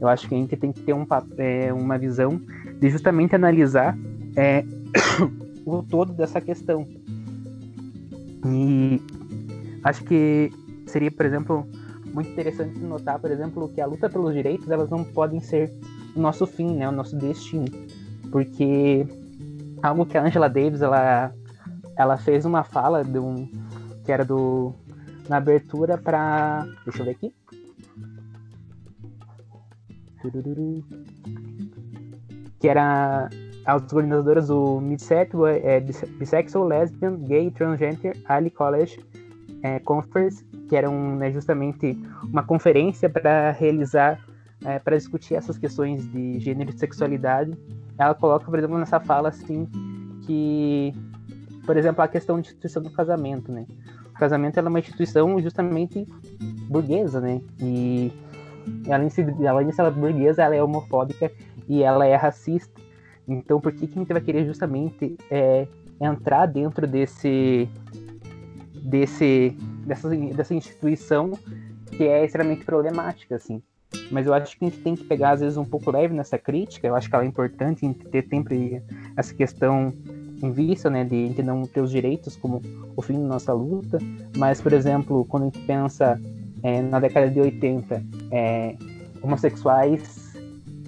[0.00, 1.06] Eu acho que a gente tem que ter um,
[1.36, 2.40] é, uma visão
[2.80, 3.96] de justamente analisar
[4.34, 4.64] é,
[5.66, 6.86] o todo dessa questão.
[8.46, 9.00] E
[9.84, 10.50] acho que
[10.86, 11.66] seria, por exemplo,
[12.12, 15.72] muito interessante notar, por exemplo, que a luta pelos direitos elas não podem ser
[16.16, 17.66] o nosso fim, né, o nosso destino,
[18.32, 19.06] porque
[19.82, 21.32] algo que a Angela Davis ela
[21.96, 23.48] ela fez uma fala de um
[24.04, 24.74] que era do
[25.30, 26.66] na abertura para.
[26.84, 27.34] Deixa eu ver aqui.
[32.58, 33.30] Que era
[33.64, 35.30] as organizadoras do Midset
[35.62, 35.80] é,
[36.18, 38.98] Bisexual, Lesbian, Gay, Transgender, Ali College
[39.62, 44.18] é, Conference, que era né, justamente uma conferência para realizar,
[44.64, 47.56] é, para discutir essas questões de gênero e sexualidade.
[47.96, 49.68] Ela coloca, por exemplo, nessa fala assim,
[50.26, 50.92] que,
[51.64, 53.64] por exemplo, a questão de instituição do casamento, né?
[54.20, 56.06] Casamento é uma instituição justamente
[56.68, 57.40] burguesa, né?
[57.58, 58.12] E
[58.90, 61.32] além de, ser, além de ser burguesa, ela é homofóbica
[61.68, 62.80] e ela é racista.
[63.26, 65.66] Então, por que, que a gente vai querer justamente é,
[66.00, 67.68] entrar dentro desse,
[68.74, 69.56] desse,
[69.86, 71.32] dessa, dessa instituição
[71.90, 73.62] que é extremamente problemática, assim?
[74.10, 76.38] Mas eu acho que a gente tem que pegar, às vezes, um pouco leve nessa
[76.38, 76.86] crítica.
[76.86, 78.82] Eu acho que ela é importante ter sempre
[79.16, 79.92] essa questão
[80.42, 82.62] em vista, né, de, de não ter os direitos como
[82.96, 83.98] o fim da nossa luta,
[84.36, 86.20] mas, por exemplo, quando a gente pensa
[86.62, 88.76] é, na década de 80, é,
[89.22, 90.34] homossexuais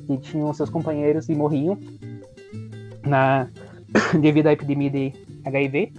[0.06, 1.78] que tinham seus companheiros e morriam
[3.06, 3.48] na,
[4.20, 5.12] devido à epidemia de
[5.44, 5.92] HIV,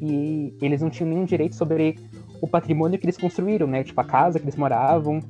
[0.00, 1.96] e eles não tinham nenhum direito sobre
[2.40, 5.20] o patrimônio que eles construíram, né, tipo a casa que eles moravam,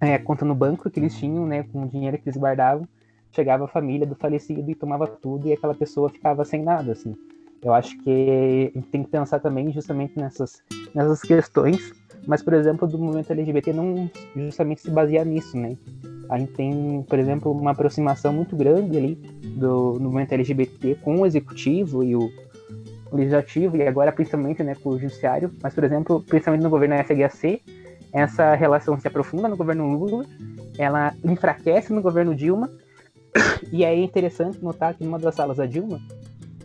[0.00, 2.86] é, a conta no banco que eles tinham, né, com o dinheiro que eles guardavam,
[3.32, 7.14] chegava a família do falecido e tomava tudo e aquela pessoa ficava sem nada, assim.
[7.62, 10.62] Eu acho que tem que pensar também justamente nessas,
[10.94, 11.92] nessas questões,
[12.26, 15.76] mas, por exemplo, do movimento LGBT não justamente se baseia nisso, né?
[16.28, 19.14] A gente tem, por exemplo, uma aproximação muito grande ali
[19.56, 22.30] do, do movimento LGBT com o executivo e o,
[23.10, 26.96] o legislativo, e agora principalmente né, com o judiciário, mas, por exemplo, principalmente no governo
[26.96, 27.60] FHC,
[28.12, 30.24] essa relação se aprofunda no governo Lula,
[30.76, 32.70] ela enfraquece no governo Dilma,
[33.72, 36.00] e é interessante notar que numa das salas da Dilma,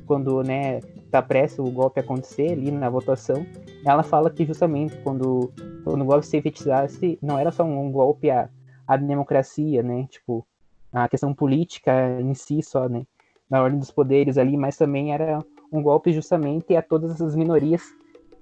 [0.06, 0.80] quando né,
[1.12, 3.46] tá prestes o golpe acontecer ali na votação,
[3.86, 5.52] ela fala que justamente quando,
[5.84, 8.50] quando o golpe se efetizasse, não era só um, golpe à,
[8.88, 10.08] à democracia, né?
[10.10, 10.46] Tipo,
[10.92, 13.06] a questão política em si só, né?
[13.50, 15.40] Na ordem dos poderes ali, mas também era
[15.72, 17.84] um golpe justamente a todas as minorias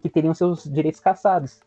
[0.02, 1.60] que teriam seus direitos caçados.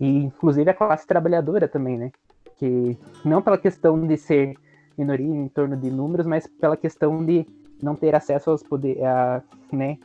[0.00, 2.10] E inclusive a classe trabalhadora também, né?
[2.56, 4.54] Que não pela questão de ser
[4.96, 7.46] minoria em torno de números, mas pela questão de
[7.82, 9.42] não ter acesso aos poderes, a,
[9.72, 9.98] né,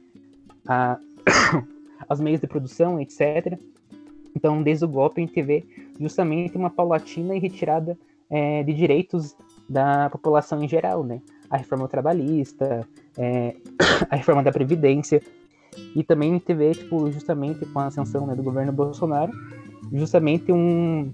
[0.68, 0.98] a,
[2.08, 3.58] aos meios de produção, etc.
[4.36, 5.64] Então, desde o golpe, a gente vê
[6.00, 7.98] justamente uma paulatina e retirada
[8.30, 9.36] é, de direitos
[9.68, 11.22] da população em geral, né?
[11.50, 12.88] A reforma trabalhista,
[13.18, 13.56] é,
[14.10, 15.22] a reforma da Previdência,
[15.96, 19.32] e também a gente vê, tipo, justamente com a ascensão né, do governo Bolsonaro,
[19.92, 21.14] justamente um,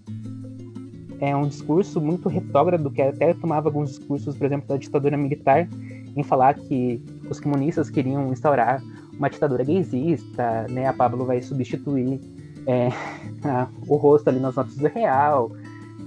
[1.22, 5.69] é um discurso muito retrógrado, que até tomava alguns discursos, por exemplo, da ditadura militar,
[6.15, 8.81] em falar que os comunistas queriam instaurar
[9.14, 10.88] uma ditadura gaysista, né?
[10.88, 12.19] A Pablo vai substituir
[12.65, 12.89] é,
[13.48, 15.52] a, o rosto ali nas notas do real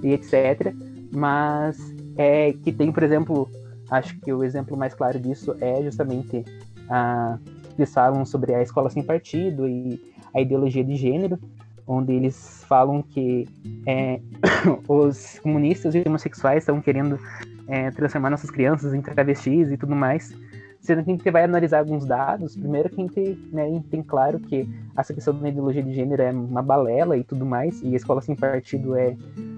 [0.03, 0.73] e etc.
[1.13, 1.77] Mas
[2.17, 3.49] é que tem, por exemplo,
[3.89, 6.43] acho que o exemplo mais claro disso é justamente
[6.89, 7.39] a
[7.77, 10.01] eles falam sobre a escola sem partido e
[10.33, 11.37] a ideologia de gênero,
[11.87, 13.47] onde eles falam que
[13.85, 14.19] é,
[14.87, 17.19] os comunistas e homossexuais estão querendo
[17.67, 20.33] é, transformar nossas crianças em travestis e tudo mais.
[20.81, 24.39] Sendo que a gente vai analisar alguns dados, primeiro que a gente né, tem claro
[24.39, 27.97] que essa questão da ideologia de gênero é uma balela e tudo mais, e a
[27.97, 29.15] escola sem partido é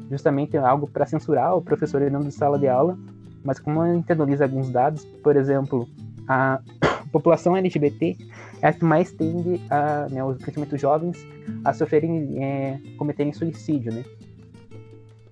[0.09, 2.97] justamente algo para censurar o professor dentro de sala de aula,
[3.43, 5.85] mas como a gente analisa alguns dados, por exemplo,
[6.29, 6.61] a
[7.11, 8.15] população LGBT
[8.61, 11.25] é a que mais tende a, né, os principalmente jovens,
[11.63, 14.03] a sofrerem, é, cometerem suicídio, né?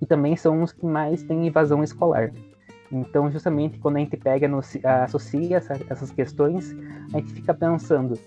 [0.00, 2.32] E também são os que mais têm evasão escolar.
[2.92, 4.60] Então, justamente quando a gente pega, no,
[5.04, 6.74] associa essa, essas questões,
[7.12, 8.18] a gente fica pensando,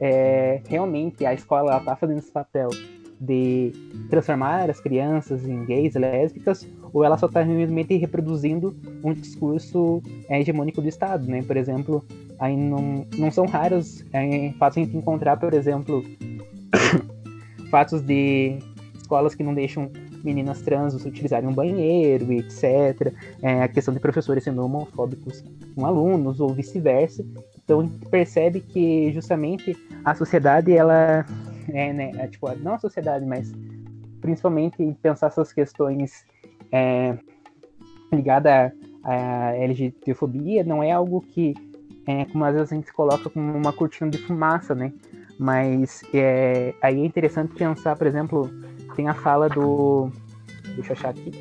[0.00, 2.68] é, realmente a escola está fazendo esse papel
[3.20, 3.72] de
[4.10, 10.40] transformar as crianças em gays, lésbicas, ou ela só está realmente reproduzindo um discurso é,
[10.40, 11.42] hegemônico do Estado, né?
[11.42, 12.04] Por exemplo,
[12.38, 16.04] aí não, não são raros é, fatos a gente encontrar, por exemplo,
[17.68, 18.58] fatos de
[18.96, 19.90] escolas que não deixam
[20.22, 23.12] meninas trans utilizarem um banheiro etc.
[23.42, 25.44] É, a questão de professores sendo homofóbicos
[25.74, 27.26] com alunos ou vice-versa.
[27.64, 31.26] Então a gente percebe que justamente a sociedade, ela
[31.68, 33.52] é, né, é, tipo, não a sociedade, mas
[34.20, 36.24] principalmente pensar essas questões
[36.74, 37.16] é,
[38.12, 38.72] ligadas à,
[39.04, 41.54] à LGBTfobia não é algo que,
[42.04, 44.92] é, como às vezes a gente coloca como uma cortina de fumaça, né?
[45.38, 48.50] Mas é, aí é interessante pensar, por exemplo,
[48.96, 50.10] tem a fala do.
[50.74, 51.32] Deixa eu achar aqui.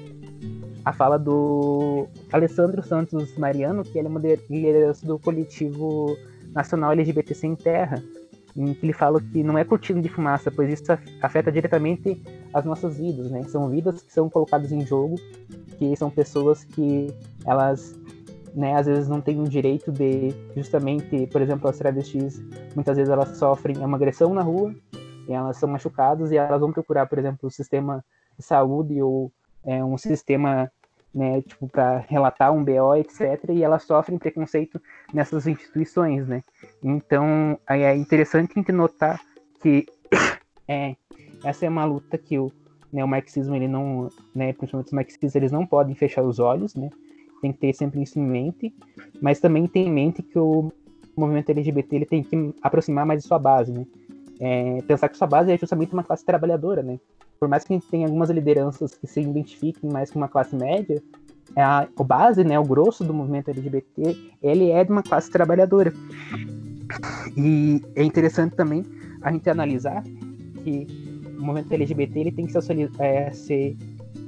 [0.85, 4.19] A fala do Alessandro Santos Mariano, que ele é uma
[4.49, 6.15] liderança do coletivo
[6.53, 8.03] nacional LGBT Sem Terra,
[8.55, 10.91] em que ele fala que não é cortina de fumaça, pois isso
[11.21, 12.21] afeta diretamente
[12.53, 13.43] as nossas vidas, né?
[13.43, 15.15] São vidas que são colocadas em jogo,
[15.77, 17.13] que são pessoas que
[17.45, 17.99] elas,
[18.53, 22.41] né, às vezes não têm o direito de, justamente, por exemplo, as travestis,
[22.75, 24.73] muitas vezes elas sofrem uma agressão na rua,
[25.27, 28.03] e elas são machucadas e elas vão procurar, por exemplo, o sistema
[28.37, 29.31] de saúde ou
[29.63, 30.69] é, um sistema
[31.13, 34.81] né, tipo, para relatar um BO, etc., e elas sofrem preconceito
[35.13, 36.43] nessas instituições, né?
[36.83, 39.21] Então, é interessante a gente notar
[39.61, 39.85] que
[40.67, 40.95] é,
[41.43, 42.51] essa é uma luta que o,
[42.91, 46.75] né, o marxismo, ele não, né, principalmente os marxistas, eles não podem fechar os olhos,
[46.75, 46.89] né?
[47.41, 48.73] Tem que ter sempre isso em mente,
[49.21, 50.71] mas também tem em mente que o
[51.15, 53.85] movimento LGBT ele tem que aproximar mais de sua base, né?
[54.39, 56.99] é, pensar que sua base é justamente uma classe trabalhadora, né?
[57.39, 60.55] Por mais que a gente tenha algumas lideranças que se identifiquem mais com uma classe
[60.55, 61.01] média,
[61.55, 65.93] a, o base, né, o grosso do movimento LGBT, ele é de uma classe trabalhadora.
[67.37, 68.85] E é interessante também
[69.21, 70.03] a gente analisar
[70.63, 70.87] que
[71.43, 73.77] o movimento LGBT ele tem que se, é, se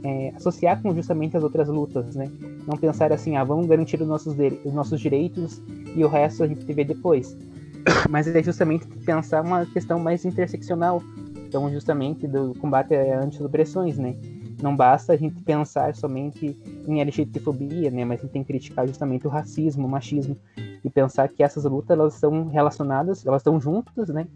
[0.03, 2.29] é, associar com justamente as outras lutas, né?
[2.67, 5.61] Não pensar assim, ah, vamos garantir os nossos, os nossos direitos
[5.95, 7.37] e o resto a gente vê depois
[8.09, 11.01] mas é justamente pensar uma questão mais interseccional,
[11.47, 14.15] então justamente do combate a antiopressões, né?
[14.61, 18.05] Não basta a gente pensar somente em LGBTfobia, né?
[18.05, 20.37] Mas a gente tem que criticar justamente o racismo, o machismo
[20.83, 24.27] e pensar que essas lutas elas são relacionadas, elas estão juntas, né?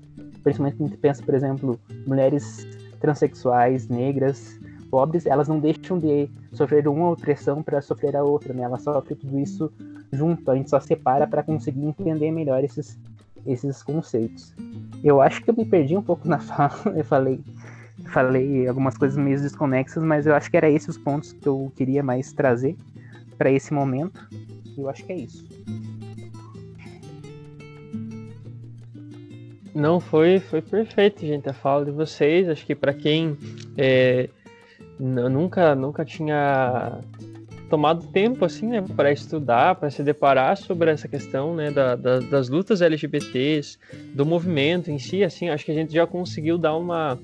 [0.44, 2.68] Principalmente quando a gente pensa, por exemplo, mulheres
[2.99, 4.60] transexuais, negras,
[4.90, 8.64] pobres, elas não deixam de sofrer uma opressão para sofrer a outra, né?
[8.64, 9.72] Elas sofrem tudo isso
[10.11, 12.99] junto, a gente só separa para conseguir entender melhor esses,
[13.45, 14.53] esses conceitos.
[15.03, 17.40] Eu acho que eu me perdi um pouco na fala, eu falei,
[18.07, 21.72] falei algumas coisas meio desconexas, mas eu acho que era esses os pontos que eu
[21.76, 22.76] queria mais trazer
[23.38, 24.28] para esse momento.
[24.78, 25.45] Eu acho que é isso.
[29.80, 32.49] Não, foi, foi perfeito, gente, a fala de vocês.
[32.49, 33.38] Acho que para quem
[33.77, 34.30] é,
[34.99, 36.99] nunca, nunca tinha
[37.69, 42.19] tomado tempo assim, né, para estudar, para se deparar sobre essa questão, né, da, da,
[42.19, 43.77] das lutas LGBTs,
[44.14, 47.18] do movimento em si, assim, acho que a gente já conseguiu dar uma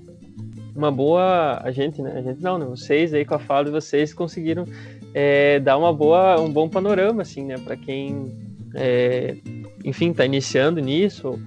[0.75, 3.71] uma boa, a gente, né, a gente não, né, vocês aí com a fala de
[3.71, 4.65] vocês conseguiram
[5.13, 8.33] é, dar uma boa, um bom panorama, assim, né, para quem,
[8.75, 9.35] é,
[9.83, 11.39] enfim, está iniciando nisso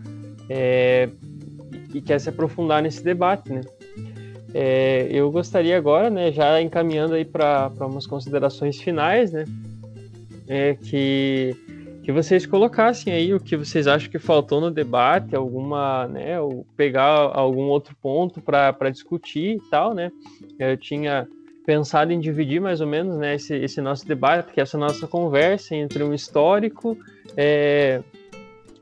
[0.49, 1.09] é,
[1.93, 3.61] e quer se aprofundar nesse debate, né.
[4.55, 9.45] É, eu gostaria agora, né, já encaminhando aí para umas considerações finais, né,
[10.47, 11.55] é, que,
[12.03, 16.66] que vocês colocassem aí o que vocês acham que faltou no debate, alguma, né, ou
[16.77, 20.11] pegar algum outro ponto para discutir e tal, né.
[20.59, 21.29] Eu tinha
[21.66, 25.77] pensado em dividir mais ou menos, né, esse, esse nosso debate, que essa nossa conversa
[25.77, 26.97] entre um histórico,
[27.37, 28.01] é,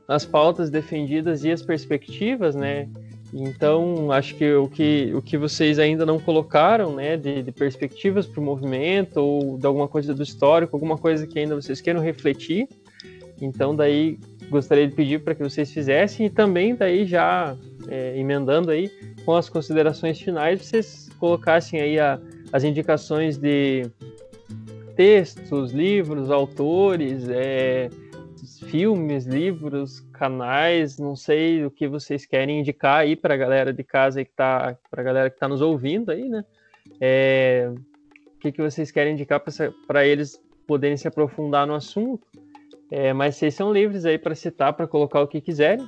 [0.07, 2.87] as pautas defendidas e as perspectivas, né,
[3.33, 8.25] então, acho que o que, o que vocês ainda não colocaram, né, de, de perspectivas
[8.25, 12.01] para o movimento ou de alguma coisa do histórico, alguma coisa que ainda vocês queiram
[12.01, 12.67] refletir.
[13.41, 14.17] Então, daí
[14.49, 17.55] gostaria de pedir para que vocês fizessem e também daí já
[17.89, 18.89] é, emendando aí
[19.25, 22.19] com as considerações finais, vocês colocassem aí a,
[22.53, 23.85] as indicações de
[24.95, 27.89] textos, livros, autores, é,
[28.59, 33.83] filmes, livros, canais, não sei o que vocês querem indicar aí para a galera de
[33.83, 36.43] casa que tá, para galera que está nos ouvindo aí, né?
[36.99, 37.71] É,
[38.35, 39.41] o que, que vocês querem indicar
[39.87, 42.25] para eles poderem se aprofundar no assunto?
[42.89, 45.85] É, mas vocês são livres aí para citar, para colocar o que quiserem.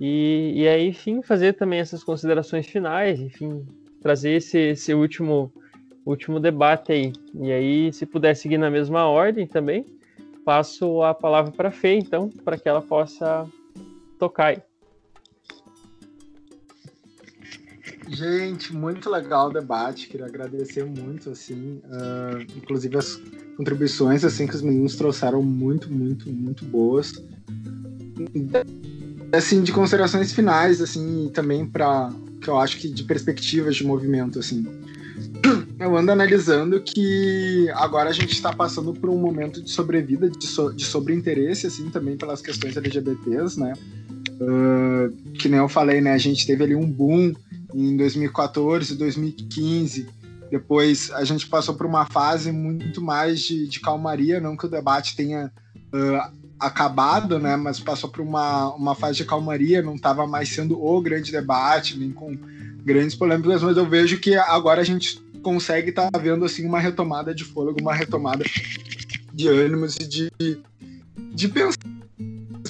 [0.00, 3.64] E, e aí, enfim, fazer também essas considerações finais, enfim,
[4.02, 5.52] trazer esse, esse último,
[6.04, 7.12] último debate aí.
[7.40, 9.86] E aí, se puder seguir na mesma ordem também,
[10.44, 13.46] passo a palavra para a Fê, então, para que ela possa
[14.18, 14.62] tocar.
[18.08, 20.08] Gente, muito legal o debate.
[20.08, 23.20] Queria agradecer muito, assim, uh, inclusive as
[23.56, 27.12] contribuições assim que os meninos trouxeram muito, muito, muito boas.
[29.32, 34.38] Assim, de considerações finais, assim, também para que eu acho que de perspectivas de movimento,
[34.38, 34.83] assim.
[35.78, 40.46] Eu ando analisando que agora a gente está passando por um momento de sobrevida, de,
[40.46, 43.72] so, de sobreinteresse, assim, também pelas questões LGBTs, né?
[44.40, 46.12] Uh, que nem eu falei, né?
[46.12, 47.32] A gente teve ali um boom
[47.74, 50.08] em 2014, 2015.
[50.50, 54.70] Depois a gente passou por uma fase muito mais de, de calmaria, não que o
[54.70, 55.52] debate tenha
[55.92, 57.56] uh, acabado, né?
[57.56, 61.98] Mas passou por uma, uma fase de calmaria, não estava mais sendo o grande debate,
[61.98, 62.36] nem com
[62.84, 66.80] grandes polêmicas, mas eu vejo que agora a gente consegue estar tá vendo assim uma
[66.80, 68.44] retomada de fôlego, uma retomada
[69.32, 70.32] de ânimos e de,
[71.32, 71.78] de pensar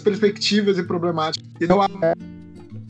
[0.04, 1.48] perspectivas e problemáticas.
[1.58, 1.78] Então,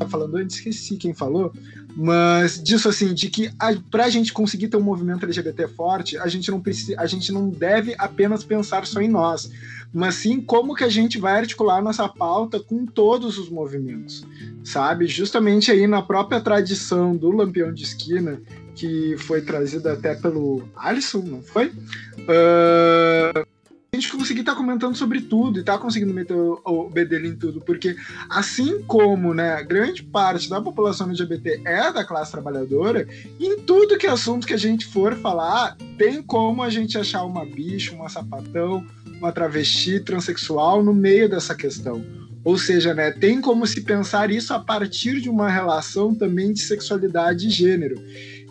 [0.08, 1.52] falando antes, esqueci quem falou,
[1.96, 6.26] mas disso assim, de que a, pra gente conseguir ter um movimento LGBT forte, a
[6.26, 9.50] gente não precisa, a gente não deve apenas pensar só em nós,
[9.92, 14.26] mas sim como que a gente vai articular nossa pauta com todos os movimentos,
[14.64, 15.06] sabe?
[15.06, 18.42] Justamente aí na própria tradição do Lampião de Esquina,
[18.74, 21.68] que foi trazida até pelo Alisson, não foi?
[22.18, 23.46] Uh,
[23.94, 26.90] a gente conseguir estar tá comentando sobre tudo e estar tá conseguindo meter o, o
[26.90, 27.94] bedelho em tudo, porque
[28.28, 33.06] assim como né, grande parte da população LGBT é da classe trabalhadora,
[33.38, 37.22] em tudo que é assunto que a gente for falar, tem como a gente achar
[37.24, 38.84] uma bicha, uma sapatão,
[39.18, 42.04] uma travesti, transexual no meio dessa questão.
[42.44, 46.60] Ou seja, né, tem como se pensar isso a partir de uma relação também de
[46.60, 47.96] sexualidade e gênero.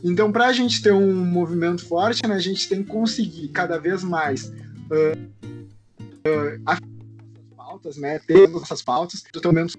[0.03, 3.79] Então, para a gente ter um movimento forte, né, a gente tem que conseguir cada
[3.79, 5.17] vez mais uh,
[6.27, 9.77] uh, pautas, né, ter essas pautas, totalmente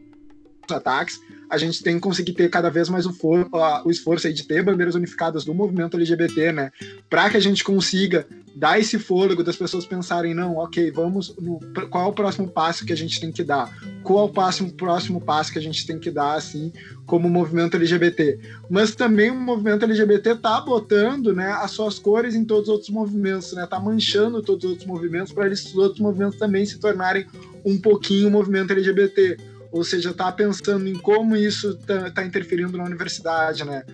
[0.70, 3.48] ataques, a gente tem que conseguir ter cada vez mais o, for,
[3.84, 6.70] o esforço de ter bandeiras unificadas do movimento LGBT, né?
[7.08, 11.58] Para que a gente consiga dar esse fôlego das pessoas pensarem, não, ok, vamos, no,
[11.90, 13.76] qual é o próximo passo que a gente tem que dar?
[14.02, 16.72] Qual é o próximo, próximo passo que a gente tem que dar, assim,
[17.04, 18.38] como movimento LGBT?
[18.70, 22.90] Mas também o movimento LGBT tá botando, né, as suas cores em todos os outros
[22.90, 23.66] movimentos, né?
[23.66, 27.26] Tá manchando todos os outros movimentos para esses outros movimentos também se tornarem
[27.64, 29.36] um pouquinho o movimento LGBT
[29.74, 33.84] ou seja, está pensando em como isso está tá interferindo na universidade, né?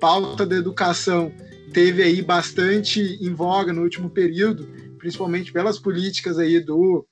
[0.00, 1.30] pauta da educação
[1.74, 4.66] teve aí bastante em voga no último período,
[4.98, 7.06] principalmente pelas políticas aí do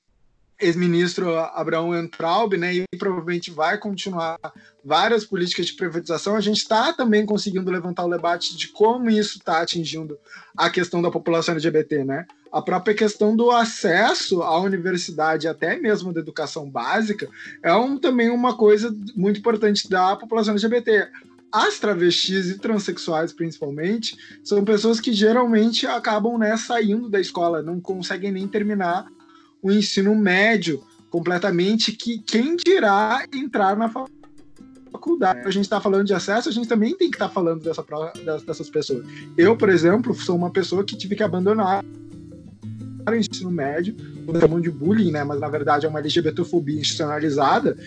[0.59, 4.39] ex-ministro Abraão Entraub, né, e provavelmente vai continuar
[4.83, 9.37] várias políticas de privatização, a gente está também conseguindo levantar o debate de como isso
[9.37, 10.17] está atingindo
[10.57, 12.25] a questão da população LGBT, né?
[12.55, 17.27] A própria questão do acesso à universidade, até mesmo da educação básica,
[17.61, 21.09] é um, também uma coisa muito importante da população LGBT.
[21.51, 27.81] As travestis e transexuais, principalmente, são pessoas que geralmente acabam né, saindo da escola, não
[27.81, 29.05] conseguem nem terminar
[29.61, 35.41] o ensino médio completamente, que quem dirá entrar na faculdade.
[35.45, 37.83] A gente está falando de acesso, a gente também tem que estar tá falando dessa,
[38.45, 39.05] dessas pessoas.
[39.37, 41.83] Eu, por exemplo, sou uma pessoa que tive que abandonar
[43.11, 43.95] o ensino médio,
[44.39, 45.23] chamam de bullying, né?
[45.23, 47.77] Mas na verdade é uma LGBTfobia institucionalizada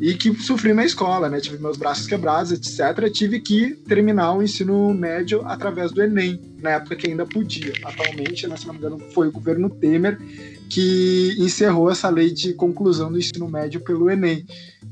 [0.00, 1.40] e que sofri na escola, né?
[1.40, 3.10] Tive meus braços quebrados, etc.
[3.12, 7.72] Tive que terminar o ensino médio através do Enem, na época que ainda podia.
[7.84, 10.18] Atualmente, né, se não me engano, foi o governo Temer
[10.70, 14.46] que encerrou essa lei de conclusão do ensino médio pelo Enem.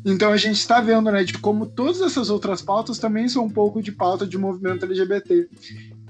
[0.05, 3.51] Então a gente está vendo, né, de como todas essas outras pautas também são um
[3.51, 5.49] pouco de pauta de movimento LGBT.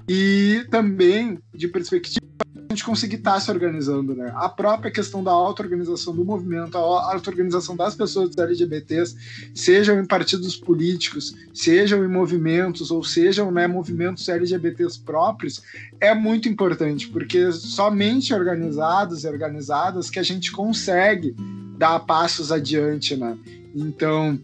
[0.09, 2.25] E também de perspectiva
[2.73, 4.31] gente conseguir estar tá se organizando, né?
[4.35, 9.15] A própria questão da auto-organização do movimento, a auto-organização das pessoas LGBTs,
[9.55, 15.63] sejam em partidos políticos, sejam em movimentos, ou sejam né, movimentos LGBTs próprios,
[15.99, 21.35] é muito importante, porque somente organizados e organizadas que a gente consegue
[21.75, 23.35] dar passos adiante, né?
[23.73, 24.39] Então,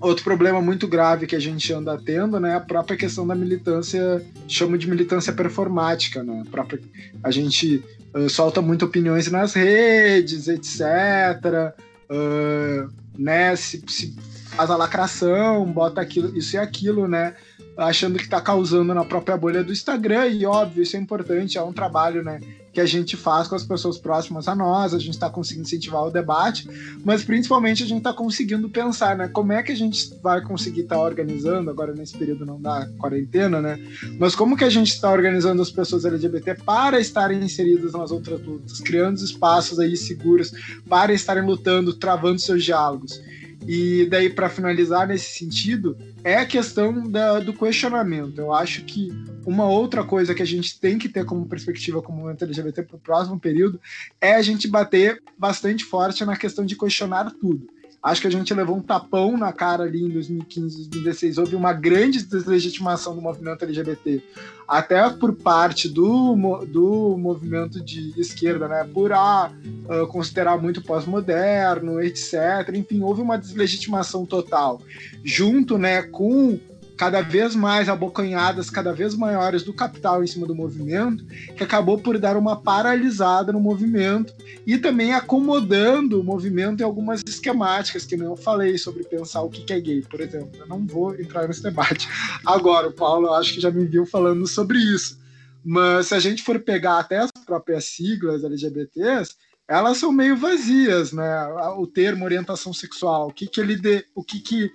[0.00, 3.34] outro problema muito grave que a gente anda tendo, né, é a própria questão da
[3.34, 6.80] militância, chamo de militância performática, né, a, própria,
[7.22, 7.82] a gente
[8.14, 11.74] uh, solta muito opiniões nas redes, etc,
[12.10, 14.14] uh, né, se, se
[14.56, 17.34] faz a lacração, bota aquilo, isso e aquilo, né,
[17.76, 21.62] achando que está causando na própria bolha do Instagram, e óbvio, isso é importante, é
[21.62, 22.40] um trabalho, né,
[22.74, 26.04] que a gente faz com as pessoas próximas a nós, a gente está conseguindo incentivar
[26.04, 26.68] o debate,
[27.04, 29.28] mas principalmente a gente está conseguindo pensar, né?
[29.28, 32.88] Como é que a gente vai conseguir estar tá organizando, agora nesse período não da
[32.98, 33.78] quarentena, né?
[34.18, 38.44] Mas como que a gente está organizando as pessoas LGBT para estarem inseridas nas outras
[38.44, 40.52] lutas, criando espaços aí seguros
[40.88, 43.22] para estarem lutando, travando seus diálogos.
[43.66, 48.38] E daí, para finalizar nesse sentido, é a questão da, do questionamento.
[48.38, 49.08] Eu acho que
[49.46, 52.96] uma outra coisa que a gente tem que ter como perspectiva como movimento LGBT para
[52.96, 53.80] o próximo período
[54.20, 57.73] é a gente bater bastante forte na questão de questionar tudo.
[58.04, 61.38] Acho que a gente levou um tapão na cara ali em 2015, 2016.
[61.38, 64.22] Houve uma grande deslegitimação do movimento LGBT,
[64.68, 66.36] até por parte do,
[66.66, 68.86] do movimento de esquerda, né?
[68.92, 69.50] Por ah,
[69.88, 72.34] uh, considerar muito pós-moderno, etc.
[72.74, 74.82] Enfim, houve uma deslegitimação total.
[75.24, 76.60] Junto né, com
[76.96, 81.24] cada vez mais abocanhadas, cada vez maiores do capital em cima do movimento,
[81.56, 84.32] que acabou por dar uma paralisada no movimento
[84.66, 89.72] e também acomodando o movimento em algumas esquemáticas, que eu falei sobre pensar o que
[89.72, 90.50] é gay, por exemplo.
[90.58, 92.08] Eu não vou entrar nesse debate.
[92.46, 95.18] Agora, o Paulo, eu acho que já me viu falando sobre isso.
[95.64, 99.34] Mas se a gente for pegar até as próprias siglas LGBTs,
[99.66, 101.46] elas são meio vazias, né?
[101.78, 104.70] O termo orientação sexual, o que que ele de, o que que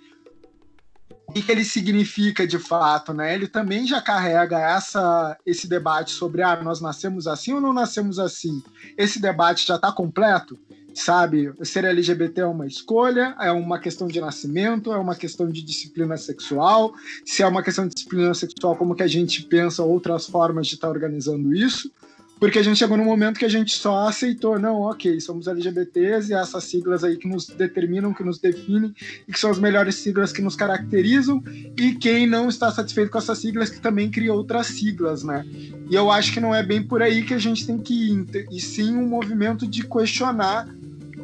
[1.30, 3.36] o que, que, ele significa de fato, né?
[3.36, 8.18] Ele também já carrega essa, esse debate sobre ah, nós nascemos assim ou não nascemos
[8.18, 8.64] assim.
[8.98, 10.58] Esse debate já está completo,
[10.92, 11.54] sabe?
[11.62, 16.18] Ser LGBT é uma escolha, é uma questão de nascimento, é uma questão de disciplina
[16.18, 16.92] sexual.
[17.24, 20.74] Se é uma questão de disciplina sexual, como que a gente pensa outras formas de
[20.74, 21.92] estar tá organizando isso?
[22.40, 26.32] Porque a gente chegou num momento que a gente só aceitou, não, ok, somos LGBTs
[26.32, 28.94] e essas siglas aí que nos determinam, que nos definem
[29.28, 31.44] e que são as melhores siglas que nos caracterizam
[31.78, 35.46] e quem não está satisfeito com essas siglas que também cria outras siglas, né?
[35.90, 38.48] E eu acho que não é bem por aí que a gente tem que ir,
[38.52, 40.68] e sim um movimento de questionar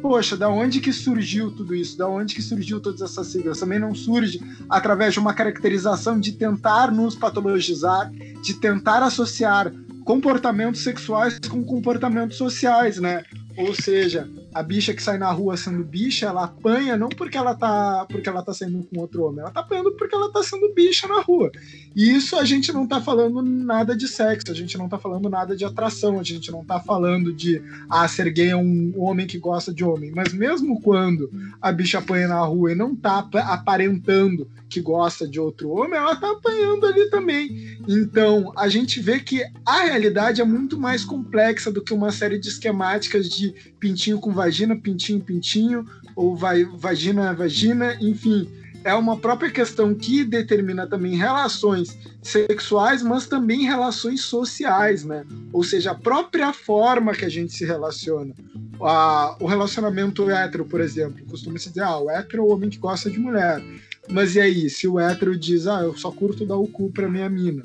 [0.02, 1.96] poxa, da onde que surgiu tudo isso?
[1.98, 3.58] Da onde que surgiu todas essas siglas?
[3.58, 8.12] Também não surge através de uma caracterização de tentar nos patologizar,
[8.42, 9.72] de tentar associar
[10.06, 13.24] comportamentos sexuais com comportamentos sociais, né?
[13.56, 17.56] Ou seja, a bicha que sai na rua sendo bicha, ela apanha não porque ela
[17.56, 20.72] tá, porque ela tá saindo com outro homem, ela tá apanhando porque ela tá sendo
[20.72, 21.50] bicha na rua.
[21.94, 25.28] E isso a gente não tá falando nada de sexo, a gente não tá falando
[25.28, 27.60] nada de atração, a gente não tá falando de
[27.90, 30.12] ah, ser gay é um homem que gosta de homem.
[30.14, 31.28] Mas mesmo quando
[31.60, 36.16] a bicha apanha na rua e não tá aparentando que gosta de outro homem, ela
[36.16, 37.78] tá apanhando ali também.
[37.88, 42.38] Então, a gente vê que a realidade é muito mais complexa do que uma série
[42.38, 48.48] de esquemáticas de pintinho com vagina, pintinho, pintinho, ou vai, vagina, vagina, enfim
[48.86, 55.24] é uma própria questão que determina também relações sexuais, mas também relações sociais, né?
[55.52, 58.32] Ou seja, a própria forma que a gente se relaciona.
[58.80, 62.78] A, o relacionamento hétero, por exemplo, costuma-se dizer, ah, o hétero é o homem que
[62.78, 63.60] gosta de mulher.
[64.08, 67.08] Mas e aí, se o hétero diz, ah, eu só curto dar o cu pra
[67.08, 67.62] minha mina?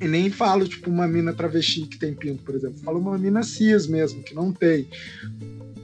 [0.00, 2.78] E nem falo, tipo, uma mina travesti que tem pinto, por exemplo.
[2.78, 4.88] Falo uma mina cis mesmo, que não tem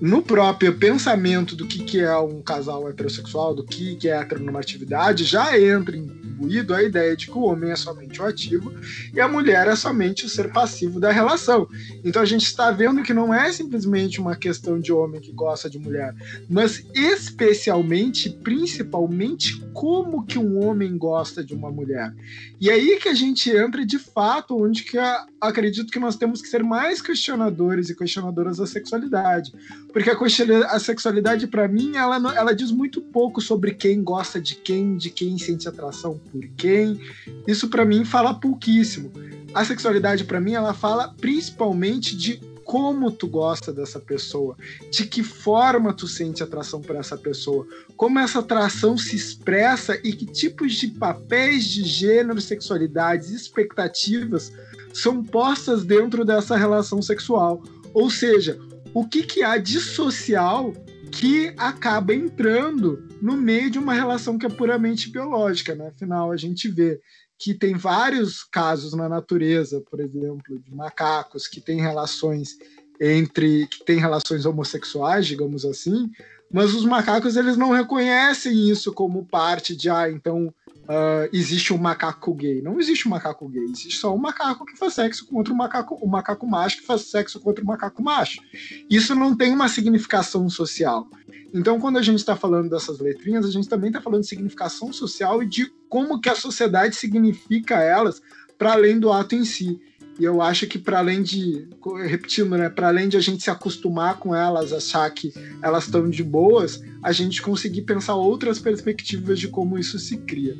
[0.00, 5.24] no próprio pensamento do que, que é um casal heterossexual, do que, que é heteronormatividade,
[5.24, 8.72] já entra imbuído a ideia de que o homem é somente o ativo
[9.12, 11.68] e a mulher é somente o ser passivo da relação.
[12.04, 15.70] Então a gente está vendo que não é simplesmente uma questão de homem que gosta
[15.70, 16.14] de mulher,
[16.48, 22.12] mas especialmente, principalmente, como que um homem gosta de uma mulher.
[22.60, 26.42] E aí que a gente entra de fato onde que a, acredito que nós temos
[26.42, 29.52] que ser mais questionadores e questionadoras da sexualidade
[29.94, 34.96] porque a, sexualidade, para mim, ela, ela diz muito pouco sobre quem gosta de quem,
[34.96, 37.00] de quem sente atração por quem.
[37.46, 39.12] Isso, para mim, fala pouquíssimo.
[39.54, 44.56] A sexualidade, para mim, ela fala principalmente de como tu gosta dessa pessoa,
[44.90, 47.64] de que forma tu sente atração por essa pessoa,
[47.96, 54.50] como essa atração se expressa e que tipos de papéis de gênero, sexualidades, expectativas
[54.92, 57.62] são postas dentro dessa relação sexual.
[57.92, 58.58] Ou seja,
[58.94, 60.72] o que, que há de social
[61.10, 65.88] que acaba entrando no meio de uma relação que é puramente biológica, né?
[65.88, 67.00] Afinal, a gente vê
[67.38, 72.56] que tem vários casos na natureza, por exemplo, de macacos que têm relações
[73.00, 76.10] entre que têm relações homossexuais, digamos assim,
[76.52, 80.54] mas os macacos eles não reconhecem isso como parte de ah, então
[80.84, 82.62] uh, existe um macaco gay.
[82.62, 85.98] Não existe um macaco gay, existe só um macaco que faz sexo contra um macaco,
[86.02, 88.40] um macaco macho que faz sexo contra um macaco macho.
[88.88, 91.08] Isso não tem uma significação social.
[91.52, 94.92] Então, quando a gente está falando dessas letrinhas, a gente também está falando de significação
[94.92, 98.20] social e de como que a sociedade significa elas
[98.58, 99.80] para além do ato em si.
[100.18, 101.66] E eu acho que para além de,
[102.06, 106.08] repetindo, né, para além de a gente se acostumar com elas, achar que elas estão
[106.08, 110.56] de boas, a gente conseguir pensar outras perspectivas de como isso se cria.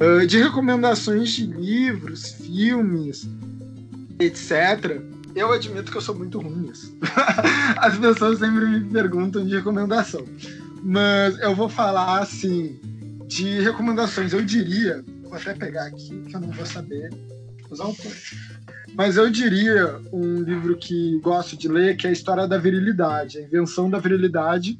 [0.00, 3.28] Uh, de recomendações de livros, filmes,
[4.18, 5.00] etc.
[5.34, 6.96] Eu admito que eu sou muito ruim nisso.
[7.78, 10.26] As pessoas sempre me perguntam de recomendação.
[10.82, 12.80] Mas eu vou falar assim
[13.28, 14.32] de recomendações.
[14.32, 17.10] Eu diria, vou até pegar aqui que eu não vou saber
[17.70, 18.34] os autores.
[18.94, 23.38] Mas eu diria um livro que gosto de ler, que é a História da Virilidade,
[23.38, 24.78] a invenção da virilidade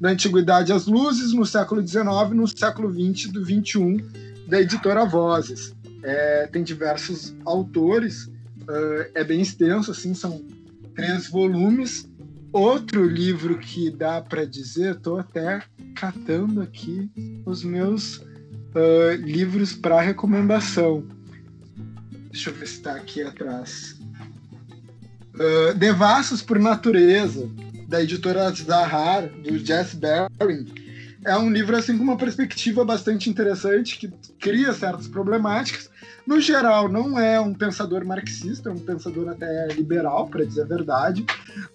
[0.00, 4.02] da Antiguidade às Luzes, no século XIX no século XX do XXI,
[4.46, 5.74] da editora Vozes.
[6.02, 10.42] É, tem diversos autores, uh, é bem extenso, assim, são
[10.94, 12.08] três volumes.
[12.52, 15.62] Outro livro que dá para dizer, estou até
[15.94, 17.10] catando aqui
[17.44, 21.06] os meus uh, livros para recomendação
[22.30, 23.96] Deixa eu ver se está aqui atrás.
[25.34, 27.48] Uh, Devassos por Natureza,
[27.88, 30.66] da editora Zahar, do Jess Baring.
[31.24, 34.08] É um livro assim com uma perspectiva bastante interessante, que
[34.38, 35.90] cria certas problemáticas.
[36.26, 40.66] No geral, não é um pensador marxista, é um pensador até liberal, para dizer a
[40.66, 41.26] verdade,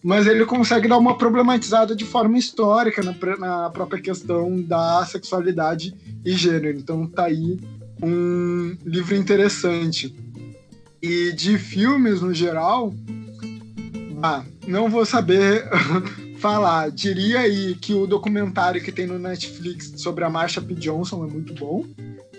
[0.02, 5.94] mas ele consegue dar uma problematizada de forma histórica na, na própria questão da sexualidade
[6.24, 6.78] e gênero.
[6.78, 7.60] Então tá aí
[8.02, 10.16] um livro interessante.
[11.08, 12.92] E de filmes no geral,
[14.24, 15.64] ah, não vou saber
[16.42, 16.90] falar.
[16.90, 20.74] Diria aí que o documentário que tem no Netflix sobre a Marsha P.
[20.74, 21.86] Johnson é muito bom.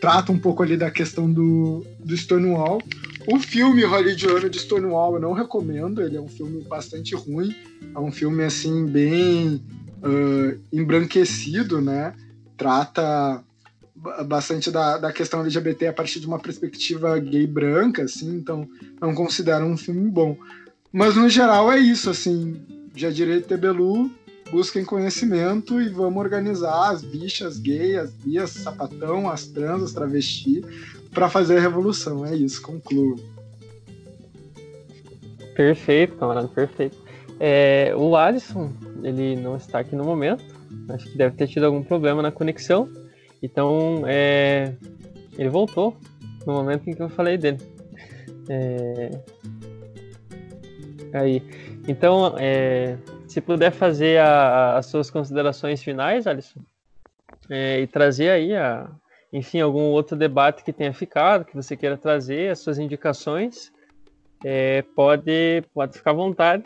[0.00, 2.82] Trata um pouco ali da questão do, do Stonewall.
[3.28, 7.54] O filme hollywoodiano de Stonewall eu não recomendo, ele é um filme bastante ruim.
[7.94, 9.62] É um filme, assim, bem
[10.02, 12.14] uh, embranquecido, né?
[12.56, 13.44] Trata
[14.26, 18.68] bastante da, da questão LGBT a partir de uma perspectiva gay branca, assim, então
[19.00, 20.36] não considero um filme bom.
[20.92, 22.60] Mas no geral é isso, assim,
[22.94, 24.10] já direito Tebelu,
[24.50, 30.64] busquem conhecimento e vamos organizar as bichas gays, as bias, sapatão, as trans, as travesti,
[31.12, 32.24] para fazer a revolução.
[32.24, 33.16] É isso, concluo.
[35.54, 36.96] Perfeito, camarada, perfeito.
[37.40, 40.44] É, o Alisson, ele não está aqui no momento,
[40.90, 42.88] acho que deve ter tido algum problema na conexão.
[43.46, 44.74] Então, é,
[45.38, 45.96] ele voltou
[46.44, 47.58] no momento em que eu falei dele.
[48.48, 49.10] É,
[51.12, 51.40] aí.
[51.86, 52.98] Então, é,
[53.28, 56.60] se puder fazer a, as suas considerações finais, Alisson,
[57.48, 58.90] é, e trazer aí, a,
[59.32, 63.72] enfim, algum outro debate que tenha ficado, que você queira trazer, as suas indicações,
[64.44, 66.64] é, pode, pode ficar à vontade.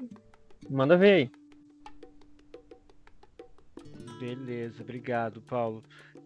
[0.71, 1.31] Manda ver aí.
[4.19, 5.83] Beleza, obrigado, Paulo.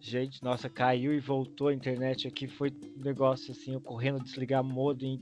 [0.07, 2.47] Gente, nossa, caiu e voltou a internet aqui.
[2.47, 5.19] Foi um negócio assim, eu correndo desligar modem,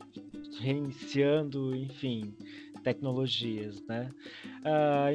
[0.59, 2.33] reiniciando, enfim,
[2.83, 4.11] tecnologias, né?
[4.61, 5.07] Ah,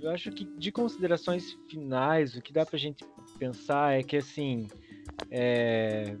[0.00, 3.04] eu acho que de considerações finais, o que dá pra gente
[3.36, 4.68] pensar é que assim,
[5.28, 6.16] é,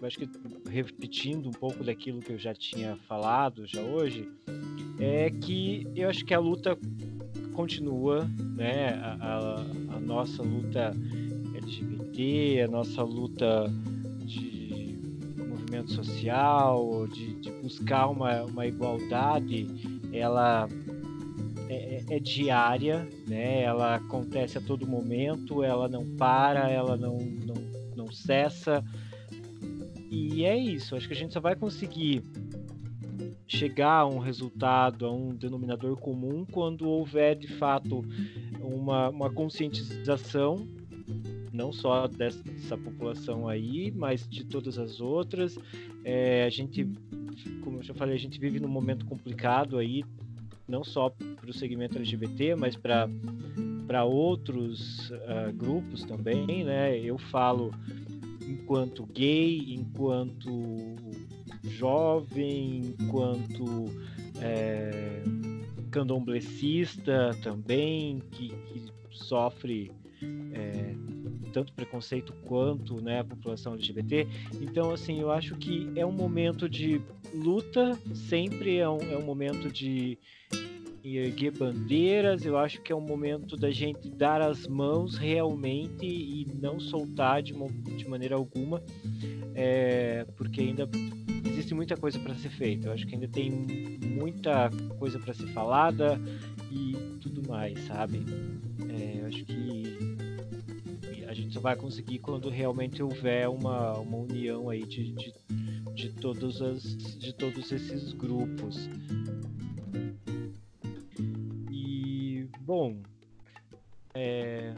[0.00, 0.26] eu acho que
[0.66, 4.26] repetindo um pouco daquilo que eu já tinha falado já hoje,
[4.98, 6.78] é que eu acho que a luta
[7.52, 8.26] continua,
[8.56, 8.94] né?
[8.94, 10.92] A, a, a nossa luta
[11.54, 12.01] LGBT,
[12.62, 13.72] a nossa luta
[14.24, 14.98] de
[15.48, 19.66] movimento social, de, de buscar uma, uma igualdade,
[20.12, 20.68] ela
[21.68, 23.62] é, é, é, diária, né?
[23.62, 27.54] Ela acontece a todo momento, ela não para, ela não, não,
[27.96, 28.84] não cessa.
[30.10, 32.22] E é isso, acho que a gente só vai conseguir
[33.46, 38.04] chegar a um resultado, a um denominador comum, quando houver de fato
[38.60, 40.66] uma, uma conscientização,
[41.52, 45.58] não só dessa população aí, mas de todas as outras.
[46.04, 46.88] É, a gente,
[47.62, 50.04] como eu já falei, a gente vive num momento complicado aí,
[50.66, 53.08] não só para o segmento LGBT, mas para
[53.86, 56.98] para outros uh, grupos também, né?
[56.98, 57.74] Eu falo
[58.48, 60.94] enquanto gay, enquanto
[61.64, 63.86] jovem, quanto
[64.40, 65.22] é,
[65.90, 69.92] candomblessista também, que, que sofre
[70.52, 70.81] é,
[71.52, 74.26] tanto preconceito quanto né, a população LGBT.
[74.60, 77.00] Então, assim, eu acho que é um momento de
[77.34, 80.18] luta, sempre é um, é um momento de
[81.04, 86.46] erguer bandeiras, eu acho que é um momento da gente dar as mãos realmente e
[86.60, 87.52] não soltar de,
[87.96, 88.82] de maneira alguma,
[89.54, 90.88] é, porque ainda
[91.44, 92.88] existe muita coisa para ser feita.
[92.88, 96.20] Eu acho que ainda tem muita coisa para ser falada
[96.70, 98.22] e tudo mais, sabe?
[98.88, 100.21] É, eu acho que
[101.32, 105.32] a gente só vai conseguir quando realmente houver uma, uma união aí de, de,
[105.94, 108.90] de, todos as, de todos esses grupos.
[111.70, 113.00] E, bom,
[114.12, 114.74] é,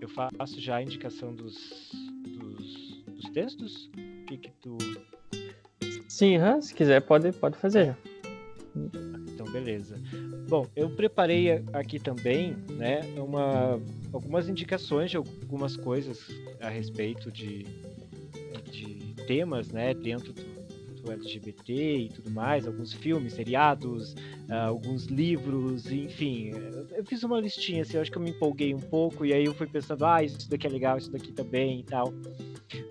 [0.00, 1.90] eu faço já a indicação dos,
[2.24, 3.90] dos, dos textos?
[4.22, 4.78] O que, que tu
[6.08, 9.19] Sim, se quiser pode, pode fazer já.
[9.40, 9.98] Então, beleza.
[10.48, 13.80] Bom, eu preparei aqui também, né, uma,
[14.12, 16.28] algumas indicações de algumas coisas
[16.60, 17.64] a respeito de,
[18.70, 20.42] de temas, né, dentro do,
[21.02, 26.50] do LGBT e tudo mais, alguns filmes, seriados, uh, alguns livros, enfim.
[26.94, 29.54] Eu fiz uma listinha, assim, acho que eu me empolguei um pouco e aí eu
[29.54, 32.12] fui pensando, ah, isso daqui é legal, isso daqui também e tal.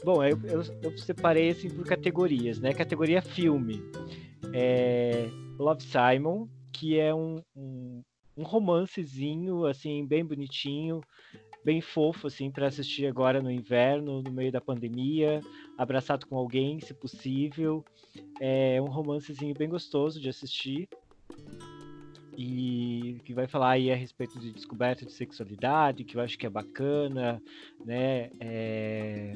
[0.04, 2.74] Bom, eu, eu, eu separei assim por categorias, né?
[2.74, 3.84] Categoria filme.
[4.52, 8.02] É Love Simon, que é um, um,
[8.38, 11.02] um romancezinho, assim, bem bonitinho,
[11.64, 15.42] bem fofo, assim, para assistir agora no inverno, no meio da pandemia,
[15.78, 17.84] abraçado com alguém, se possível.
[18.40, 20.88] É um romancezinho bem gostoso de assistir
[22.42, 26.46] e que vai falar aí a respeito de descoberta de sexualidade, que eu acho que
[26.46, 27.44] é bacana,
[27.84, 28.30] né?
[28.40, 29.34] É,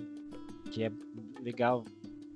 [0.72, 0.92] que é
[1.42, 1.84] legal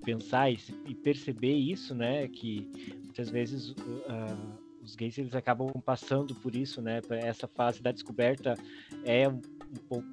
[0.04, 0.58] pensar e,
[0.96, 2.28] perceber isso, né?
[2.28, 2.70] Que
[3.18, 7.02] muitas vezes uh, os gays eles acabam passando por isso, né?
[7.10, 8.56] Essa fase da descoberta
[9.04, 9.42] é um,
[9.90, 10.08] pouco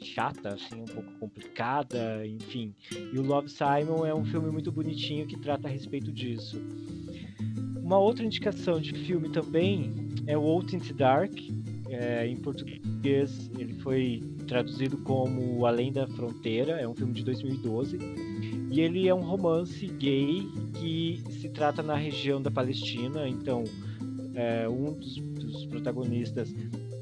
[0.00, 2.74] chata, assim, um pouco complicada, enfim.
[3.12, 6.56] E o Love Simon é um filme muito bonitinho que trata a respeito disso.
[7.76, 9.92] Uma outra indicação de filme também
[10.26, 11.32] é o Out into Dark.
[11.88, 16.80] É, em português, ele foi traduzido como Além da Fronteira.
[16.80, 17.98] É um filme de 2012.
[18.70, 20.46] E ele é um romance gay
[20.80, 23.28] que se trata na região da Palestina.
[23.28, 23.64] Então,
[24.34, 26.54] é, um dos, dos protagonistas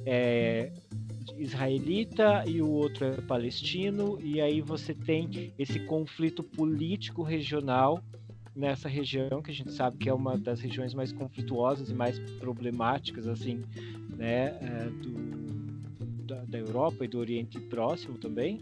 [0.07, 0.71] é
[1.39, 8.03] israelita e o outro é palestino, e aí você tem esse conflito político regional
[8.55, 12.19] nessa região que a gente sabe que é uma das regiões mais conflituosas e mais
[12.39, 13.63] problemáticas assim
[14.17, 18.61] né é, do, da, da, Europa e do Oriente Próximo também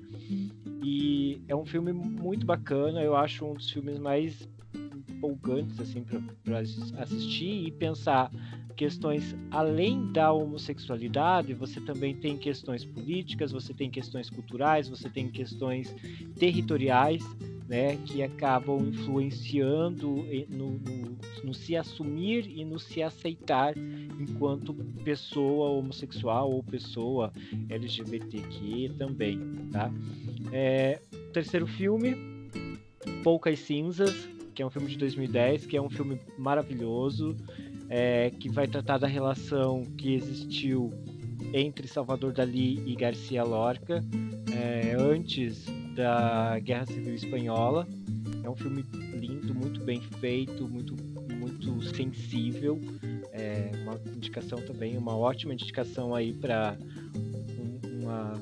[0.82, 4.48] e é um filme muito bacana eu acho um dos filmes mais
[5.08, 6.04] empolgantes assim
[6.44, 6.58] para
[7.00, 8.30] assistir e pensar
[8.82, 15.28] questões além da homossexualidade, você também tem questões políticas, você tem questões culturais, você tem
[15.30, 15.94] questões
[16.36, 17.22] territoriais
[17.68, 23.72] né, que acabam influenciando no, no, no, se assumir e no se aceitar
[24.18, 27.32] enquanto pessoa homossexual ou pessoa
[27.68, 29.38] LGBTQ também,
[29.70, 29.92] tá?
[30.50, 31.00] É,
[31.32, 32.16] terceiro filme,
[33.22, 37.36] Poucas Cinzas, que é um filme de 2010, que é um filme maravilhoso,
[37.94, 40.90] é, que vai tratar da relação que existiu
[41.52, 44.02] entre Salvador Dali e Garcia Lorca,
[44.50, 47.86] é, antes da Guerra Civil Espanhola.
[48.42, 48.82] É um filme
[49.12, 50.96] lindo, muito bem feito, muito,
[51.34, 52.80] muito sensível.
[53.30, 56.78] É uma indicação também, uma ótima indicação aí para
[58.00, 58.40] uma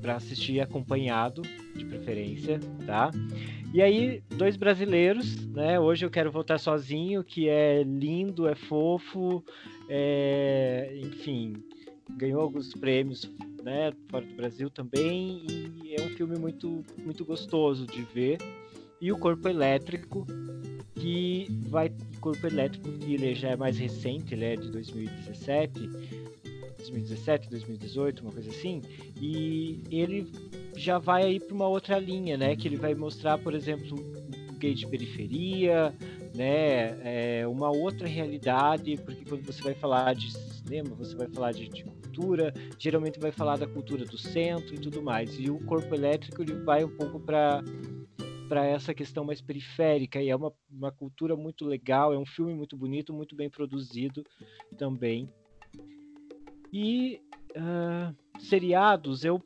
[0.00, 1.42] para assistir acompanhado,
[1.74, 3.10] de preferência, tá?
[3.72, 5.80] E aí, dois brasileiros, né?
[5.80, 9.42] Hoje eu quero voltar sozinho, que é lindo, é fofo,
[9.88, 10.94] é...
[11.00, 11.54] enfim,
[12.10, 13.30] ganhou alguns prêmios,
[13.62, 13.92] né?
[14.10, 15.46] Fora do Brasil também,
[15.82, 18.38] e é um filme muito, muito gostoso de ver.
[19.00, 20.26] E o Corpo Elétrico,
[20.94, 21.90] que vai.
[22.20, 25.90] Corpo Elétrico, que ele já é mais recente, ele é de 2017
[26.82, 28.82] 2017, 2018, uma coisa assim,
[29.20, 30.30] e ele
[30.82, 32.56] já vai aí para uma outra linha, né?
[32.56, 33.96] Que ele vai mostrar, por exemplo,
[34.50, 35.94] o gay de periferia,
[36.34, 37.40] né?
[37.40, 41.68] É uma outra realidade, porque quando você vai falar de cinema, você vai falar de,
[41.68, 45.38] de, cultura, geralmente vai falar da cultura do centro e tudo mais.
[45.38, 47.62] E o corpo elétrico ele vai um pouco para
[48.48, 52.52] para essa questão mais periférica e é uma, uma cultura muito legal, é um filme
[52.52, 54.22] muito bonito, muito bem produzido
[54.76, 55.26] também.
[56.70, 57.22] E
[57.56, 59.42] uh, seriados, eu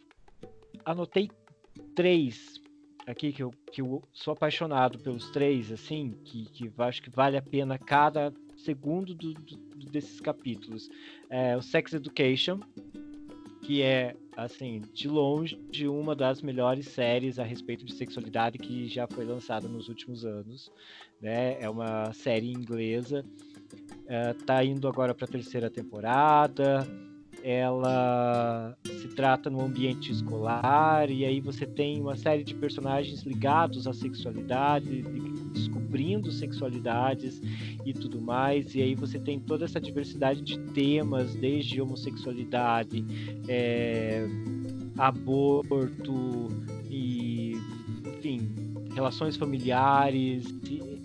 [0.86, 1.28] anotei
[1.94, 2.60] três
[3.06, 7.36] aqui que eu, que eu sou apaixonado pelos três, assim, que, que acho que vale
[7.36, 9.56] a pena cada segundo do, do,
[9.90, 10.88] desses capítulos.
[11.28, 12.60] É, o Sex Education,
[13.62, 18.88] que é, assim, de longe, de uma das melhores séries a respeito de sexualidade que
[18.88, 20.70] já foi lançada nos últimos anos.
[21.20, 21.60] Né?
[21.60, 23.24] É uma série inglesa,
[24.08, 26.86] é, indo agora para a terceira temporada
[27.42, 33.86] ela se trata no ambiente escolar e aí você tem uma série de personagens ligados
[33.86, 35.02] à sexualidade,
[35.52, 37.40] descobrindo sexualidades
[37.84, 38.74] e tudo mais.
[38.74, 43.04] E aí você tem toda essa diversidade de temas, desde homossexualidade,
[43.48, 44.26] é,
[44.98, 46.48] aborto
[46.90, 47.52] e,
[48.18, 48.48] enfim,
[48.94, 50.46] relações familiares.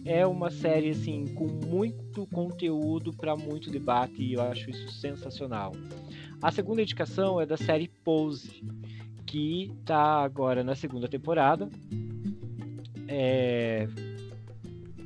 [0.03, 5.73] É uma série assim com muito conteúdo para muito debate e eu acho isso sensacional.
[6.41, 8.63] A segunda indicação é da série Pose,
[9.27, 11.69] que está agora na segunda temporada.
[13.07, 13.87] É...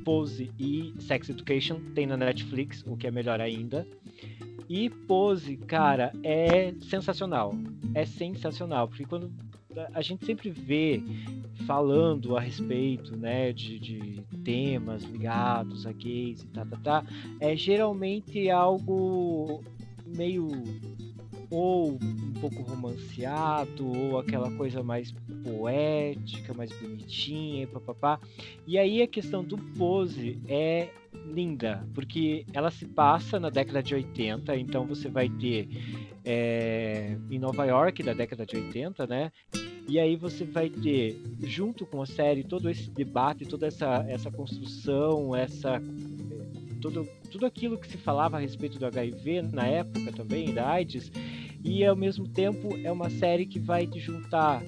[0.02, 3.86] Pose e Sex Education tem na Netflix, o que é melhor ainda.
[4.66, 7.52] E Pose, cara, é sensacional.
[7.94, 9.30] É sensacional, porque quando
[9.92, 11.02] a gente sempre vê
[11.66, 17.04] falando a respeito né, de, de temas ligados a gays e tá, tá, tá,
[17.40, 19.62] é geralmente algo
[20.06, 20.48] meio
[21.50, 25.12] ou um pouco romanceado, ou aquela coisa mais
[25.44, 28.20] poética, mais bonitinha, e papapá.
[28.66, 30.88] E aí a questão do pose é
[31.26, 35.68] linda, porque ela se passa na década de 80, então você vai ter
[36.24, 39.32] é, em Nova York da década de 80, né?
[39.88, 44.30] E aí você vai ter, junto com a série, todo esse debate, toda essa, essa
[44.32, 45.80] construção, essa
[46.90, 51.10] tudo, tudo aquilo que se falava a respeito do HIV na época também, da AIDS,
[51.64, 54.62] e ao mesmo tempo é uma série que vai juntar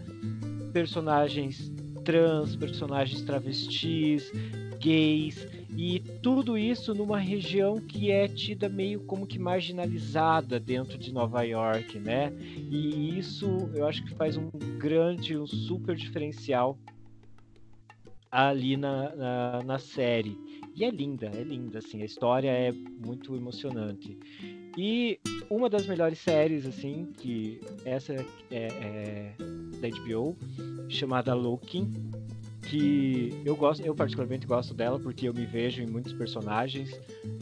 [0.73, 1.73] personagens
[2.05, 4.33] trans, personagens travestis,
[4.81, 5.47] gays,
[5.77, 11.43] e tudo isso numa região que é tida meio como que marginalizada dentro de Nova
[11.43, 12.33] York, né?
[12.57, 16.77] E isso eu acho que faz um grande, um super diferencial
[18.31, 20.37] ali na, na, na série.
[20.79, 24.17] E é linda, é linda, assim, a história é muito emocionante.
[24.77, 25.19] E
[25.51, 29.33] uma das melhores séries, assim, que essa é, é
[29.81, 30.37] da HBO,
[30.89, 31.91] chamada Looking,
[32.63, 36.91] que eu gosto, eu particularmente gosto dela porque eu me vejo em muitos personagens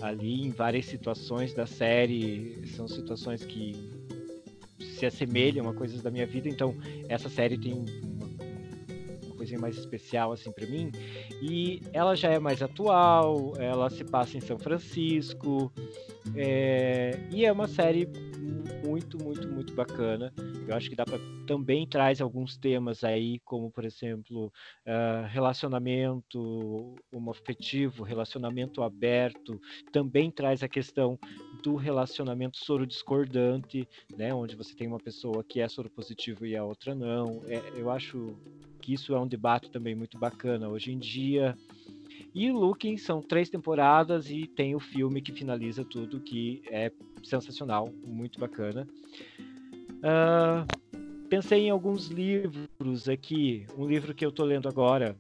[0.01, 3.75] ali, em várias situações da série, são situações que
[4.79, 6.75] se assemelham a coisas da minha vida, então
[7.07, 7.85] essa série tem
[9.47, 10.91] coisinha mais especial assim para mim.
[11.41, 15.73] E ela já é mais atual, ela se passa em São Francisco,
[16.35, 18.09] é, e é uma série
[18.85, 20.33] muito, muito, muito bacana.
[20.67, 26.97] Eu acho que dá para também traz alguns temas aí, como por exemplo, uh, relacionamento
[27.13, 29.61] homoafetivo, relacionamento aberto,
[29.93, 31.17] também traz a questão
[31.67, 36.95] do relacionamento soro-discordante, né, onde você tem uma pessoa que é soro-positivo e a outra
[36.95, 37.43] não.
[37.49, 38.37] É, eu acho
[38.81, 41.59] que isso é um debate também muito bacana hoje em dia.
[42.33, 46.93] E Looking são três temporadas e tem o filme que finaliza tudo, que é
[47.25, 48.87] sensacional, muito bacana.
[49.99, 53.67] Uh, pensei em alguns livros aqui.
[53.77, 55.17] Um livro que eu estou lendo agora,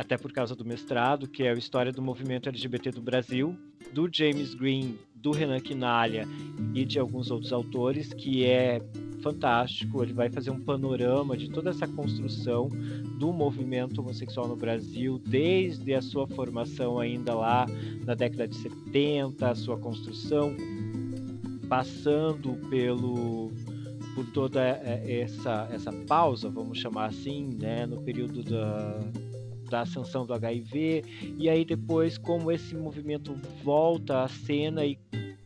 [0.00, 3.54] até por causa do mestrado, que é a História do Movimento LGBT do Brasil,
[3.92, 6.26] do James Green, do Renan Quinalha
[6.74, 8.80] e de alguns outros autores, que é
[9.22, 10.02] fantástico.
[10.02, 12.70] Ele vai fazer um panorama de toda essa construção
[13.18, 17.66] do movimento homossexual no Brasil, desde a sua formação ainda lá
[18.06, 20.56] na década de 70, a sua construção,
[21.68, 23.52] passando pelo
[24.14, 28.98] por toda é, essa essa pausa, vamos chamar assim, né, no período da
[29.70, 31.04] da ascensão do HIV
[31.38, 34.98] e aí depois como esse movimento volta à cena e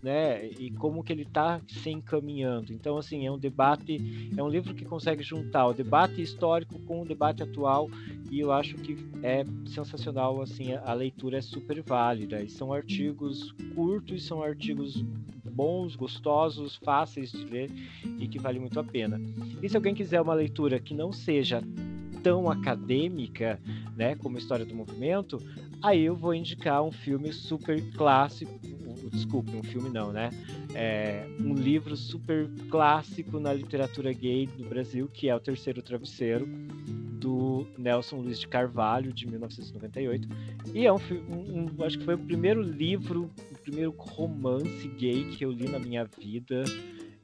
[0.05, 2.75] né, e como que ele está se encaminhando.
[2.75, 7.01] Então, assim, é um debate, é um livro que consegue juntar o debate histórico com
[7.01, 7.89] o debate atual
[8.31, 12.43] e eu acho que é sensacional, assim, a leitura é super válida.
[12.43, 15.03] E são artigos curtos, são artigos
[15.55, 17.71] bons, gostosos, fáceis de ler
[18.19, 19.19] e que vale muito a pena.
[19.63, 21.63] E se alguém quiser uma leitura que não seja
[22.25, 23.61] tão acadêmica,
[23.95, 25.39] né, como História do Movimento,
[25.83, 28.59] aí eu vou indicar um filme super clássico,
[29.13, 30.31] desculpe, um filme não, né?
[30.75, 36.47] É um livro super clássico na literatura gay do Brasil, que é O Terceiro Travesseiro,
[36.47, 40.29] do Nelson Luiz de Carvalho, de 1998.
[40.73, 40.99] E é um,
[41.29, 45.69] um, um acho que foi o primeiro livro, o primeiro romance gay que eu li
[45.69, 46.65] na minha vida.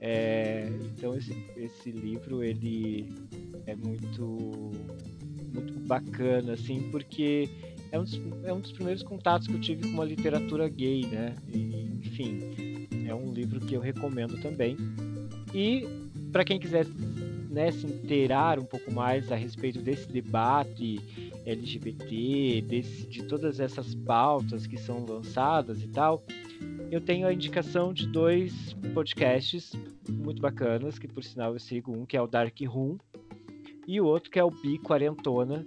[0.01, 3.13] É, então esse, esse livro ele
[3.67, 4.71] é muito
[5.53, 7.51] muito bacana assim porque
[7.93, 11.07] é um, dos, é um dos primeiros contatos que eu tive com uma literatura gay,
[11.07, 11.35] né?
[11.53, 14.77] E, enfim, é um livro que eu recomendo também.
[15.53, 15.87] E
[16.31, 16.87] para quem quiser
[17.51, 21.01] né, se inteirar um pouco mais a respeito desse debate
[21.45, 26.25] LGBT, desse, de todas essas pautas que são lançadas e tal,
[26.91, 29.73] eu tenho a indicação de dois podcasts
[30.09, 32.99] muito bacanas, que por sinal eu sigo um que é o Dark Room
[33.87, 35.65] e o outro que é o Bi Quarentona,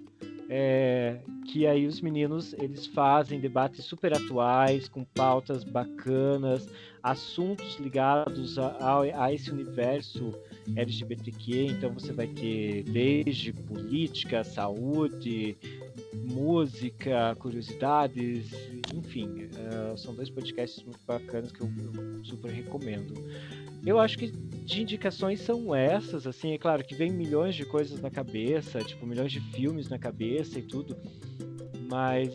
[0.50, 6.68] é, que aí os meninos eles fazem debates super atuais, com pautas bacanas,
[7.02, 10.34] assuntos ligados a, a, a esse universo
[10.76, 11.68] LGBTQ.
[11.68, 15.58] Então você vai ter desde política, saúde,
[16.14, 18.52] música, curiosidades,
[18.94, 23.14] enfim, uh, são dois podcasts muito bacanas que eu, eu super recomendo.
[23.86, 28.00] Eu acho que de indicações são essas, assim, é claro que vem milhões de coisas
[28.00, 30.96] na cabeça, tipo, milhões de filmes na cabeça e tudo,
[31.90, 32.34] mas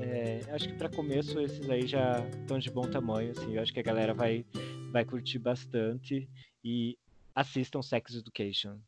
[0.00, 3.72] é, acho que para começo esses aí já estão de bom tamanho, assim, eu acho
[3.72, 4.44] que a galera vai,
[4.92, 6.28] vai curtir bastante
[6.62, 6.98] e
[7.34, 8.78] assistam Sex Education.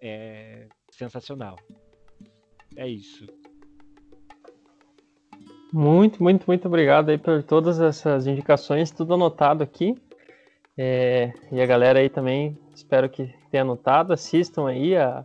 [0.00, 1.56] É sensacional.
[2.76, 3.24] É isso.
[5.72, 9.96] Muito, muito, muito obrigado aí por todas essas indicações, tudo anotado aqui.
[10.76, 15.24] É, e a galera aí também, espero que tenha anotado, assistam aí a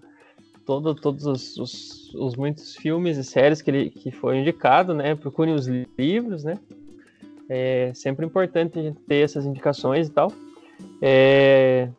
[0.66, 5.16] todo, todos os, os, os, muitos filmes e séries que, ele, que foi indicado, né?
[5.16, 6.54] Procurem os livros, né?
[7.50, 10.32] É sempre importante a gente ter essas indicações e tal.
[11.02, 11.90] É,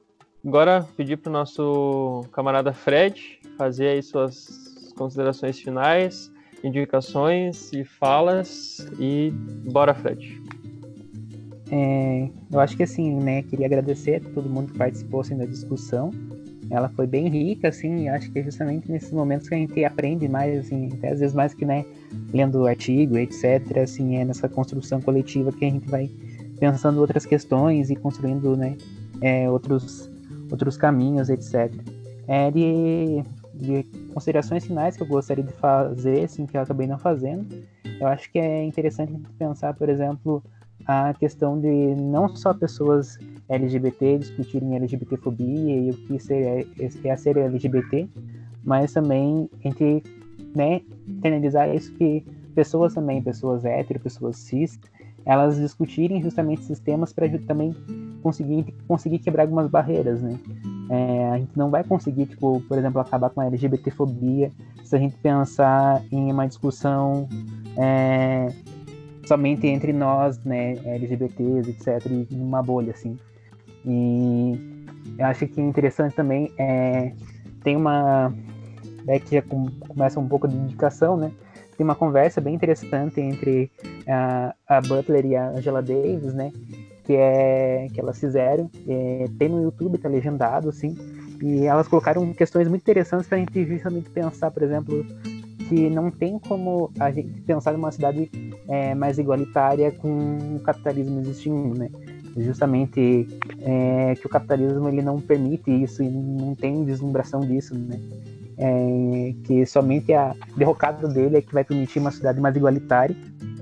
[0.46, 8.86] agora, pedir para o nosso camarada Fred fazer aí suas considerações finais, indicações e falas
[8.98, 9.30] e
[9.70, 10.40] bora, Fred.
[11.70, 15.44] É, eu acho que assim, né, queria agradecer a todo mundo que participou assim, da
[15.44, 16.10] discussão.
[16.70, 19.82] Ela foi bem rica, assim, e acho que é justamente nesses momentos que a gente
[19.84, 21.84] aprende mais, assim, até às vezes mais que, né,
[22.32, 26.10] lendo artigo, etc, assim, é nessa construção coletiva que a gente vai
[26.60, 28.76] pensando outras questões e construindo, né,
[29.22, 30.10] é, outros,
[30.50, 31.72] outros caminhos, etc.
[32.26, 33.24] É, de,
[33.58, 33.82] de
[34.14, 37.46] considerações finais que eu gostaria de fazer, assim, que eu acabei não fazendo,
[38.00, 40.42] eu acho que é interessante pensar, por exemplo,
[40.86, 43.18] a questão de não só pessoas
[43.48, 46.66] LGBT discutirem LGBTfobia e o que é,
[47.04, 48.08] é ser LGBT,
[48.64, 50.02] mas também entre
[50.54, 52.24] né, internalizar isso que
[52.54, 54.78] pessoas também, pessoas hétero, pessoas cis,
[55.24, 57.74] elas discutirem justamente esses temas para também
[58.22, 60.38] conseguir, conseguir quebrar algumas barreiras, né?
[60.90, 64.50] É, a gente não vai conseguir, tipo, por exemplo, acabar com a LGBTfobia
[64.82, 67.28] se a gente pensar em uma discussão
[67.76, 68.48] é,
[69.26, 73.18] somente entre nós, né, LGBTs, etc, e numa bolha, assim.
[73.84, 74.84] E
[75.18, 77.12] eu acho que interessante também é
[77.62, 78.32] tem uma
[79.06, 81.30] é que já começa um pouco de indicação, né?
[81.76, 83.70] Tem uma conversa bem interessante entre
[84.08, 86.52] a, a Butler e a Angela Davis, né?
[87.04, 90.96] Que é que elas fizeram, é, tem no YouTube, tá legendado, assim.
[91.42, 95.04] E elas colocaram questões muito interessantes para a gente justamente pensar, por exemplo,
[95.68, 98.30] que não tem como a gente pensar numa cidade
[98.66, 101.90] é, mais igualitária com o capitalismo existindo, né?
[102.36, 103.26] Justamente
[103.60, 108.00] é, que o capitalismo ele não permite isso e não tem deslumbração disso, né?
[108.56, 113.14] É, que somente a derrocada dele é que vai permitir uma cidade mais igualitária.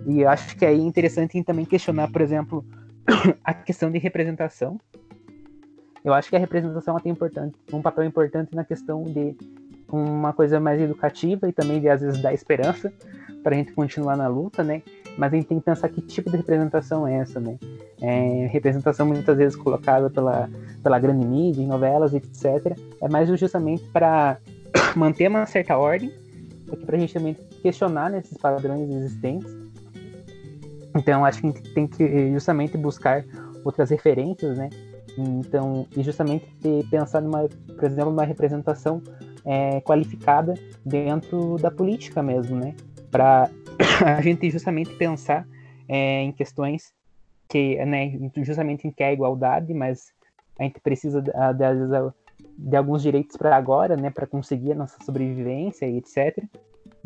[0.07, 2.65] E acho que é interessante também questionar, por exemplo,
[3.45, 4.81] a questão de representação.
[6.05, 7.13] Eu acho que a representação tem
[7.73, 9.37] um papel importante na questão de
[9.89, 12.93] uma coisa mais educativa e também de às vezes dar esperança
[13.43, 14.83] para a gente continuar na luta, né?
[15.19, 17.59] Mas a gente tem que pensar que tipo de representação é essa, né?
[18.01, 20.49] É, representação muitas vezes colocada pela,
[20.83, 22.77] pela grande mídia, em novelas, etc.
[23.01, 24.39] É mais justamente para
[24.95, 26.13] manter uma certa ordem,
[26.85, 29.66] para a gente também questionar nesses padrões existentes.
[30.97, 33.25] Então, acho que a gente tem que justamente buscar
[33.65, 34.71] outras referências, né?
[35.19, 36.47] Então, e justamente
[36.91, 39.03] pensar numa, por exemplo, uma representação
[39.45, 40.55] é, qualificada
[40.85, 42.75] dentro da política mesmo, né?
[43.11, 43.51] Para
[44.05, 45.47] a gente justamente pensar
[45.89, 46.93] é, em questões
[47.49, 50.13] que, né, justamente em que é a igualdade, mas
[50.59, 52.13] a gente precisa de, de,
[52.59, 56.43] de alguns direitos para agora, né, para conseguir a nossa sobrevivência e etc.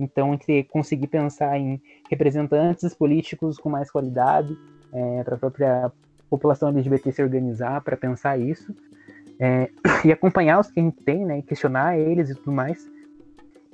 [0.03, 4.57] Então, a gente conseguir pensar em representantes políticos com mais qualidade
[4.93, 5.93] é, para a própria
[6.29, 8.75] população LGBT se organizar, para pensar isso
[9.39, 9.71] é,
[10.05, 12.89] e acompanhar os que a gente tem, né, questionar eles e tudo mais.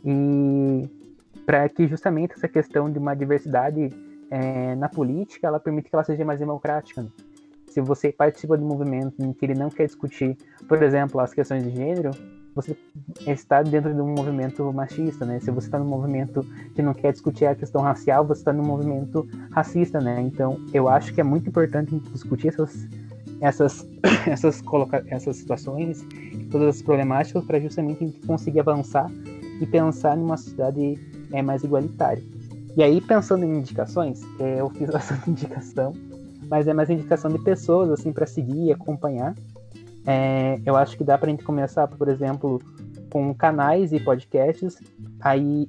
[0.05, 0.89] E
[1.45, 3.91] para que justamente essa questão de uma diversidade
[4.31, 7.03] é, na política, ela permite que ela seja mais democrática.
[7.03, 7.09] Né?
[7.69, 10.37] Se você participa de um movimento em que ele não quer discutir,
[10.67, 12.11] por exemplo, as questões de gênero,
[12.57, 12.75] você
[13.27, 15.39] está dentro de um movimento machista, né?
[15.41, 16.43] Se você está num movimento
[16.75, 20.23] que não quer discutir a questão racial, você está num movimento racista, né?
[20.23, 22.89] Então, eu acho que é muito importante discutir essas
[23.43, 23.87] essas
[24.27, 26.03] essas coloca essas situações,
[26.51, 29.11] todas as problemáticas para justamente conseguir avançar
[29.61, 30.99] e pensar numa sociedade
[31.33, 32.25] é, mais igualitária.
[32.75, 35.93] E aí, pensando em indicações, é, eu fiz bastante indicação,
[36.49, 39.35] mas é mais indicação de pessoas, assim, para seguir e acompanhar.
[40.07, 42.61] É, eu acho que dá para a gente começar, por exemplo,
[43.11, 44.79] com canais e podcasts.
[45.21, 45.69] Aí,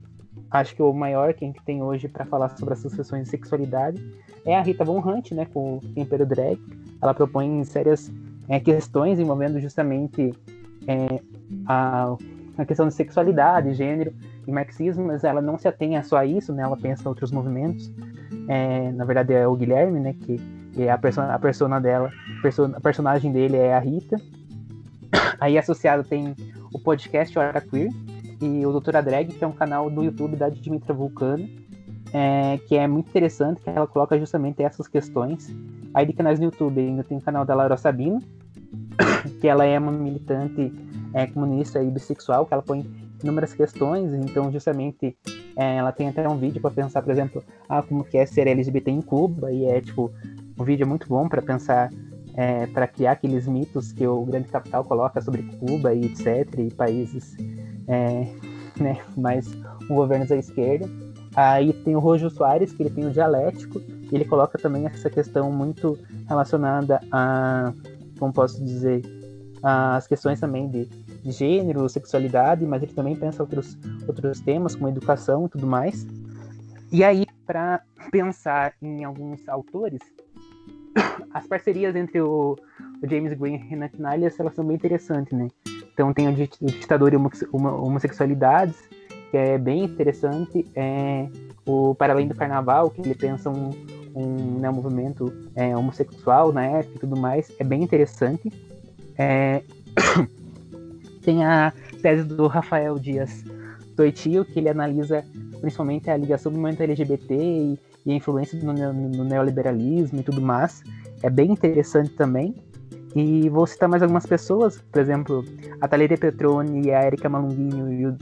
[0.52, 3.30] acho que o maior que a gente tem hoje para falar sobre as sucessões de
[3.30, 4.02] sexualidade
[4.46, 6.60] é a Rita Von Hunt, né, com o Tempero Drag.
[7.02, 8.12] Ela propõe sérias
[8.48, 10.34] é, questões envolvendo justamente
[10.88, 11.22] é,
[11.66, 12.16] a,
[12.58, 14.14] a questão de sexualidade, gênero
[14.48, 16.64] e marxismo, mas ela não se atém a só isso, né?
[16.64, 17.92] Ela pensa em outros movimentos.
[18.48, 20.14] É, na verdade é o Guilherme, né?
[20.14, 20.40] Que,
[20.84, 22.12] é a persona, a persona dela,
[22.76, 24.18] a personagem dele é a Rita.
[25.40, 26.36] Aí associado tem
[26.74, 27.90] o podcast Hora Queer
[28.42, 31.48] e o Doutora Drag, que é um canal do YouTube da Dimitra Vulcano,
[32.14, 35.54] é, que é muito interessante, que ela coloca justamente essas questões.
[35.94, 38.22] Aí de canais no YouTube ainda tem o canal da Laura Sabino,
[39.42, 40.72] que ela é uma militante
[41.14, 42.86] é, comunista e bissexual, que ela põe
[43.24, 45.18] inúmeras questões, então justamente
[45.56, 48.48] é, ela tem até um vídeo para pensar, por exemplo, ah, como que é ser
[48.48, 50.12] LGBT em Cuba, e é tipo,
[50.58, 51.90] um vídeo muito bom para pensar,
[52.34, 56.74] é, para criar aqueles mitos que o grande capital coloca sobre Cuba e etc, e
[56.74, 57.36] países
[57.88, 58.28] é,
[58.80, 59.48] né, mais
[59.88, 60.90] governos à esquerda.
[61.36, 63.80] Aí tem o Rojo Soares, que ele tem o dialético,
[64.12, 65.98] ele coloca também essa questão muito
[66.28, 67.72] relacionada a,
[68.18, 69.04] como posso dizer,
[69.62, 70.90] as questões também de
[71.26, 73.78] gênero, sexualidade, mas ele também pensa outros,
[74.08, 76.08] outros temas, como educação e tudo mais.
[76.92, 77.82] E aí, para
[78.12, 80.00] pensar em alguns autores,
[81.34, 82.58] as parcerias entre o,
[83.02, 85.48] o James Green e Renan Nalias, elas são bem interessantes, né?
[85.94, 87.18] Então tem o Ditador e
[87.52, 88.76] Homossexualidades,
[89.32, 90.66] que é bem interessante.
[90.76, 91.28] É
[91.66, 93.72] o Para Além do Carnaval, que ele pensa um,
[94.16, 97.52] um né, movimento é, homossexual na época e tudo mais.
[97.60, 98.52] É bem interessante.
[99.18, 99.64] É...
[101.22, 103.44] tem a tese do Rafael Dias
[103.96, 105.26] Toitio, que ele analisa
[105.60, 110.82] principalmente a ligação do movimento LGBT e, e a influência do neoliberalismo e tudo mais.
[111.22, 112.56] É bem interessante também.
[113.14, 115.44] E vou citar mais algumas pessoas, por exemplo,
[115.82, 118.18] a Thalia Petroni, a Erika Malunguinho e o,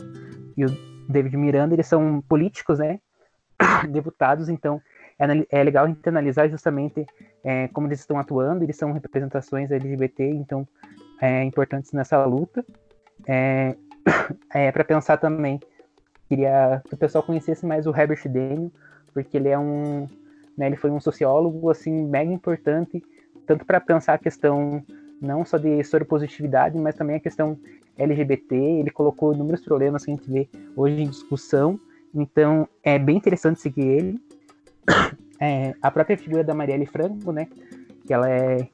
[0.58, 0.68] e o
[1.08, 3.00] David Miranda, eles são políticos, né?
[3.92, 4.82] Deputados, então
[5.20, 7.06] é, é, legal a gente analisar justamente
[7.44, 10.68] é, como eles estão atuando, eles são representações LGBT, então
[11.22, 12.66] é importantes nessa luta.
[13.28, 13.76] É,
[14.52, 15.60] é para pensar também,
[16.28, 18.72] queria que o pessoal conhecesse mais o Herbert Daniel,
[19.16, 20.10] porque ele é um,
[20.58, 23.02] né, ele foi um sociólogo assim mega importante,
[23.48, 24.84] tanto para pensar a questão
[25.22, 27.58] não só de soropositividade, mas também a questão
[27.98, 28.54] LGBT.
[28.54, 31.80] Ele colocou inúmeros problemas que a gente vê hoje em discussão.
[32.14, 34.22] Então é bem interessante seguir ele.
[35.38, 37.50] É, a própria figura da Marielle Franco, né?
[38.08, 38.70] Que ela é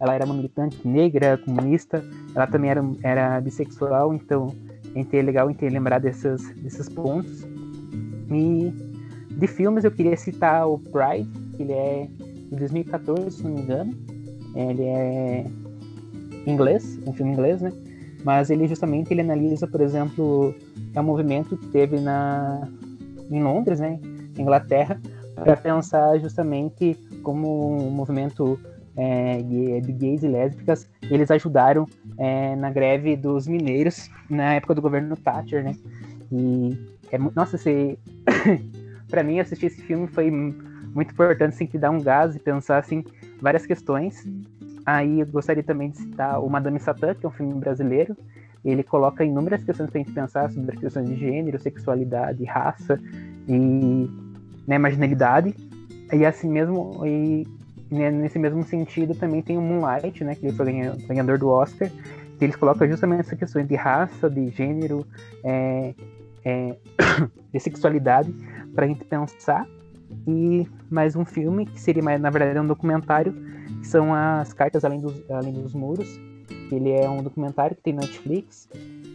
[0.00, 2.04] ela era uma militante negra, comunista,
[2.34, 4.52] ela também era, era bissexual, então
[4.94, 7.46] é legal ter lembrar desses, desses pontos.
[8.28, 8.72] E
[9.38, 12.08] de filmes eu queria citar o Pride, que ele é
[12.50, 13.94] de 2014, se não me engano.
[14.54, 15.44] Ele é
[16.44, 17.72] inglês, um filme inglês, né?
[18.24, 20.52] Mas ele justamente ele analisa, por exemplo,
[20.92, 22.68] é um movimento que teve na
[23.30, 24.00] em Londres, né,
[24.38, 25.00] Inglaterra,
[25.34, 28.58] para pensar justamente como um movimento
[28.96, 31.86] é, de gays e lésbicas, eles ajudaram
[32.16, 35.76] é, na greve dos mineiros na época do governo Thatcher, né?
[36.32, 36.76] E
[37.12, 37.98] é, nossa, se
[39.08, 42.78] para mim assistir esse filme foi muito importante, assim, que dar um gás e pensar
[42.78, 43.04] assim
[43.40, 44.26] várias questões.
[44.84, 48.16] Aí eu gostaria também de citar o Madame Satã, que é um filme brasileiro.
[48.64, 52.98] Ele coloca inúmeras questões para a gente pensar sobre as questões de gênero, sexualidade, raça
[53.46, 54.10] e
[54.66, 55.54] né, marginalidade.
[56.12, 57.46] E assim mesmo, e
[57.90, 60.66] né, nesse mesmo sentido também tem o Moonlight, né, que foi
[61.06, 61.90] ganhador do Oscar,
[62.38, 65.06] que eles colocam justamente essa questão de raça, de gênero,
[65.44, 65.94] é,
[66.44, 66.76] é,
[67.52, 68.32] de sexualidade,
[68.78, 69.66] para a gente pensar.
[70.24, 73.34] E mais um filme, que seria mais, na verdade, um documentário,
[73.80, 76.08] que são as Cartas Além dos, Além dos Muros.
[76.70, 78.68] Ele é um documentário que tem na Netflix,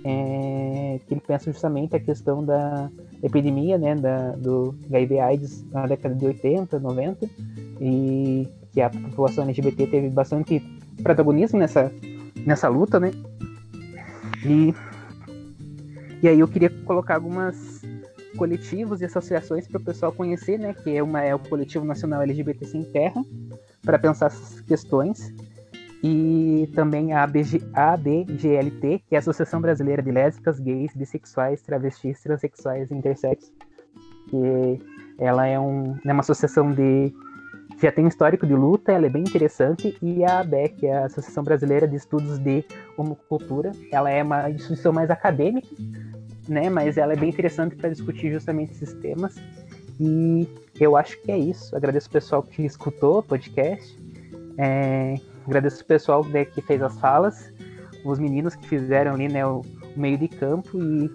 [0.04, 2.92] é, que ele pensa justamente a questão da
[3.24, 7.30] epidemia, né, da, do HIV AIDS na década de 80, 90,
[7.80, 10.62] e que a população LGBT teve bastante
[11.02, 11.90] protagonismo nessa,
[12.46, 13.12] nessa luta, né?
[14.46, 14.74] E,
[16.22, 17.82] e aí eu queria colocar algumas
[18.38, 20.74] coletivos e associações para o pessoal conhecer, né?
[20.74, 23.24] Que é, uma, é o Coletivo Nacional LGBT Sem Terra,
[23.82, 25.34] para pensar essas questões.
[26.04, 32.22] E também a ABG, ABGLT, que é a Associação Brasileira de Lésbicas, Gays, Bissexuais, Travestis,
[32.22, 33.52] Transsexuais e Intersexos.
[34.30, 34.82] Que
[35.18, 37.14] ela é um, é uma associação de
[37.82, 41.06] já tem um histórico de luta, ela é bem interessante, e a ABEC, é a
[41.06, 42.64] Associação Brasileira de Estudos de
[42.96, 45.68] Homocultura, ela é uma instituição mais acadêmica,
[46.48, 49.36] né, mas ela é bem interessante para discutir justamente esses temas,
[50.00, 50.48] e
[50.80, 51.76] eu acho que é isso.
[51.76, 53.98] Agradeço o pessoal que escutou o podcast,
[54.58, 55.16] é,
[55.46, 57.54] agradeço o pessoal né, que fez as falas,
[58.04, 59.62] os meninos que fizeram ali né, o,
[59.96, 61.10] meio de campo, e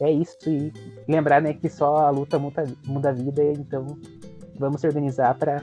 [0.00, 0.36] é isso.
[0.46, 0.72] E
[1.08, 3.98] lembrar né, que só a luta muda, muda a vida, então
[4.58, 5.62] vamos se organizar para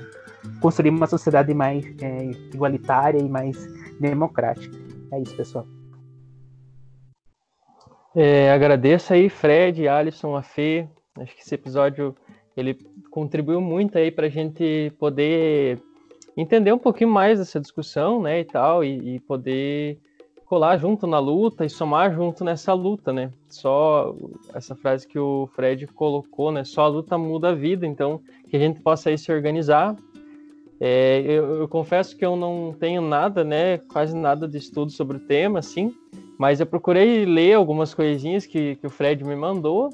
[0.62, 3.58] construir uma sociedade mais é, igualitária e mais
[4.00, 4.76] democrática.
[5.12, 5.68] É isso, pessoal.
[8.16, 10.88] É, agradeço aí, Fred, Alisson, a Fê.
[11.18, 12.16] Acho que esse episódio
[12.58, 12.78] ele
[13.12, 15.80] contribuiu muito aí para a gente poder
[16.36, 20.00] entender um pouquinho mais dessa discussão, né, e tal, e, e, poder
[20.46, 23.32] colar junto na luta e somar junto nessa luta, né?
[23.48, 24.16] Só
[24.54, 26.64] essa frase que o Fred colocou, né?
[26.64, 28.20] Só a luta muda a vida, então
[28.50, 29.96] que a gente possa aí se organizar
[30.80, 35.18] é, eu, eu, confesso que eu não tenho nada, né, quase nada de estudo sobre
[35.18, 35.94] o tema, assim,
[36.38, 39.90] mas eu procurei ler algumas coisinhas que, que o Fred me mandou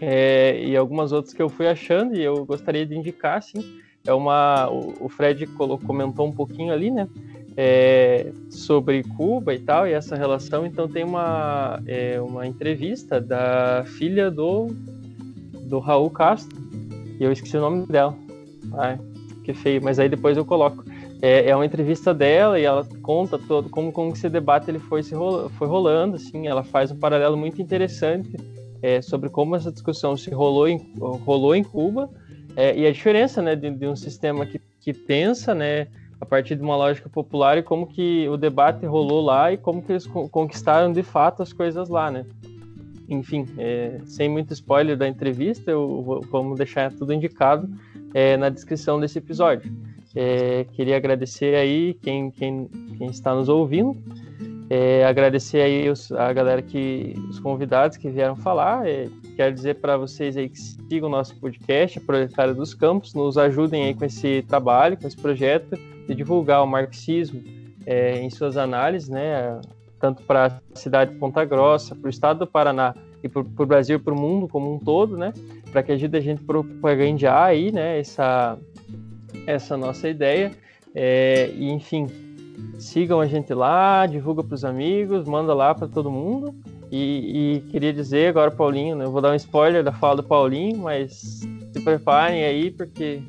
[0.00, 3.80] é, e algumas outras que eu fui achando e eu gostaria de indicar, assim.
[4.06, 5.46] É uma, o, o Fred
[5.84, 7.08] comentou um pouquinho ali, né,
[7.56, 10.64] é, sobre Cuba e tal e essa relação.
[10.64, 14.68] Então tem uma é, uma entrevista da filha do
[15.64, 16.56] do Raul Castro
[17.18, 18.16] e eu esqueci o nome dela.
[18.74, 18.96] Ai,
[19.48, 20.84] que feio, mas aí depois eu coloco.
[21.22, 25.02] É, é uma entrevista dela e ela conta todo como, como esse debate ele foi,
[25.02, 25.14] se
[25.56, 28.36] foi rolando, assim, ela faz um paralelo muito interessante
[28.82, 30.92] é, sobre como essa discussão se rolou em,
[31.24, 32.08] rolou em Cuba
[32.54, 35.88] é, e a diferença né, de, de, um sistema que, que pensa né,
[36.20, 39.82] a partir de uma lógica popular e como que o debate rolou lá e como
[39.82, 42.24] que eles conquistaram de fato as coisas lá, né?
[43.08, 47.68] Enfim, é, sem muito spoiler da entrevista, eu vou, vamos deixar tudo indicado
[48.14, 49.70] é, na descrição desse episódio.
[50.14, 53.96] É, queria agradecer aí quem, quem, quem está nos ouvindo,
[54.70, 58.86] é, agradecer aí os, a galera que, os convidados que vieram falar.
[58.86, 63.14] É, quero dizer para vocês aí que sigam o nosso podcast, a Proletária dos Campos,
[63.14, 67.42] nos ajudem aí com esse trabalho, com esse projeto de divulgar o marxismo
[67.86, 69.60] é, em suas análises, né,
[70.00, 73.66] tanto para a cidade de Ponta Grossa, para o estado do Paraná e para o
[73.66, 75.32] Brasil e para o mundo como um todo, né?
[75.70, 77.98] Para que ajude a gente a propagandear aí, né?
[77.98, 78.58] Essa,
[79.46, 80.52] essa nossa ideia.
[80.94, 82.06] É, e, enfim,
[82.78, 86.54] sigam a gente lá, divulga para os amigos, manda lá para todo mundo.
[86.90, 90.22] E, e, queria dizer agora, Paulinho, né, eu vou dar um spoiler da fala do
[90.22, 93.20] Paulinho, mas se preparem aí, porque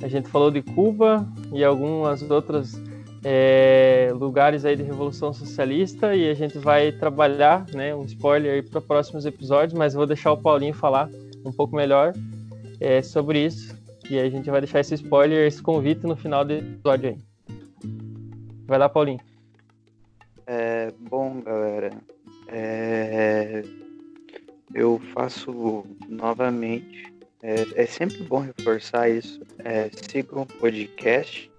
[0.00, 2.80] a gente falou de Cuba e algumas outras
[3.22, 8.62] é, lugares aí de Revolução Socialista e a gente vai trabalhar, né, um spoiler aí
[8.62, 11.08] para próximos episódios, mas vou deixar o Paulinho falar
[11.44, 12.12] um pouco melhor
[12.80, 13.78] é, sobre isso
[14.10, 17.18] e a gente vai deixar esse spoiler, esse convite no final do episódio aí.
[18.66, 19.20] Vai lá, Paulinho.
[20.46, 21.92] É, bom, galera,
[22.48, 23.62] é,
[24.74, 27.10] eu faço novamente.
[27.42, 29.40] É, é, sempre bom reforçar isso.
[29.58, 31.49] É, sigam o podcast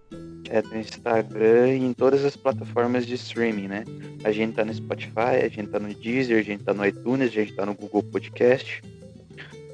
[0.50, 3.84] é, no Instagram e em todas as plataformas de streaming, né?
[4.24, 7.30] A gente tá no Spotify, a gente tá no Deezer, a gente tá no iTunes,
[7.30, 8.82] a gente tá no Google Podcast.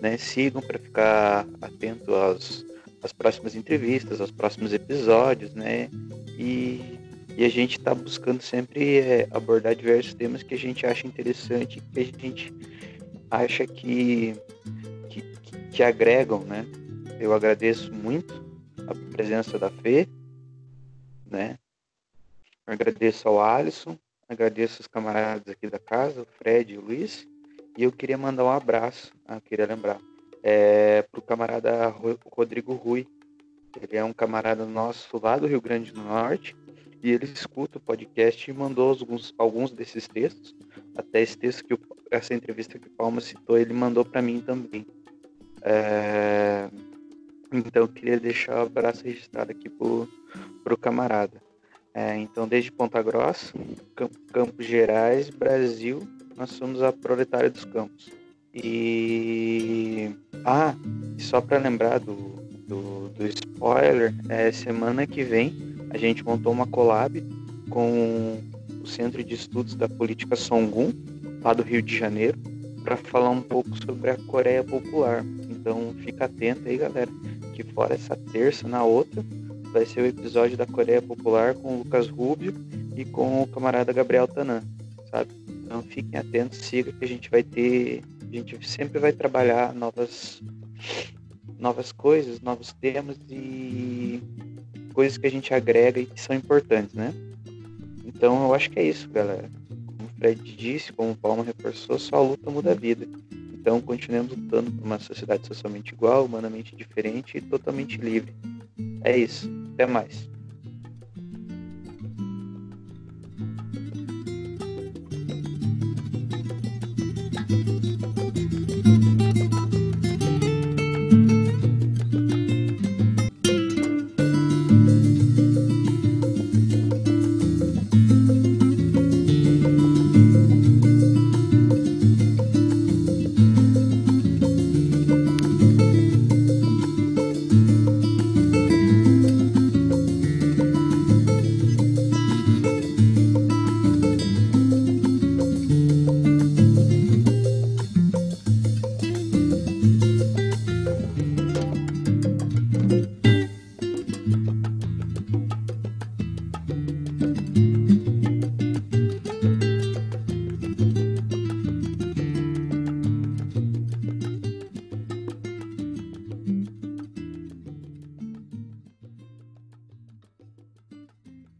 [0.02, 0.18] Né?
[0.18, 2.66] Sigam para ficar atento aos,
[3.02, 5.90] as próximas entrevistas, os próximos episódios, né?
[6.38, 7.00] E,
[7.36, 11.82] e a gente está buscando sempre é, abordar diversos temas que a gente acha interessante,
[11.94, 12.54] que a gente
[13.32, 14.36] acha que,
[15.10, 15.24] que,
[15.72, 16.66] que agregam, né?
[17.20, 18.46] Eu agradeço muito
[18.88, 20.08] a presença da Fê,
[21.30, 21.58] né?
[22.66, 23.98] Agradeço ao Alisson,
[24.28, 27.28] agradeço os camaradas aqui da casa, o Fred e o Luiz,
[27.78, 30.00] e eu queria mandar um abraço, ah, queria lembrar,
[30.44, 31.88] é, o camarada
[32.32, 33.08] Rodrigo Rui.
[33.80, 36.56] Ele é um camarada nosso lá do Rio Grande do Norte,
[37.04, 40.56] e ele escuta o podcast e mandou alguns, alguns desses textos,
[40.96, 41.78] até esse texto que
[42.10, 44.86] essa entrevista que o Palma citou, ele mandou para mim também.
[45.62, 46.70] É,
[47.52, 50.08] então queria deixar o abraço registrado aqui pro,
[50.64, 51.42] pro camarada.
[51.94, 53.54] É, então desde Ponta Grossa,
[54.32, 58.12] Campos Gerais, Brasil, nós somos a Proletária dos Campos.
[58.54, 60.12] E
[60.46, 60.76] ah,
[61.18, 62.16] só para lembrar do,
[62.68, 67.24] do, do spoiler, é, semana que vem a gente montou uma collab
[67.70, 68.42] com
[68.82, 70.92] o Centro de Estudos da Política Songun,
[71.42, 72.38] lá do Rio de Janeiro,
[72.84, 75.24] para falar um pouco sobre a Coreia Popular.
[75.68, 77.12] Então fica atento aí, galera
[77.54, 79.22] que fora essa terça, na outra,
[79.74, 82.54] vai ser o episódio da Coreia Popular com o Lucas Rubio
[82.96, 84.64] e com o camarada Gabriel Tanan,
[85.12, 85.30] sabe?
[85.50, 90.42] Então fiquem atentos, siga que a gente vai ter, a gente sempre vai trabalhar novas
[91.60, 94.22] novas coisas, novos temas e
[94.94, 97.14] coisas que a gente agrega e que são importantes, né?
[98.06, 99.52] Então eu acho que é isso, galera.
[99.68, 103.06] Como o Fred disse, como o Palma reforçou, só a luta muda a vida.
[103.68, 108.34] Então, continuemos lutando por uma sociedade socialmente igual, humanamente diferente e totalmente livre.
[109.04, 109.52] É isso.
[109.74, 110.30] Até mais.